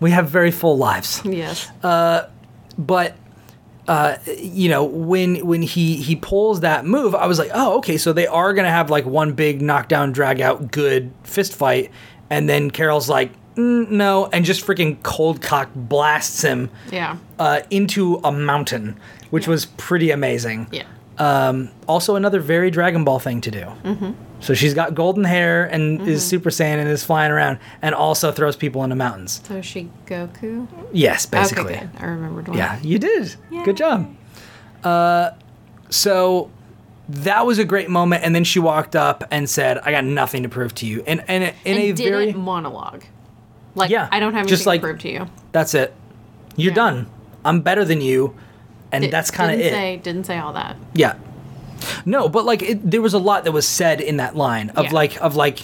We 0.00 0.10
have 0.12 0.28
very 0.30 0.50
full 0.50 0.76
lives. 0.78 1.22
Yes. 1.24 1.70
but 2.78 3.16
uh, 3.88 4.16
you 4.38 4.68
know 4.68 4.84
when 4.84 5.44
when 5.46 5.62
he 5.62 5.96
he 5.96 6.14
pulls 6.14 6.60
that 6.60 6.84
move 6.86 7.12
i 7.14 7.26
was 7.26 7.40
like 7.40 7.50
oh 7.54 7.78
okay 7.78 7.96
so 7.96 8.12
they 8.12 8.26
are 8.26 8.54
gonna 8.54 8.70
have 8.70 8.88
like 8.88 9.04
one 9.04 9.32
big 9.32 9.60
knockdown 9.60 10.12
drag 10.12 10.40
out 10.40 10.70
good 10.70 11.10
fist 11.24 11.56
fight 11.56 11.90
and 12.28 12.48
then 12.48 12.70
carol's 12.70 13.08
like 13.08 13.32
mm, 13.56 13.90
no 13.90 14.26
and 14.26 14.44
just 14.44 14.64
freaking 14.64 15.02
cold 15.02 15.42
cock 15.42 15.70
blasts 15.74 16.42
him 16.42 16.70
yeah. 16.92 17.16
uh, 17.40 17.62
into 17.70 18.20
a 18.22 18.30
mountain 18.30 18.96
which 19.30 19.48
was 19.48 19.66
pretty 19.66 20.12
amazing 20.12 20.68
Yeah. 20.70 20.84
um, 21.18 21.68
also 21.88 22.14
another 22.14 22.38
very 22.38 22.70
dragon 22.70 23.02
ball 23.02 23.18
thing 23.18 23.40
to 23.40 23.50
do 23.50 23.64
mm-hmm. 23.82 24.12
So 24.40 24.54
she's 24.54 24.74
got 24.74 24.94
golden 24.94 25.24
hair 25.24 25.64
and 25.66 26.00
is 26.08 26.26
super 26.26 26.50
saiyan 26.50 26.78
and 26.78 26.88
is 26.88 27.04
flying 27.04 27.30
around 27.30 27.58
and 27.82 27.94
also 27.94 28.32
throws 28.32 28.56
people 28.56 28.82
into 28.84 28.96
mountains 28.96 29.40
So 29.46 29.56
is 29.56 29.66
she 29.66 29.90
Goku? 30.06 30.66
yes 30.92 31.26
basically 31.26 31.74
Okay. 31.76 31.88
I 31.98 32.04
remembered 32.06 32.48
one. 32.48 32.56
yeah, 32.58 32.78
you 32.82 32.98
did. 32.98 33.34
Yay. 33.50 33.64
Good 33.64 33.76
job. 33.76 34.14
Uh, 34.82 35.30
so 35.90 36.50
that 37.08 37.44
was 37.44 37.58
a 37.58 37.64
great 37.64 37.90
moment, 37.90 38.22
and 38.24 38.34
then 38.34 38.44
she 38.44 38.60
walked 38.60 38.94
up 38.94 39.24
and 39.32 39.50
said, 39.50 39.78
"I 39.78 39.90
got 39.90 40.04
nothing 40.04 40.44
to 40.44 40.48
prove 40.48 40.74
to 40.76 40.86
you." 40.86 41.02
And 41.06 41.24
and 41.28 41.42
in 41.44 41.50
And 41.66 41.78
a 41.78 41.92
did 41.92 42.08
very 42.08 42.32
monologue. 42.32 43.02
Like 43.74 43.90
Yeah, 43.90 44.08
I 44.12 44.20
don't 44.20 44.32
have 44.32 44.40
anything 44.42 44.48
just 44.48 44.66
like- 44.66 44.80
to 44.80 44.86
prove 44.86 44.98
to 45.00 45.10
you. 45.12 45.26
that's 45.52 45.74
it. 45.74 45.92
You're 46.56 46.70
Yeah. 46.70 46.74
done. 46.76 47.06
I'm 47.44 47.60
better 47.62 47.84
than 47.84 48.00
you, 48.00 48.34
and 48.92 49.02
Di- 49.04 49.10
that's 49.10 49.30
kind 49.30 49.52
of 49.52 49.60
it. 49.60 49.72
Say, 49.72 49.96
didn't 50.02 50.24
say 50.24 50.38
all 50.38 50.52
that. 50.52 50.76
Yeah. 50.94 51.14
No, 52.04 52.28
but 52.28 52.44
like 52.44 52.62
it, 52.62 52.90
there 52.90 53.02
was 53.02 53.14
a 53.14 53.18
lot 53.18 53.44
that 53.44 53.52
was 53.52 53.66
said 53.66 54.00
in 54.00 54.16
that 54.18 54.36
line 54.36 54.70
of 54.70 54.86
Yeah. 54.86 54.92
like 54.92 55.20
of 55.22 55.36
like, 55.36 55.60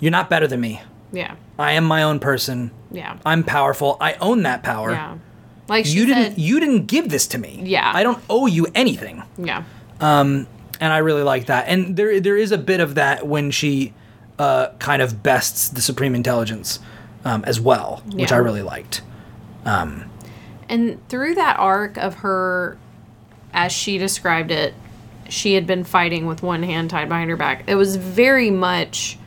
you're 0.00 0.10
not 0.10 0.28
better 0.30 0.46
than 0.46 0.60
me. 0.60 0.80
Yeah. 1.12 1.34
I 1.58 1.72
am 1.72 1.84
my 1.84 2.02
own 2.02 2.18
person. 2.18 2.70
Yeah. 2.90 3.18
I'm 3.24 3.44
powerful. 3.44 3.96
I 4.00 4.14
own 4.14 4.42
that 4.44 4.62
power. 4.62 4.92
Yeah. 4.92 5.16
Like 5.68 5.86
she 5.86 5.92
you 5.98 6.06
didn't 6.06 6.32
said- 6.32 6.38
you 6.38 6.60
didn't 6.60 6.86
give 6.86 7.08
this 7.08 7.26
to 7.28 7.38
me. 7.38 7.60
Yeah. 7.64 7.90
I 7.94 8.02
don't 8.02 8.22
owe 8.28 8.46
you 8.46 8.66
anything. 8.74 9.22
Yeah. 9.38 9.64
Um 10.00 10.46
and 10.80 10.92
I 10.92 10.98
really 10.98 11.22
like 11.22 11.46
that. 11.46 11.68
And 11.68 11.96
there 11.96 12.18
there 12.20 12.36
is 12.36 12.50
a 12.52 12.58
bit 12.58 12.80
of 12.80 12.94
that 12.96 13.26
when 13.26 13.50
she 13.50 13.92
uh, 14.38 14.68
kind 14.80 15.02
of 15.02 15.22
bests 15.22 15.68
the 15.68 15.80
Supreme 15.82 16.14
Intelligence 16.16 16.80
um, 17.24 17.44
as 17.46 17.60
well, 17.60 18.02
which 18.06 18.30
Yeah. 18.30 18.36
I 18.36 18.40
really 18.40 18.62
liked. 18.62 19.02
Um 19.64 20.10
And 20.68 21.06
through 21.08 21.34
that 21.36 21.58
arc 21.58 21.96
of 21.98 22.14
her, 22.16 22.76
as 23.52 23.70
she 23.70 23.98
described 23.98 24.50
it, 24.50 24.74
she 25.32 25.54
had 25.54 25.66
been 25.66 25.82
fighting 25.82 26.26
with 26.26 26.42
one 26.42 26.62
hand 26.62 26.90
tied 26.90 27.08
behind 27.08 27.30
her 27.30 27.36
back. 27.36 27.64
It 27.66 27.74
was 27.74 27.96
very 27.96 28.50
much 28.50 29.18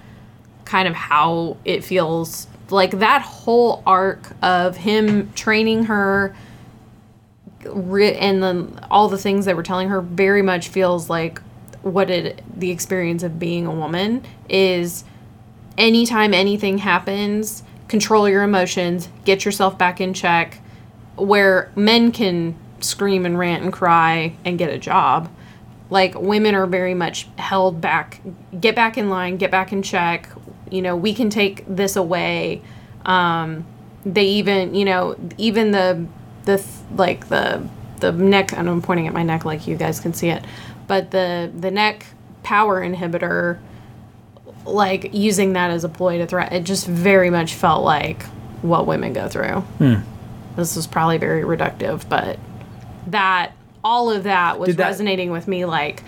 kind 0.64 0.88
of 0.88 0.94
how 0.94 1.58
it 1.66 1.84
feels 1.84 2.48
like 2.70 3.00
that 3.00 3.24
whole 3.24 3.82
arc 3.88 4.32
of 4.42 4.78
him 4.78 5.32
training 5.34 5.86
her 5.86 6.36
and 7.64 8.44
then 8.44 8.80
all 8.92 9.10
the 9.10 9.18
things 9.18 9.46
that 9.46 9.56
were 9.56 9.64
telling 9.64 9.90
her 9.90 10.02
very 10.02 10.44
much 10.44 10.68
feels 10.68 11.10
like 11.10 11.42
what 11.82 12.12
it 12.12 12.44
the 12.56 12.70
experience 12.70 13.24
of 13.24 13.40
being 13.40 13.66
a 13.66 13.74
woman 13.74 14.24
is 14.48 15.04
anytime 15.78 16.34
anything 16.34 16.78
happens 16.78 17.64
control 17.88 18.30
your 18.30 18.44
emotions 18.44 19.10
get 19.26 19.44
yourself 19.46 19.78
back 19.78 20.00
in 20.00 20.14
check 20.14 20.60
where 21.16 21.72
men 21.76 22.12
can 22.12 22.56
scream 22.80 23.26
and 23.26 23.38
rant 23.40 23.64
and 23.64 23.74
cry 23.74 24.36
and 24.44 24.60
get 24.60 24.70
a 24.70 24.78
job 24.78 25.30
like 25.90 26.16
women 26.16 26.56
are 26.56 26.66
very 26.66 26.94
much 26.94 27.28
held 27.38 27.80
back. 27.82 28.22
Get 28.60 28.76
back 28.76 28.98
in 28.98 29.10
line 29.10 29.38
get 29.38 29.52
back 29.52 29.72
in 29.72 29.82
check. 29.82 30.30
You 30.70 30.82
know 30.82 30.96
we 30.96 31.14
can 31.14 31.30
take 31.30 31.64
this 31.68 31.96
away. 31.96 32.62
Um 33.06 33.66
they 34.06 34.26
even 34.26 34.76
you 34.76 34.86
know 34.86 35.16
even 35.38 35.72
the 35.72 36.06
the 36.46 36.64
like 36.96 37.28
the 37.30 37.68
the 38.00 38.12
neck 38.12 38.54
and 38.54 38.70
i'm 38.70 38.82
pointing 38.82 39.08
at 39.08 39.14
my 39.14 39.24
neck 39.24 39.46
like 39.46 39.66
you 39.66 39.76
guys 39.76 40.00
can 40.00 40.14
see 40.14 40.30
it 40.30 40.46
but 40.86 41.10
the 41.12 41.52
the 41.58 41.72
neck 41.72 42.06
power 42.44 42.88
inhibitor 42.88 43.58
like 44.66 45.14
using 45.14 45.54
that 45.54 45.72
as 45.72 45.84
a 45.84 45.90
ploy 45.90 46.18
to 46.20 46.28
threat 46.28 46.54
it 46.54 46.64
just 46.64 46.86
very 46.86 47.30
much 47.30 47.54
felt 47.56 47.84
like 47.84 48.24
what 48.62 48.88
women 48.88 49.14
go 49.14 49.28
through. 49.28 49.64
This 50.56 50.76
is 50.78 50.88
probably 50.88 51.18
very 51.18 51.44
reductive 51.44 52.08
but 52.08 52.40
that 53.08 53.54
all 53.86 54.10
of 54.10 54.24
that 54.24 54.60
was 54.60 54.76
that- 54.76 54.84
resonating 54.88 55.30
with 55.32 55.48
me 55.48 55.64
like 55.64 56.02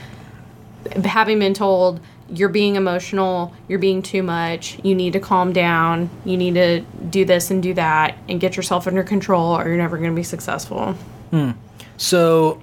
having 1.05 1.37
been 1.39 1.53
told 1.53 1.99
you're 2.29 2.49
being 2.49 2.75
emotional 2.75 3.53
you're 3.67 3.79
being 3.79 4.01
too 4.01 4.23
much 4.23 4.77
you 4.83 4.95
need 4.95 5.13
to 5.13 5.19
calm 5.19 5.53
down 5.53 6.09
you 6.25 6.35
need 6.35 6.55
to 6.55 6.81
do 7.09 7.23
this 7.23 7.51
and 7.51 7.61
do 7.63 7.73
that 7.73 8.17
and 8.27 8.39
get 8.41 8.57
yourself 8.57 8.87
under 8.87 9.03
control 9.03 9.55
or 9.57 9.67
you're 9.67 9.77
never 9.77 9.97
going 9.97 10.09
to 10.09 10.15
be 10.15 10.23
successful 10.23 10.93
Hmm. 11.31 11.51
So 11.97 12.61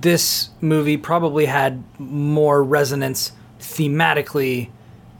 this 0.00 0.50
movie 0.60 0.96
probably 0.96 1.46
had 1.46 1.82
more 1.98 2.62
resonance 2.62 3.32
thematically 3.58 4.68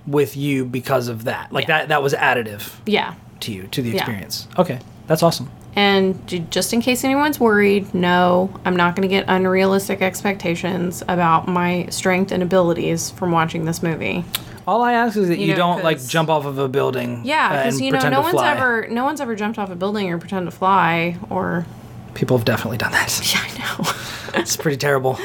with 0.07 0.37
you 0.37 0.64
because 0.64 1.09
of 1.09 1.25
that. 1.25 1.53
Like 1.53 1.66
Yeah. 1.68 1.79
that 1.79 1.89
that 1.89 2.03
was 2.03 2.14
additive 2.14 2.73
yeah 2.87 3.14
to 3.41 3.53
you 3.53 3.66
to 3.73 3.83
the 3.83 3.91
Yeah. 3.91 3.97
experience. 3.97 4.47
Okay, 4.57 4.79
that's 5.09 5.23
awesome. 5.25 5.51
And 5.77 6.51
just 6.51 6.73
in 6.73 6.81
case 6.81 7.05
anyone's 7.05 7.39
worried, 7.39 7.95
no, 7.95 8.59
I'm 8.64 8.75
not 8.77 8.97
going 8.97 9.09
to 9.09 9.14
get 9.14 9.25
unrealistic 9.29 10.03
expectations 10.03 11.03
about 11.07 11.47
my 11.47 11.87
strength 11.91 12.33
and 12.33 12.43
abilities 12.43 13.11
from 13.11 13.31
watching 13.31 13.64
this 13.66 13.83
movie. 13.83 14.25
All 14.66 14.83
I 14.83 14.93
ask 14.93 15.16
is 15.16 15.29
that 15.29 15.39
you, 15.39 15.49
know, 15.49 15.57
don't 15.57 15.85
like 15.85 16.05
jump 16.05 16.29
off 16.29 16.45
of 16.45 16.59
a 16.59 16.68
building. 16.68 17.23
Yeah, 17.25 17.47
uh, 17.47 17.57
because 17.57 17.77
and 17.77 17.85
you 17.87 17.93
know, 17.93 18.09
no 18.09 18.21
one's 18.21 18.35
fly. 18.35 18.51
ever 18.53 18.89
no 18.89 19.05
one's 19.05 19.21
ever 19.21 19.35
jumped 19.35 19.59
off 19.59 19.71
a 19.71 19.77
building 19.77 20.11
or 20.12 20.18
pretend 20.18 20.47
to 20.47 20.51
fly 20.51 21.18
or. 21.29 21.66
People 22.14 22.37
have 22.37 22.45
definitely 22.45 22.79
done 22.79 22.93
that. 22.93 23.09
Yeah, 23.35 23.41
I 23.43 23.83
know. 23.83 23.91
It's 24.41 24.57
pretty 24.57 24.77
terrible. 24.77 25.18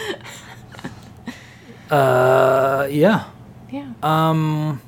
Uh, 1.92 2.88
yeah. 2.90 3.26
yeah. 3.70 3.94
Um. 4.02 4.82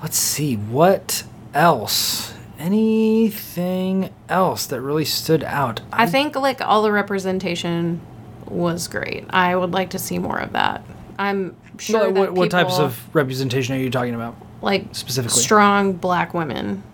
Let's 0.00 0.16
see 0.18 0.54
what 0.54 1.24
else. 1.54 2.32
Anything 2.62 4.10
else 4.28 4.66
that 4.66 4.80
really 4.80 5.04
stood 5.04 5.42
out? 5.44 5.80
I 5.92 6.06
think 6.06 6.36
like 6.36 6.60
all 6.60 6.82
the 6.82 6.92
representation 6.92 8.00
was 8.46 8.86
great. 8.88 9.24
I 9.30 9.56
would 9.56 9.72
like 9.72 9.90
to 9.90 9.98
see 9.98 10.18
more 10.18 10.38
of 10.38 10.52
that. 10.52 10.84
I'm 11.18 11.56
sure 11.78 12.00
what, 12.00 12.14
that 12.14 12.20
what, 12.20 12.32
what 12.34 12.50
types 12.50 12.78
of 12.78 13.14
representation 13.14 13.74
are 13.74 13.78
you 13.78 13.90
talking 13.90 14.14
about? 14.14 14.36
like 14.62 14.86
specifically? 14.94 15.42
strong 15.42 15.92
black 15.92 16.32
women 16.34 16.84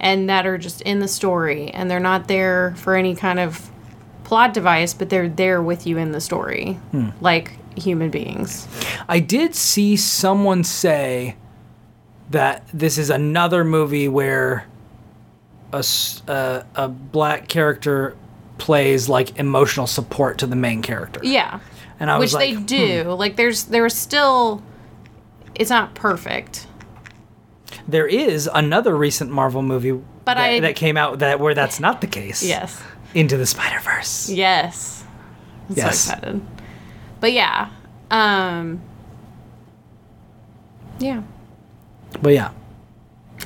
and 0.00 0.28
that 0.28 0.46
are 0.46 0.58
just 0.58 0.80
in 0.80 0.98
the 0.98 1.06
story 1.06 1.70
and 1.70 1.88
they're 1.88 2.00
not 2.00 2.26
there 2.26 2.74
for 2.76 2.96
any 2.96 3.14
kind 3.14 3.38
of 3.38 3.70
plot 4.24 4.52
device 4.52 4.92
but 4.92 5.10
they're 5.10 5.28
there 5.28 5.62
with 5.62 5.86
you 5.86 5.96
in 5.96 6.10
the 6.10 6.20
story 6.20 6.72
Hmm. 6.90 7.10
like 7.20 7.52
human 7.78 8.10
beings 8.10 8.66
I 9.08 9.20
did 9.20 9.54
see 9.54 9.96
someone 9.96 10.64
say 10.64 11.36
that 12.30 12.66
this 12.74 12.98
is 12.98 13.10
another 13.10 13.62
movie 13.62 14.08
where 14.08 14.66
a, 15.74 16.30
uh, 16.30 16.62
a 16.74 16.88
black 16.88 17.48
character 17.48 18.16
plays 18.58 19.08
like 19.08 19.38
emotional 19.38 19.86
support 19.86 20.38
to 20.38 20.46
the 20.46 20.56
main 20.56 20.80
character. 20.82 21.20
yeah. 21.22 21.60
And 22.00 22.10
I 22.10 22.18
which 22.18 22.26
was 22.26 22.34
like, 22.34 22.54
they 22.56 22.62
do 22.62 23.04
like 23.12 23.36
there's 23.36 23.64
there's 23.64 23.94
still 23.94 24.62
it's 25.54 25.70
not 25.70 25.94
perfect. 25.94 26.66
There 27.86 28.06
is 28.06 28.48
another 28.52 28.96
recent 28.96 29.30
Marvel 29.30 29.62
movie 29.62 29.92
But 29.92 30.34
that, 30.34 30.38
I- 30.38 30.60
that 30.60 30.76
came 30.76 30.96
out 30.96 31.20
that 31.20 31.38
where 31.40 31.54
that's 31.54 31.78
not 31.80 32.00
the 32.00 32.06
case. 32.08 32.42
yes. 32.42 32.82
Into 33.14 33.36
the 33.36 33.46
Spider 33.46 33.80
Verse. 33.80 34.28
yes. 34.28 35.04
I'm 35.70 35.76
Yes. 35.76 35.98
so 36.00 36.12
excited. 36.14 36.40
But 37.20 37.32
yeah 37.32 37.70
um 38.10 38.80
yeah. 40.98 41.22
But 42.22 42.32
yeah, 42.34 42.50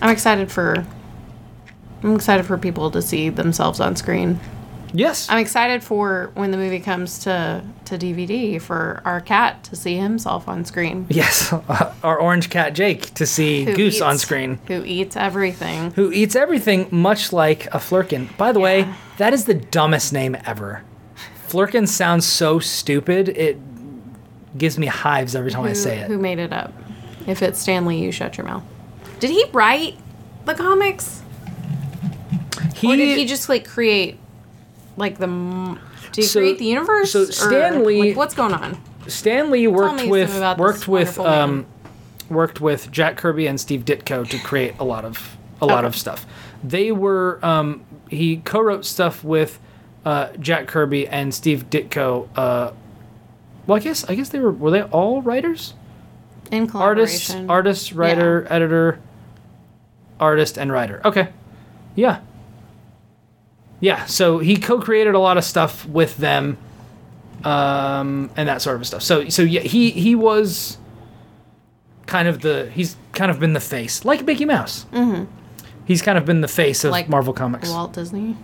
i'm 0.03 0.11
excited 0.11 0.51
for 0.53 0.87
i'm 2.03 2.15
excited 2.15 2.45
for 2.47 2.57
people 2.59 2.91
to 2.91 3.03
see 3.03 3.29
themselves 3.29 3.81
on 3.81 3.97
screen 3.97 4.39
yes, 4.93 5.29
I'm 5.29 5.39
excited 5.39 5.83
for 5.83 6.31
when 6.35 6.51
the 6.51 6.57
movie 6.57 6.81
comes 6.81 7.19
to 7.21 7.63
to 7.87 7.99
DVD 7.99 8.61
for 8.61 9.03
our 9.05 9.21
cat 9.21 9.65
to 9.65 9.77
see 9.77 9.97
himself 9.97 10.49
on 10.49 10.65
screen. 10.65 11.07
yes. 11.11 11.53
Our 12.03 12.19
orange 12.19 12.49
cat 12.51 12.75
Jake 12.75 13.13
to 13.15 13.27
see 13.27 13.65
Who 13.65 13.75
Goose 13.75 14.01
on 14.01 14.19
screen. 14.19 14.59
Who 14.67 14.85
eats 14.85 15.17
everything. 15.17 15.91
who 15.93 16.13
eats 16.13 16.37
everything 16.37 16.89
much 16.91 17.33
like 17.33 17.67
a 17.67 17.79
Flerken. 17.79 18.35
By 18.37 18.53
the 18.53 18.61
way, 18.61 18.89
that 19.19 19.33
is 19.33 19.45
the 19.45 19.55
dumbest 19.55 20.13
name 20.13 20.37
ever. 20.45 20.83
Flerken 21.47 21.89
sounds 21.89 22.27
so 22.27 22.59
stupid. 22.59 23.29
It 23.31 23.59
gives 24.57 24.79
me 24.79 24.87
hives 24.87 25.35
every 25.35 25.51
time 25.51 25.65
I 25.65 25.73
say 25.75 25.99
it. 25.99 26.09
Who 26.09 26.19
made 26.19 26.39
it 26.39 26.53
up? 26.53 26.73
If 27.27 27.43
it's 27.43 27.61
Stan 27.61 27.85
Lee, 27.85 27.99
you 27.99 28.13
shut 28.13 28.39
your 28.39 28.47
mouth. 28.47 28.63
Did 29.21 29.31
he 29.31 29.45
write 29.53 29.99
the 30.45 30.55
comics? 30.55 31.23
He, 32.79 32.93
Or 32.93 32.97
did 32.97 33.19
he 33.19 33.25
just 33.27 33.49
like 33.49 33.67
create 33.67 34.19
like 34.97 35.19
the 35.19 35.27
did 36.13 36.17
he 36.17 36.23
So- 36.23 36.41
create 36.41 36.59
the 36.59 36.65
universe? 36.67 37.13
so 37.13 37.21
Or, 37.47 37.81
like, 37.91 38.17
what's 38.17 38.35
going 38.35 38.55
on? 38.55 38.79
Stan 39.07 39.51
Lee 39.51 39.67
worked 39.67 40.07
with 40.07 40.59
worked 40.59 40.87
with 40.89 41.19
um, 41.19 41.67
worked 42.29 42.61
with 42.61 42.91
Jack 42.91 43.17
Kirby 43.17 43.47
and 43.47 43.59
Steve 43.59 43.85
Ditko 43.85 44.29
to 44.29 44.39
create 44.39 44.75
a 44.79 44.85
lot 44.85 45.05
of 45.05 45.37
a 45.61 45.67
lot 45.67 45.79
Okay. 45.79 45.87
of 45.89 45.97
stuff. 45.97 46.27
They 46.63 46.93
were 46.93 47.39
um, 47.43 47.83
he 48.11 48.37
co-wrote 48.39 48.85
stuff 48.85 49.25
with 49.25 49.59
uh, 50.05 50.29
Jack 50.41 50.67
Kirby 50.67 51.09
and 51.09 51.33
Steve 51.35 51.71
Ditko. 51.71 52.29
Uh, 52.37 52.71
well, 53.67 53.77
I 53.77 53.81
guess 53.81 54.05
I 54.09 54.15
guess 54.15 54.29
they 54.29 54.39
were 54.41 54.53
were 54.53 54.71
they 54.71 54.83
all 54.83 55.23
writers? 55.23 55.75
In 56.51 56.71
artist, 56.71 57.27
collaboration. 57.27 57.51
artist, 57.51 57.93
writer, 57.93 58.47
editor, 58.51 58.99
artist, 60.21 60.57
and 60.59 60.73
writer. 60.73 61.01
Okay, 61.05 61.29
yeah, 61.95 62.21
yeah. 63.81 64.05
So 64.07 64.39
he 64.39 64.57
co-created 64.57 65.15
a 65.15 65.19
lot 65.19 65.37
of 65.39 65.45
stuff 65.45 65.87
with 65.87 66.17
them, 66.17 66.57
um, 67.45 68.31
and 68.37 68.49
that 68.49 68.63
sort 68.63 68.77
of 68.77 68.87
stuff. 68.87 69.03
So, 69.03 69.29
so 69.29 69.43
yeah, 69.43 69.61
he 69.61 69.91
he 69.91 70.15
was 70.15 70.79
kind 72.07 72.27
of 72.29 72.41
the 72.41 72.71
he's 72.75 72.97
kind 73.13 73.31
of 73.31 73.39
been 73.41 73.53
the 73.53 73.61
face, 73.61 74.05
like 74.05 74.25
Mickey 74.25 74.45
Mouse. 74.45 74.87
Mm-hmm. 74.93 75.25
He's 75.85 76.03
kind 76.03 76.19
of 76.19 76.25
been 76.27 76.41
the 76.43 76.49
face 76.49 76.85
of 76.85 76.91
Like 76.91 77.09
Marvel 77.09 77.33
Comics. 77.33 77.71
Walt 77.71 77.93
Disney. 77.95 78.37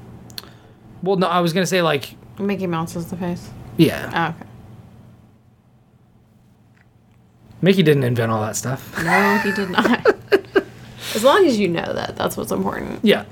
well, 1.03 1.17
no, 1.17 1.27
I 1.27 1.41
was 1.41 1.53
gonna 1.53 1.67
say 1.67 1.83
like 1.83 2.15
Mickey 2.39 2.67
Mouse 2.67 2.97
is 2.97 3.07
the 3.11 3.17
face. 3.17 3.51
yeah, 3.77 4.11
Oh, 4.35 4.41
okay. 4.41 4.51
Mickey 7.61 7.83
didn't 7.83 8.05
invent 8.05 8.31
all 8.31 8.43
that 8.43 8.57
stuff. 8.57 8.95
No, 9.03 9.39
he 9.39 9.53
did 9.53 9.71
not. 9.71 10.07
as 11.15 11.25
long 11.25 11.47
as 11.47 11.59
you 11.59 11.69
know 11.69 11.93
that, 11.95 12.15
that's 12.17 12.37
what's 12.37 12.53
important. 12.53 13.01
yeah, 13.03 13.25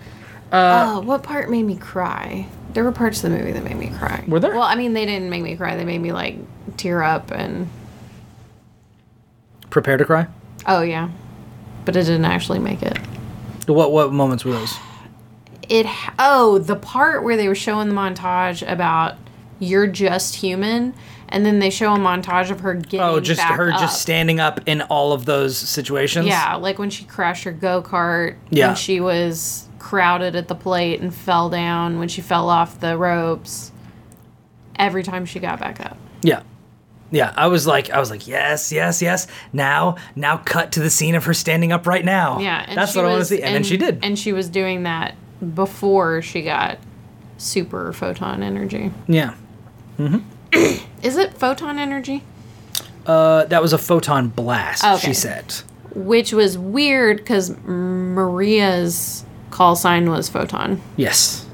Uh, 0.52 0.96
oh, 0.96 1.00
what 1.00 1.22
part 1.22 1.50
made 1.50 1.62
me 1.64 1.76
cry? 1.76 2.46
There 2.74 2.84
were 2.84 2.92
parts 2.92 3.24
of 3.24 3.30
the 3.30 3.38
movie 3.38 3.52
that 3.52 3.64
made 3.64 3.76
me 3.76 3.88
cry. 3.88 4.22
Were 4.28 4.38
there? 4.38 4.52
Well, 4.52 4.62
I 4.62 4.74
mean, 4.76 4.92
they 4.92 5.06
didn't 5.06 5.30
make 5.30 5.42
me 5.42 5.56
cry. 5.56 5.76
They 5.76 5.84
made 5.84 6.00
me 6.00 6.12
like 6.12 6.36
tear 6.76 7.02
up 7.02 7.30
and 7.30 7.68
prepare 9.70 9.96
to 9.96 10.04
cry. 10.04 10.26
oh 10.66 10.82
yeah, 10.82 11.08
but 11.84 11.96
it 11.96 12.02
didn't 12.04 12.24
actually 12.24 12.58
make 12.58 12.82
it. 12.82 12.98
What 13.66 13.92
what 13.92 14.12
moments 14.12 14.44
were 14.44 14.52
those? 14.52 14.76
it 15.68 15.86
oh 16.18 16.58
the 16.58 16.74
part 16.74 17.22
where 17.22 17.36
they 17.36 17.46
were 17.46 17.54
showing 17.54 17.88
the 17.88 17.94
montage 17.94 18.68
about 18.70 19.14
you're 19.60 19.86
just 19.86 20.34
human 20.34 20.92
and 21.28 21.46
then 21.46 21.60
they 21.60 21.70
show 21.70 21.94
a 21.94 21.96
montage 21.96 22.50
of 22.50 22.60
her 22.60 22.74
getting 22.74 23.00
Oh, 23.00 23.20
just 23.20 23.38
back 23.40 23.56
her 23.56 23.70
up. 23.72 23.78
just 23.80 24.02
standing 24.02 24.40
up 24.40 24.60
in 24.66 24.82
all 24.82 25.12
of 25.12 25.24
those 25.24 25.56
situations. 25.56 26.26
yeah 26.26 26.56
like 26.56 26.80
when 26.80 26.90
she 26.90 27.04
crashed 27.04 27.44
her 27.44 27.52
go-kart 27.52 28.34
Yeah. 28.50 28.66
when 28.68 28.76
she 28.76 29.00
was 29.00 29.68
crowded 29.82 30.36
at 30.36 30.46
the 30.46 30.54
plate 30.54 31.00
and 31.00 31.12
fell 31.12 31.50
down 31.50 31.98
when 31.98 32.06
she 32.08 32.20
fell 32.20 32.48
off 32.48 32.78
the 32.78 32.96
ropes 32.96 33.72
every 34.76 35.02
time 35.02 35.26
she 35.26 35.40
got 35.40 35.58
back 35.58 35.80
up 35.80 35.96
Yeah. 36.22 36.42
Yeah, 37.10 37.34
I 37.36 37.48
was 37.48 37.66
like, 37.66 37.90
I 37.90 37.98
was 38.00 38.08
like, 38.10 38.26
yes, 38.26 38.72
yes, 38.72 39.02
yes. 39.02 39.26
Now, 39.52 39.96
now, 40.16 40.38
cut 40.38 40.72
to 40.72 40.80
the 40.80 40.88
scene 40.88 41.14
of 41.14 41.24
her 41.26 41.34
standing 41.34 41.70
up 41.70 41.86
right 41.86 42.02
now. 42.04 42.38
yeah 42.38 42.64
and 42.66 42.78
that's 42.78 42.94
what 42.96 43.04
I 43.04 43.08
want 43.08 43.16
to 43.16 43.18
was- 43.18 43.28
see, 43.28 43.42
and, 43.42 43.54
then 43.54 43.64
she 43.64 43.76
did. 43.76 43.98
and 44.02 44.18
she 44.18 44.32
was 44.32 44.48
doing 44.48 44.84
that 44.84 45.14
before 45.54 46.22
she 46.22 46.40
got 46.42 46.78
super 47.36 47.92
photon 47.92 48.42
energy 48.42 48.92
yeah, 49.08 49.34
Mm-hmm. 49.98 50.22
is 51.02 51.16
it 51.18 51.34
photon 51.34 51.78
energy 51.78 52.22
uh, 53.04 53.44
that 53.46 53.60
was 53.60 53.72
a 53.72 53.78
photon 53.78 54.28
blast. 54.28 54.84
Okay. 54.84 55.08
She 55.08 55.12
said. 55.12 55.52
which 55.94 56.32
was 56.32 56.56
weird 56.56 57.16
because 57.18 57.50
Maria's 57.64 59.24
call 59.52 59.76
sign 59.76 60.10
was 60.10 60.28
photon. 60.28 60.80
Yes. 60.96 61.46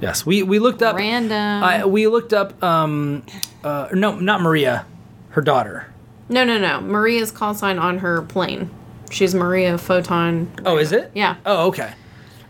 Yes, 0.00 0.24
we 0.24 0.44
we 0.44 0.60
looked 0.60 0.82
up. 0.82 0.94
Random. 0.96 1.62
I, 1.64 1.84
we 1.84 2.06
looked 2.06 2.32
up. 2.32 2.62
Um, 2.62 3.24
uh, 3.64 3.88
no, 3.92 4.14
not 4.20 4.40
Maria, 4.40 4.86
her 5.30 5.42
daughter. 5.42 5.86
no, 6.28 6.44
no, 6.44 6.56
no. 6.58 6.80
Maria's 6.80 7.32
call 7.32 7.52
sign 7.54 7.78
on 7.80 7.98
her 7.98 8.22
plane. 8.22 8.70
She's 9.10 9.34
Maria 9.34 9.76
Photon. 9.78 10.52
Oh, 10.64 10.76
is 10.78 10.92
it? 10.92 11.10
Yeah. 11.14 11.36
Oh, 11.44 11.66
okay. 11.68 11.92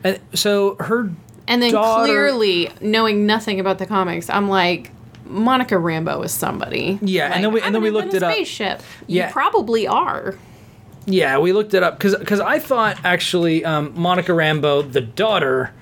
And 0.04 0.20
so 0.34 0.74
her. 0.80 1.10
And 1.46 1.62
then 1.62 1.72
daughter- 1.72 2.04
clearly, 2.04 2.70
knowing 2.82 3.24
nothing 3.24 3.60
about 3.60 3.78
the 3.78 3.86
comics, 3.86 4.28
I'm 4.28 4.50
like, 4.50 4.90
Monica 5.24 5.76
Rambeau 5.76 6.22
is 6.26 6.32
somebody. 6.32 6.98
Yeah, 7.00 7.32
and 7.32 7.42
then 7.42 7.52
we- 7.54 7.62
and 7.62 7.74
then 7.74 7.80
we 7.80 7.88
looked 7.90 8.12
it 8.12 8.22
up. 8.22 8.32
Spaceship. 8.34 8.82
Yeah. 9.06 9.28
You 9.28 9.32
probably 9.32 9.86
are. 9.86 10.34
Yeah, 11.10 11.38
we 11.38 11.52
looked 11.52 11.72
it 11.74 11.82
up 11.82 11.96
because 11.96 12.14
because 12.16 12.38
I 12.40 12.58
thought 12.58 12.98
actually 13.04 13.64
um, 13.64 13.92
Monica 13.96 14.32
Rambeau, 14.32 14.92
the 14.92 15.00
daughter, 15.00 15.72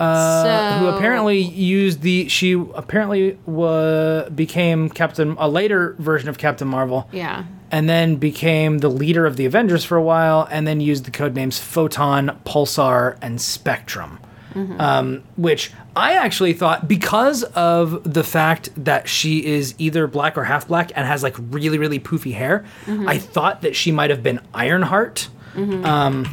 uh, 0.00 0.78
who 0.78 0.86
apparently 0.86 1.40
used 1.40 2.02
the 2.02 2.28
she 2.28 2.52
apparently 2.52 3.38
wa 3.46 4.28
became 4.30 4.88
Captain 4.88 5.36
a 5.38 5.48
later 5.48 5.94
version 5.98 6.28
of 6.28 6.38
Captain 6.38 6.68
Marvel. 6.68 7.08
Yeah. 7.12 7.44
and 7.70 7.88
then 7.88 8.16
became 8.16 8.78
the 8.78 8.88
leader 8.88 9.26
of 9.26 9.36
the 9.36 9.46
Avengers 9.46 9.84
for 9.84 9.96
a 9.96 10.02
while, 10.02 10.46
and 10.50 10.64
then 10.66 10.80
used 10.80 11.04
the 11.04 11.10
code 11.10 11.34
names 11.34 11.58
Photon, 11.58 12.38
Pulsar, 12.46 13.16
and 13.20 13.40
Spectrum. 13.40 14.20
Um, 14.54 15.24
which 15.36 15.72
I 15.96 16.12
actually 16.14 16.52
thought, 16.52 16.86
because 16.86 17.42
of 17.42 18.02
the 18.10 18.22
fact 18.22 18.70
that 18.76 19.08
she 19.08 19.44
is 19.44 19.74
either 19.78 20.06
black 20.06 20.38
or 20.38 20.44
half 20.44 20.68
black 20.68 20.92
and 20.94 21.06
has 21.06 21.22
like 21.24 21.34
really, 21.50 21.76
really 21.78 21.98
poofy 21.98 22.32
hair, 22.34 22.64
I 22.86 23.18
thought 23.18 23.62
that 23.62 23.74
she 23.74 23.90
might 23.90 24.10
have 24.10 24.22
been 24.22 24.40
Ironheart, 24.54 25.28
um, 25.56 26.24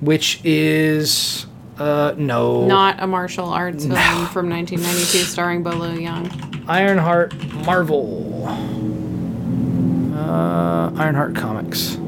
which 0.00 0.40
is. 0.44 1.46
Uh, 1.78 2.14
no. 2.16 2.66
Not 2.66 3.02
a 3.02 3.06
martial 3.06 3.48
arts 3.50 3.84
film 3.84 3.96
from 4.28 4.48
1992 4.48 5.18
starring 5.24 5.62
Bolo 5.62 5.92
Yeung. 5.94 6.64
Ironheart 6.68 7.34
Marvel. 7.66 8.46
Uh, 10.16 10.90
Ironheart 10.96 11.34
Comics. 11.36 11.98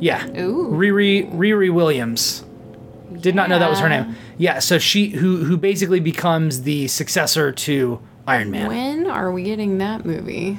Yeah. 0.00 0.24
Ooh. 0.38 0.68
Riri 0.70 1.28
Riri 1.34 1.72
Williams. 1.72 2.44
Did 3.20 3.34
not 3.34 3.48
know 3.48 3.58
that 3.58 3.70
was 3.70 3.80
her 3.80 3.88
name. 3.88 4.14
Yeah, 4.38 4.58
so 4.58 4.78
she 4.78 5.08
who 5.10 5.44
who 5.44 5.56
basically 5.56 6.00
becomes 6.00 6.62
the 6.62 6.88
successor 6.88 7.52
to 7.52 8.00
Iron 8.26 8.50
Man. 8.50 8.68
When 8.68 9.06
are 9.10 9.30
we 9.32 9.42
getting 9.42 9.78
that 9.78 10.04
movie? 10.04 10.58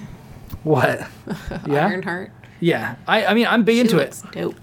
What? 0.64 1.08
Yeah. 1.68 1.88
Ironheart. 1.88 2.32
Yeah. 2.60 2.96
I 3.08 3.26
I 3.28 3.34
mean 3.34 3.48
I'm 3.48 3.64
big 3.64 3.76
She 3.76 3.82
into 3.82 3.98
it. 4.00 4.22
Dope. 4.32 4.56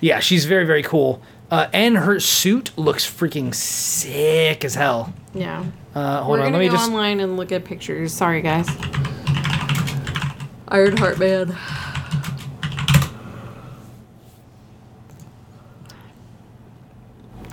Yeah, 0.00 0.20
she's 0.20 0.44
very 0.46 0.64
very 0.66 0.82
cool. 0.82 1.22
Uh, 1.50 1.68
and 1.72 1.96
her 1.96 2.18
suit 2.18 2.76
looks 2.76 3.08
freaking 3.08 3.54
sick 3.54 4.64
as 4.64 4.74
hell. 4.74 5.14
Yeah. 5.32 5.64
Uh, 5.94 6.22
hold 6.22 6.40
We're 6.40 6.46
on, 6.46 6.52
let 6.52 6.58
me 6.58 6.66
go 6.66 6.74
just 6.74 6.88
online 6.88 7.20
and 7.20 7.36
look 7.36 7.52
at 7.52 7.64
pictures. 7.64 8.12
Sorry, 8.12 8.42
guys. 8.42 8.68
Ironheart 10.68 11.18
man. 11.18 11.56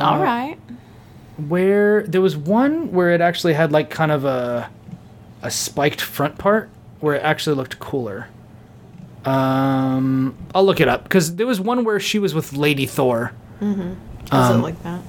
All 0.04 0.22
right. 0.22 0.58
where 1.47 2.04
there 2.04 2.22
was 2.22 2.36
one 2.38 2.91
where 2.91 3.12
it 3.12 3.22
actually 3.22 3.54
had 3.54 3.72
like 3.72 3.89
kind 3.89 4.12
of 4.12 4.26
a 4.26 4.70
a 5.41 5.49
spiked 5.51 6.01
front 6.01 6.38
part 6.38 6.70
where 6.99 7.16
it 7.16 7.24
actually 7.24 7.56
looked 7.56 7.80
cooler. 7.80 8.28
Um, 9.26 10.36
I'll 10.54 10.66
look 10.66 10.80
it 10.82 10.88
up 10.88 11.04
because 11.04 11.36
there 11.38 11.47
was 11.47 11.60
one 11.60 11.84
where 11.86 11.99
she 11.99 12.20
was 12.20 12.34
with 12.34 12.54
Lady 12.54 12.86
Thor. 12.86 13.32
Is 13.62 13.68
Um, 14.32 14.60
it 14.60 14.64
like 14.64 14.84
that? 14.84 15.01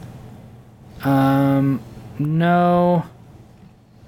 Um, 1.09 1.81
no. 2.19 3.05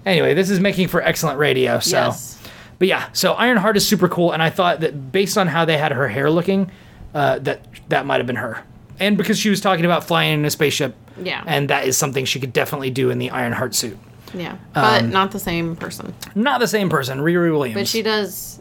Anyway, 0.05 0.35
this 0.35 0.49
is 0.51 0.61
making 0.61 0.89
for 0.89 1.03
excellent 1.03 1.39
radio. 1.39 1.81
So, 1.81 1.97
Yes. 1.99 2.39
but 2.79 2.87
yeah, 2.89 3.07
so 3.13 3.33
Ironheart 3.35 3.77
is 3.77 3.87
super 3.87 4.09
cool, 4.09 4.31
and 4.33 4.41
I 4.43 4.51
thought 4.51 4.81
that 4.81 5.11
based 5.11 5.37
on 5.37 5.49
how 5.49 5.65
they 5.65 5.77
had 5.77 5.91
her 5.93 6.07
hair 6.09 6.31
looking, 6.31 6.71
uh, 7.13 7.41
that 7.41 7.61
that 7.89 8.07
might 8.07 8.19
have 8.19 8.27
been 8.27 8.37
her, 8.37 8.63
and 9.01 9.17
because 9.17 9.39
she 9.39 9.51
was 9.51 9.61
talking 9.61 9.85
about 9.85 10.05
flying 10.05 10.41
in 10.41 10.45
a 10.45 10.51
spaceship, 10.51 10.95
Yeah. 11.23 11.43
and 11.47 11.71
that 11.71 11.87
is 11.87 11.97
something 11.97 12.25
she 12.25 12.41
could 12.41 12.53
definitely 12.53 12.91
do 12.91 13.11
in 13.11 13.19
the 13.19 13.31
Ironheart 13.31 13.75
suit. 13.75 13.99
Yeah. 14.35 14.57
But 14.75 15.03
um, 15.05 15.11
not 15.11 15.31
the 15.31 15.39
same 15.39 15.77
person. 15.77 16.13
Not 16.35 16.61
the 16.61 16.67
same 16.69 16.89
person, 16.91 17.19
Riri 17.21 17.51
Williams. 17.53 17.81
But 17.81 17.89
she 17.89 18.03
does. 18.03 18.61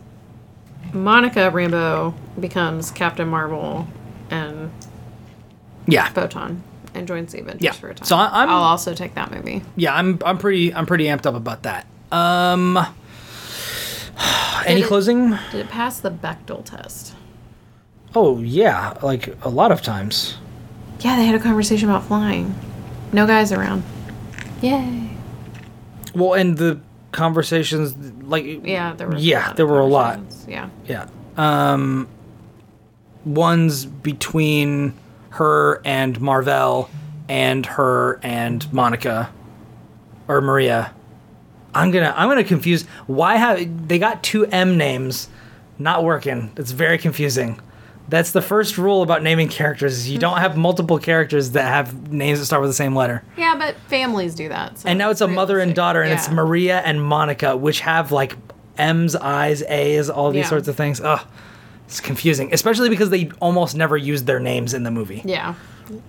Monica 0.94 1.52
Rambeau 1.52 2.14
becomes 2.40 2.92
Captain 2.92 3.28
Marvel 3.28 3.88
and 4.30 4.72
yeah, 5.88 6.10
Photon 6.10 6.64
and 6.94 7.08
joins 7.08 7.34
the 7.34 7.42
Avengers 7.42 7.62
Yeah. 7.64 7.72
for 7.74 7.90
a 7.90 7.94
time. 7.96 8.06
So 8.06 8.16
I- 8.16 8.28
I'm- 8.28 8.50
I'll 8.50 8.64
also 8.64 8.94
take 8.94 9.16
that 9.16 9.32
movie. 9.32 9.64
yeah, 9.76 9.94
I'm 9.94 10.20
I'm 10.26 10.38
pretty 10.38 10.74
I'm 10.74 10.86
pretty 10.86 11.06
amped 11.06 11.26
up 11.26 11.36
about 11.36 11.64
that. 11.64 11.86
Um, 12.14 12.78
any 14.66 14.82
it- 14.82 14.88
closing? 14.88 15.32
Did 15.52 15.62
it 15.62 15.70
pass 15.70 16.00
the 16.00 16.12
Bechdel 16.12 16.64
test? 16.64 17.15
Oh 18.16 18.40
yeah, 18.40 18.98
like 19.04 19.36
a 19.44 19.50
lot 19.50 19.72
of 19.72 19.82
times. 19.82 20.38
Yeah, 21.02 21.18
they 21.18 21.26
had 21.26 21.36
a 21.36 21.40
conversation 21.40 21.90
about 21.90 22.06
flying. 22.06 22.56
No 23.12 23.28
guys 23.28 23.52
around. 23.52 23.84
Yay. 24.62 25.10
Well, 26.16 26.34
and 26.34 26.58
the 26.58 26.80
conversations 27.12 27.96
like 28.24 28.46
Yeah, 28.66 28.94
there 28.94 29.08
were. 29.08 29.18
Yeah, 29.18 29.54
there 29.54 29.68
were 29.68 29.80
a 29.80 29.86
lot. 29.86 30.20
Yeah. 30.48 30.70
Yeah. 30.86 31.08
Um, 31.38 32.08
ones 33.26 33.86
between 33.86 34.94
her 35.32 35.82
and 35.84 36.20
Mar-Vell 36.22 36.90
and 37.28 37.66
her 37.66 38.20
and 38.24 38.72
Monica 38.72 39.30
or 40.28 40.40
Maria. 40.40 40.94
I'm 41.74 41.92
gonna 41.92 42.14
I'm 42.16 42.30
gonna 42.30 42.46
confuse 42.46 42.84
why 43.08 43.36
have 43.36 43.88
they 43.90 44.00
got 44.00 44.24
two 44.24 44.46
M 44.46 44.78
names 44.78 45.28
not 45.78 46.06
working. 46.06 46.52
It's 46.56 46.72
very 46.72 46.98
confusing. 46.98 47.60
That's 48.08 48.32
the 48.32 48.42
first 48.42 48.78
rule 48.78 49.02
about 49.02 49.24
naming 49.24 49.48
characters 49.48 49.94
is 49.98 50.10
you 50.10 50.20
don't 50.20 50.38
have 50.38 50.56
multiple 50.56 51.00
characters 51.00 51.52
that 51.52 51.64
have 51.68 52.12
names 52.12 52.40
that 52.40 52.46
start 52.46 52.62
with 52.62 52.70
the 52.70 52.76
same 52.76 52.96
letter. 52.96 53.24
Yeah, 53.36 53.56
but 53.58 53.76
families 53.88 54.36
do 54.36 54.48
that. 54.50 54.78
so 54.80 54.90
And 54.90 55.00
now 55.00 55.10
it's 55.10 55.22
a 55.22 55.28
mother 55.28 55.60
and 55.60 55.74
daughter, 55.74 56.02
and 56.04 56.14
it's 56.14 56.30
Maria 56.30 56.80
and 56.82 57.02
Monica, 57.04 57.58
which 57.58 57.80
have 57.82 58.12
like 58.12 58.36
M's, 58.78 59.16
I's, 59.16 59.64
A's, 59.64 60.10
all 60.10 60.32
these 60.32 60.44
Yeah. 60.44 60.50
sorts 60.50 60.68
of 60.68 60.76
things. 60.76 61.02
Ugh, 61.02 61.20
it's 61.88 62.00
confusing, 62.00 62.54
especially 62.54 62.90
because 62.90 63.10
they 63.10 63.30
almost 63.40 63.76
never 63.76 63.98
used 63.98 64.28
their 64.28 64.40
names 64.40 64.74
in 64.76 64.84
the 64.84 64.92
movie. 64.92 65.22
Yeah. 65.26 65.56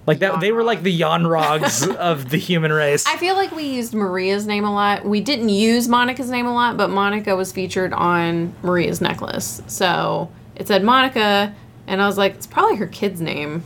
Like 0.06 0.18
that, 0.20 0.40
they 0.40 0.52
were 0.52 0.64
like 0.64 0.82
the 0.82 0.92
Yon-Roggs 0.92 1.94
of 1.96 2.30
the 2.30 2.38
human 2.38 2.72
race. 2.72 3.06
I 3.06 3.16
feel 3.18 3.36
like 3.36 3.52
we 3.54 3.64
used 3.64 3.94
Maria's 3.94 4.46
name 4.46 4.64
a 4.64 4.72
lot. 4.72 5.04
We 5.04 5.20
didn't 5.20 5.50
use 5.50 5.86
Monica's 5.86 6.30
name 6.30 6.46
a 6.46 6.52
lot, 6.54 6.76
but 6.76 6.88
Monica 6.88 7.36
was 7.36 7.52
featured 7.52 7.92
on 7.92 8.54
Maria's 8.62 9.00
necklace. 9.02 9.62
So 9.66 10.30
it 10.54 10.66
said 10.66 10.82
Monica, 10.82 11.54
and 11.86 12.02
I 12.02 12.06
was 12.06 12.18
like, 12.18 12.34
it's 12.34 12.46
probably 12.46 12.76
her 12.76 12.86
kid's 12.86 13.20
name. 13.20 13.62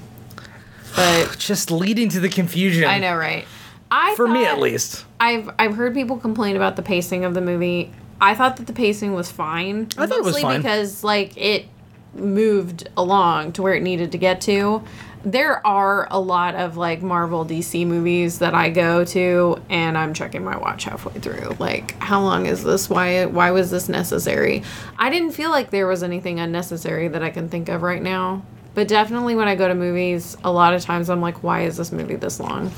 But 0.97 1.37
Just 1.39 1.71
leading 1.71 2.09
to 2.11 2.21
the 2.21 2.29
confusion. 2.29 2.85
I 2.85 2.99
know, 2.99 3.15
right? 3.17 3.45
I 3.91 4.15
For 4.17 4.27
me, 4.29 4.45
thought- 4.45 4.53
at 4.55 4.59
least. 4.61 5.05
I've 5.21 5.51
I've 5.59 5.75
heard 5.75 5.95
people 5.95 6.17
complain 6.17 6.57
about 6.57 6.77
the 6.77 6.83
pacing 6.83 7.25
of 7.25 7.35
the 7.35 7.41
movie. 7.41 7.93
I 8.21 8.35
thought 8.35 8.57
that 8.59 8.67
the 8.67 8.73
pacing 8.73 9.13
was 9.15 9.31
fine. 9.31 9.89
I 9.97 10.07
thought 10.07 10.19
it 10.19 10.25
was 10.25 10.35
mostly 10.35 10.43
fine. 10.43 10.61
because 10.63 11.03
like 11.05 11.37
it 11.37 11.67
moved 12.15 12.89
along 12.97 13.53
to 13.53 13.63
where 13.63 13.75
it 13.75 13.83
needed 13.83 14.13
to 14.13 14.19
get 14.19 14.41
to. 14.43 14.83
There 15.23 15.65
are 15.67 16.09
a 16.11 16.19
lot 16.19 16.55
of 16.55 16.77
like 16.79 17.03
Marvel 17.03 17.45
DC 17.45 17.87
movies 17.87 18.39
that 18.39 18.55
I 18.55 18.71
go 18.71 19.05
to 19.05 19.61
and 19.69 19.99
I'm 19.99 20.15
checking 20.15 20.43
my 20.45 20.57
watch 20.57 20.85
halfway 20.85 21.13
through. 21.21 21.57
Like, 21.59 21.93
how 21.99 22.23
long 22.23 22.47
is 22.47 22.65
this? 22.65 22.89
Why 22.89 23.27
why 23.27 23.51
was 23.51 23.71
this 23.71 23.89
necessary? 23.89 24.63
I 24.99 25.11
didn't 25.11 25.33
feel 25.33 25.51
like 25.51 25.71
there 25.71 25.87
was 25.87 26.03
anything 26.03 26.41
unnecessary 26.41 27.09
that 27.09 27.23
I 27.23 27.29
can 27.31 27.49
think 27.51 27.69
of 27.69 27.83
right 27.83 28.01
now. 28.03 28.43
But 28.73 28.89
definitely 28.89 29.35
when 29.35 29.49
I 29.49 29.57
go 29.57 29.69
to 29.69 29.75
movies, 29.75 30.37
a 30.45 30.51
lot 30.53 30.73
of 30.75 30.83
times 30.83 31.11
I'm 31.11 31.21
like, 31.21 31.43
why 31.43 31.63
is 31.63 31.77
this 31.77 31.93
movie 31.93 32.15
this 32.17 32.39
long? 32.41 32.71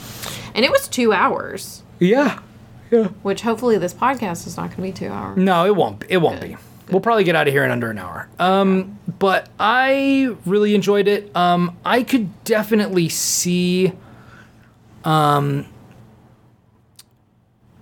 And 0.55 0.65
it 0.65 0.71
was 0.73 0.89
two 0.89 1.13
hours, 1.13 1.83
Yeah. 2.01 2.41
Yeah. 2.91 3.09
which 3.23 3.43
hopefully 3.43 3.77
this 3.79 3.93
podcast 3.95 4.47
is 4.47 4.57
not 4.57 4.69
going 4.75 4.77
to 4.77 4.83
be 4.83 4.93
two 4.93 5.09
hours. 5.13 5.37
No, 5.39 5.65
it 5.67 5.77
won't. 5.77 6.03
It 6.09 6.17
won't 6.17 6.41
Good. 6.41 6.51
be. 6.51 6.57
We'll 6.91 7.01
probably 7.01 7.25
get 7.25 7.37
out 7.37 7.49
of 7.49 7.55
here 7.55 7.65
in 7.65 7.71
under 7.71 7.91
an 7.91 7.99
hour. 7.99 8.29
Um, 8.39 8.99
but 9.19 9.49
I 9.59 10.37
really 10.45 10.75
enjoyed 10.75 11.09
it. 11.09 11.35
Um, 11.37 11.77
I 11.85 12.03
could 12.03 12.45
definitely 12.45 13.09
see. 13.09 13.93
Um, 15.05 15.67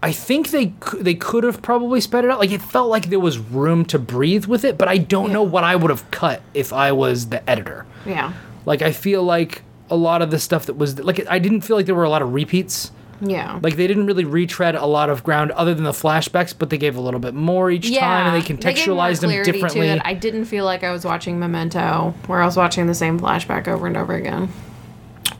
I 0.03 0.13
think 0.13 0.51
they 0.51 0.73
they 0.97 1.15
could 1.15 1.45
have 1.45 1.61
probably 1.61 2.01
sped 2.01 2.25
it 2.25 2.31
out. 2.31 2.39
Like 2.39 2.53
it 2.53 2.63
felt 2.63 2.89
like 2.89 3.11
there 3.11 3.21
was 3.21 3.39
room 3.39 3.85
to 3.87 3.99
breathe 3.99 4.47
with 4.47 4.65
it, 4.65 4.79
but 4.79 4.89
I 4.89 4.97
don't 4.99 5.33
know 5.33 5.43
what 5.43 5.65
I 5.65 5.77
would 5.77 5.91
have 5.91 6.11
cut 6.11 6.43
if 6.55 6.73
I 6.73 6.93
was 6.93 7.29
the 7.29 7.49
editor. 7.49 7.87
Yeah. 8.07 8.33
Like 8.65 8.83
I 8.83 8.93
feel 8.93 9.23
like 9.23 9.63
a 9.91 9.97
lot 9.97 10.23
of 10.23 10.31
the 10.31 10.39
stuff 10.39 10.67
that 10.67 10.75
was 10.75 10.99
like 11.01 11.27
I 11.29 11.39
didn't 11.39 11.63
feel 11.63 11.77
like 11.77 11.87
there 11.87 11.95
were 11.95 12.05
a 12.05 12.11
lot 12.11 12.23
of 12.23 12.33
repeats. 12.33 12.93
Yeah. 13.21 13.61
Like 13.63 13.77
they 13.77 13.87
didn't 13.87 14.07
really 14.07 14.25
retread 14.25 14.75
a 14.75 14.87
lot 14.87 15.11
of 15.11 15.23
ground 15.23 15.51
other 15.53 15.75
than 15.75 15.85
the 15.85 15.93
flashbacks, 15.93 16.55
but 16.57 16.71
they 16.71 16.79
gave 16.79 16.97
a 16.97 17.01
little 17.01 17.21
bit 17.21 17.35
more 17.35 17.71
each 17.71 17.95
time 17.95 18.35
and 18.35 18.43
they 18.43 18.47
contextualized 18.47 19.21
them 19.21 19.31
clarity 19.31 19.53
to 19.53 19.59
differently. 19.59 19.91
I 20.01 20.15
didn't 20.15 20.47
feel 20.47 20.65
like 20.65 20.83
I 20.83 20.91
was 20.93 21.05
watching 21.05 21.39
Memento, 21.39 22.15
where 22.27 22.41
I 22.41 22.47
was 22.47 22.57
watching 22.57 22.87
the 22.87 22.95
same 22.95 23.21
flashback 23.21 23.69
over 23.69 23.87
and 23.87 23.97
over 23.97 24.15
again. 24.15 24.49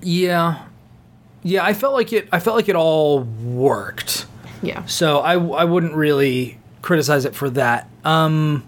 Yeah, 0.03 0.65
yeah. 1.43 1.65
I 1.65 1.75
felt 1.75 1.95
like 1.95 2.13
it. 2.13 2.29
I 2.33 2.41
felt 2.41 2.57
like 2.57 2.69
it 2.69 2.77
all 2.77 3.21
worked. 3.21 4.27
Yeah. 4.63 4.85
So 4.87 5.21
I 5.21 5.33
I 5.35 5.65
wouldn't 5.65 5.95
really 5.95 6.59
criticize 6.83 7.25
it 7.25 7.35
for 7.35 7.51
that. 7.51 7.89
Um, 8.05 8.65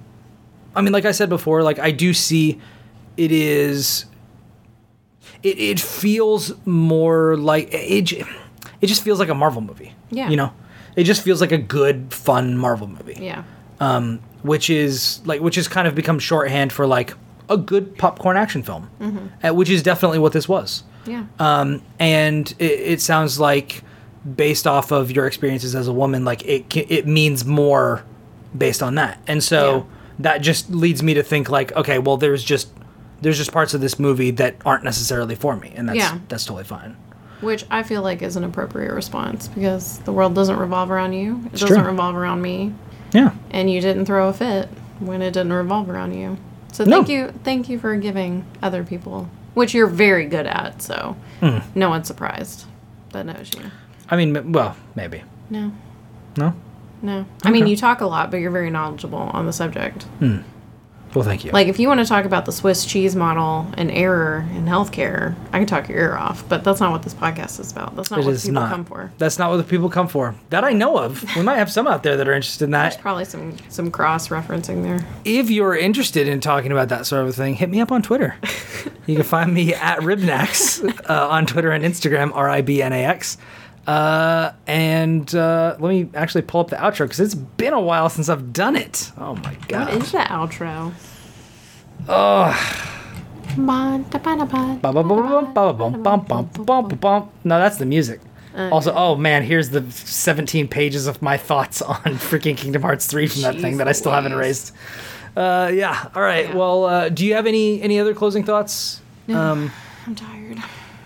I 0.74 0.80
mean, 0.80 0.92
like 0.92 1.04
I 1.04 1.12
said 1.12 1.28
before, 1.28 1.62
like 1.62 1.78
I 1.78 1.90
do 1.90 2.14
see 2.14 2.60
it 3.16 3.32
is. 3.32 4.06
It 5.42 5.58
it 5.58 5.80
feels 5.80 6.52
more 6.66 7.36
like 7.36 7.68
it. 7.72 8.26
It 8.82 8.88
just 8.88 9.02
feels 9.02 9.18
like 9.18 9.28
a 9.30 9.34
Marvel 9.34 9.62
movie. 9.62 9.94
Yeah. 10.10 10.28
You 10.28 10.36
know, 10.36 10.52
it 10.96 11.04
just 11.04 11.22
feels 11.22 11.40
like 11.40 11.52
a 11.52 11.58
good, 11.58 12.12
fun 12.12 12.58
Marvel 12.58 12.86
movie. 12.88 13.16
Yeah. 13.18 13.44
um, 13.80 14.20
which 14.42 14.68
is 14.68 15.20
like 15.24 15.40
which 15.40 15.54
has 15.54 15.68
kind 15.68 15.86
of 15.88 15.94
become 15.94 16.18
shorthand 16.18 16.72
for 16.72 16.86
like 16.86 17.14
a 17.48 17.56
good 17.56 17.96
popcorn 17.96 18.36
action 18.36 18.62
film, 18.62 18.90
uh, 19.42 19.54
which 19.54 19.70
is 19.70 19.82
definitely 19.82 20.18
what 20.18 20.32
this 20.32 20.48
was. 20.48 20.82
Yeah. 21.06 21.24
Um, 21.38 21.82
and 21.98 22.52
it, 22.58 22.64
it 22.94 23.00
sounds 23.00 23.38
like, 23.40 23.82
based 24.36 24.66
off 24.68 24.92
of 24.92 25.10
your 25.10 25.26
experiences 25.26 25.74
as 25.74 25.88
a 25.88 25.92
woman, 25.92 26.24
like 26.24 26.44
it 26.44 26.64
it 26.76 27.06
means 27.06 27.44
more 27.44 28.04
based 28.56 28.82
on 28.82 28.94
that, 28.96 29.20
and 29.26 29.42
so 29.42 29.60
Yeah. 29.76 29.82
that 30.20 30.38
just 30.42 30.70
leads 30.70 31.02
me 31.02 31.14
to 31.14 31.22
think 31.22 31.48
like, 31.50 31.72
okay, 31.76 31.98
well, 31.98 32.16
there's 32.16 32.44
just 32.44 32.68
there's 33.20 33.38
just 33.38 33.52
parts 33.52 33.74
of 33.74 33.80
this 33.80 33.98
movie 33.98 34.30
that 34.32 34.56
aren't 34.64 34.84
necessarily 34.84 35.34
for 35.36 35.56
me, 35.56 35.72
and 35.76 35.88
that's 35.88 35.98
Yeah. 35.98 36.18
that's 36.28 36.44
totally 36.44 36.64
fine. 36.64 36.96
Which 37.42 37.66
I 37.70 37.82
feel 37.82 38.00
like 38.02 38.22
is 38.22 38.36
an 38.36 38.44
appropriate 38.44 38.92
response 38.94 39.48
because 39.48 39.98
the 40.00 40.12
world 40.12 40.34
doesn't 40.34 40.56
revolve 40.58 40.90
around 40.90 41.12
you. 41.12 41.42
It 41.52 41.58
true. 41.58 41.68
doesn't 41.68 41.84
revolve 41.84 42.16
around 42.16 42.40
me. 42.40 42.72
Yeah. 43.12 43.32
And 43.50 43.70
you 43.70 43.80
didn't 43.82 44.06
throw 44.06 44.28
a 44.28 44.32
fit 44.32 44.68
when 45.00 45.20
it 45.20 45.32
didn't 45.32 45.52
revolve 45.52 45.90
around 45.90 46.14
you. 46.14 46.38
So 46.72 46.84
No. 46.84 46.96
thank 46.96 47.08
you 47.10 47.32
thank 47.44 47.68
you 47.68 47.78
for 47.78 47.94
giving 47.96 48.44
other 48.62 48.82
people 48.84 49.28
which 49.54 49.74
you're 49.74 49.86
very 49.86 50.24
good 50.24 50.46
at, 50.46 50.80
so 50.80 51.14
Hmm. 51.40 51.58
no 51.74 51.90
one's 51.90 52.06
surprised 52.06 52.64
that 53.10 53.26
knows 53.26 53.50
you. 53.54 53.64
I 54.08 54.16
mean, 54.16 54.52
well, 54.52 54.76
maybe 54.94 55.22
No. 55.50 55.72
no. 56.38 56.54
No. 57.02 57.26
I 57.44 57.50
mean 57.50 57.66
you 57.66 57.76
talk 57.76 58.00
a 58.00 58.06
lot, 58.06 58.30
but 58.30 58.38
you're 58.38 58.50
very 58.52 58.70
knowledgeable 58.70 59.18
on 59.34 59.44
the 59.44 59.52
subject. 59.52 60.06
Well, 61.14 61.24
thank 61.24 61.44
you. 61.44 61.50
Like 61.52 61.68
if 61.68 61.78
you 61.78 61.88
want 61.88 62.00
to 62.00 62.06
talk 62.06 62.24
about 62.24 62.46
the 62.46 62.52
Swiss 62.52 62.84
cheese 62.86 63.14
model 63.14 63.66
and 63.76 63.90
error 63.90 64.46
in 64.54 64.64
healthcare, 64.64 65.34
I 65.52 65.58
can 65.58 65.66
talk 65.66 65.88
your 65.88 65.98
ear 65.98 66.16
off. 66.16 66.48
But 66.48 66.64
that's 66.64 66.80
not 66.80 66.90
what 66.90 67.02
this 67.02 67.12
podcast 67.14 67.60
is 67.60 67.70
about. 67.70 67.94
That's 67.96 68.10
not 68.10 68.20
It 68.20 68.24
what 68.26 68.36
people 68.36 68.52
not. 68.52 68.70
come 68.70 68.84
for. 68.84 69.12
That's 69.18 69.38
not 69.38 69.50
what 69.50 69.58
the 69.58 69.64
people 69.64 69.90
come 69.90 70.08
for. 70.08 70.34
That 70.50 70.64
I 70.64 70.72
know 70.72 70.98
of. 70.98 71.24
We 71.36 71.42
might 71.42 71.56
have 71.56 71.70
some 71.70 71.86
out 71.86 72.02
there 72.02 72.16
that 72.16 72.26
are 72.28 72.32
interested 72.32 72.64
in 72.64 72.70
There's 72.70 72.94
that. 72.94 73.02
probably 73.02 73.24
some 73.26 73.56
some 73.68 73.90
cross 73.90 74.28
referencing 74.28 74.82
there. 74.82 75.06
If 75.24 75.50
you're 75.50 75.76
interested 75.76 76.28
in 76.28 76.40
talking 76.40 76.72
about 76.72 76.88
that 76.88 77.06
sort 77.06 77.26
of 77.26 77.34
thing, 77.34 77.54
hit 77.54 77.68
me 77.68 77.80
up 77.80 77.92
on 77.92 78.02
Twitter. 78.02 78.34
you 79.06 79.16
can 79.16 79.24
find 79.24 79.52
me 79.52 79.74
at 79.74 79.98
Ribnax 79.98 81.08
uh, 81.10 81.28
on 81.28 81.44
Twitter 81.46 81.70
and 81.72 81.84
Instagram, 81.84 82.32
R 82.34 82.48
I 82.48 82.62
B 82.62 82.82
N 82.82 82.92
A 82.92 83.04
X. 83.04 83.36
Uh, 83.86 84.52
and 84.66 85.34
uh, 85.34 85.76
let 85.80 85.90
me 85.90 86.08
actually 86.14 86.42
pull 86.42 86.60
up 86.60 86.70
the 86.70 86.76
outro 86.76 87.00
because 87.00 87.20
it's 87.20 87.34
been 87.34 87.72
a 87.72 87.80
while 87.80 88.08
since 88.08 88.28
I've 88.28 88.52
done 88.52 88.76
it. 88.76 89.10
Oh 89.18 89.34
my 89.36 89.56
god. 89.68 89.94
is 89.94 90.12
the 90.12 90.18
outro? 90.18 90.92
Ba-ba-ba-bum-ba-ba-bum-bum-bum-bum-bum. 94.82 97.30
No, 97.44 97.58
that's 97.58 97.78
the 97.78 97.86
music. 97.86 98.20
Also, 98.54 98.92
oh 98.94 99.16
man, 99.16 99.42
here's 99.42 99.70
the 99.70 99.90
17 99.90 100.68
pages 100.68 101.06
of 101.06 101.22
my 101.22 101.38
thoughts 101.38 101.80
on 101.90 101.94
freaking 101.96 102.56
Kingdom 102.56 102.82
Hearts 102.82 103.06
3 103.06 103.26
from 103.26 103.42
that 103.42 103.60
thing 103.60 103.74
Jeez 103.74 103.78
that 103.78 103.88
I 103.88 103.92
still 103.92 104.12
haven't 104.12 104.32
Louise. 104.32 104.70
erased. 104.70 104.72
Uh, 105.36 105.70
yeah. 105.72 106.08
All 106.14 106.22
right. 106.22 106.48
Yeah. 106.48 106.56
Well, 106.56 106.84
uh, 106.84 107.08
do 107.08 107.24
you 107.24 107.34
have 107.34 107.46
any 107.46 107.80
any 107.80 107.98
other 107.98 108.14
closing 108.14 108.44
thoughts? 108.44 109.00
Um, 109.28 109.70
I'm 110.06 110.14
tired. 110.14 110.58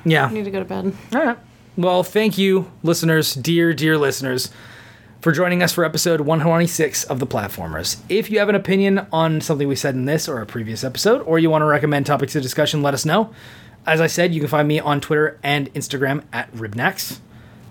yeah. 0.05 0.27
I 0.27 0.33
need 0.33 0.47
to 0.47 0.51
go 0.51 0.59
to 0.59 0.65
bed. 0.65 0.93
All 1.15 1.25
right. 1.25 1.39
Well, 1.77 2.03
thank 2.03 2.39
you, 2.39 2.71
listeners, 2.83 3.35
dear, 3.35 3.75
dear 3.75 3.99
listeners, 3.99 4.51
for 5.21 5.31
joining 5.31 5.63
us 5.63 5.73
for 5.75 5.85
episode 5.85 6.23
126 6.23 7.05
of 7.05 7.19
The 7.19 7.27
Platformers. 7.27 7.99
If 8.09 8.31
you 8.31 8.39
have 8.39 8.49
an 8.49 8.55
opinion 8.55 9.07
on 9.13 9.43
something 9.43 9.69
we 9.69 9.77
said 9.77 9.95
in 9.95 10.07
this 10.07 10.27
or 10.27 10.41
a 10.41 10.47
previous 10.47 10.83
episode, 10.85 11.21
or 11.23 11.39
you 11.39 11.51
want 11.51 11.61
to 11.61 11.67
recommend 11.67 12.07
topics 12.07 12.35
of 12.35 12.43
discussion, 12.43 12.83
let 12.83 12.95
us 12.95 13.05
know. 13.05 13.31
As 13.87 14.01
I 14.01 14.07
said, 14.07 14.33
you 14.33 14.41
can 14.41 14.49
find 14.49 14.67
me 14.67 14.81
on 14.81 15.03
Twitter 15.03 15.39
and 15.43 15.73
Instagram 15.75 16.25
at 16.33 16.51
Ribnax. 16.53 17.19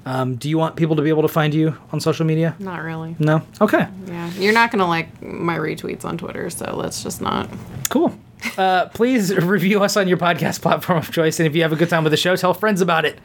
Um, 0.06 0.36
do 0.36 0.50
you 0.50 0.60
want 0.60 0.76
people 0.76 0.96
to 0.98 1.02
be 1.02 1.10
able 1.10 1.24
to 1.24 1.28
find 1.28 1.52
you 1.52 1.76
on 1.92 2.00
social 2.00 2.28
media? 2.28 2.56
Not 2.60 2.84
really. 2.84 3.16
No? 3.18 3.42
Okay. 3.60 3.88
Yeah, 4.06 4.32
you're 4.34 4.54
not 4.54 4.70
gonna 4.70 4.88
like 4.88 5.20
my 5.20 5.58
retweets 5.58 6.06
on 6.06 6.20
Twitter, 6.20 6.48
so 6.52 6.76
let's 6.76 7.02
just 7.02 7.22
not. 7.22 7.50
Cool. 7.90 8.16
Uh, 8.56 8.86
please 8.90 9.36
review 9.36 9.84
us 9.84 9.98
on 9.98 10.08
your 10.08 10.18
podcast 10.18 10.62
platform 10.62 11.00
of 11.00 11.12
choice. 11.12 11.40
And 11.40 11.48
if 11.48 11.56
you 11.56 11.64
have 11.64 11.74
a 11.74 11.76
good 11.76 11.90
time 11.90 12.04
with 12.04 12.12
the 12.12 12.18
show, 12.18 12.36
tell 12.36 12.54
friends 12.54 12.82
about 12.82 13.06
it. 13.06 13.18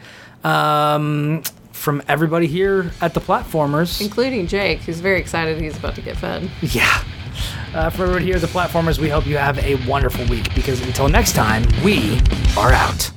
Um, 0.44 1.42
from 1.72 2.02
everybody 2.08 2.46
here 2.46 2.92
at 3.00 3.14
the 3.14 3.20
Platformers. 3.20 4.00
Including 4.00 4.46
Jake, 4.46 4.80
who's 4.80 5.00
very 5.00 5.18
excited 5.18 5.58
he's 5.60 5.78
about 5.78 5.94
to 5.94 6.02
get 6.02 6.16
fed. 6.16 6.50
Yeah. 6.60 7.02
Uh, 7.74 7.88
for 7.88 8.02
everybody 8.02 8.26
here 8.26 8.34
at 8.34 8.40
the 8.40 8.48
Platformers, 8.48 8.98
we 8.98 9.08
hope 9.08 9.26
you 9.26 9.36
have 9.36 9.58
a 9.58 9.76
wonderful 9.86 10.26
week 10.26 10.52
because 10.54 10.80
until 10.82 11.08
next 11.08 11.32
time, 11.32 11.64
we 11.84 12.20
are 12.58 12.72
out. 12.72 13.08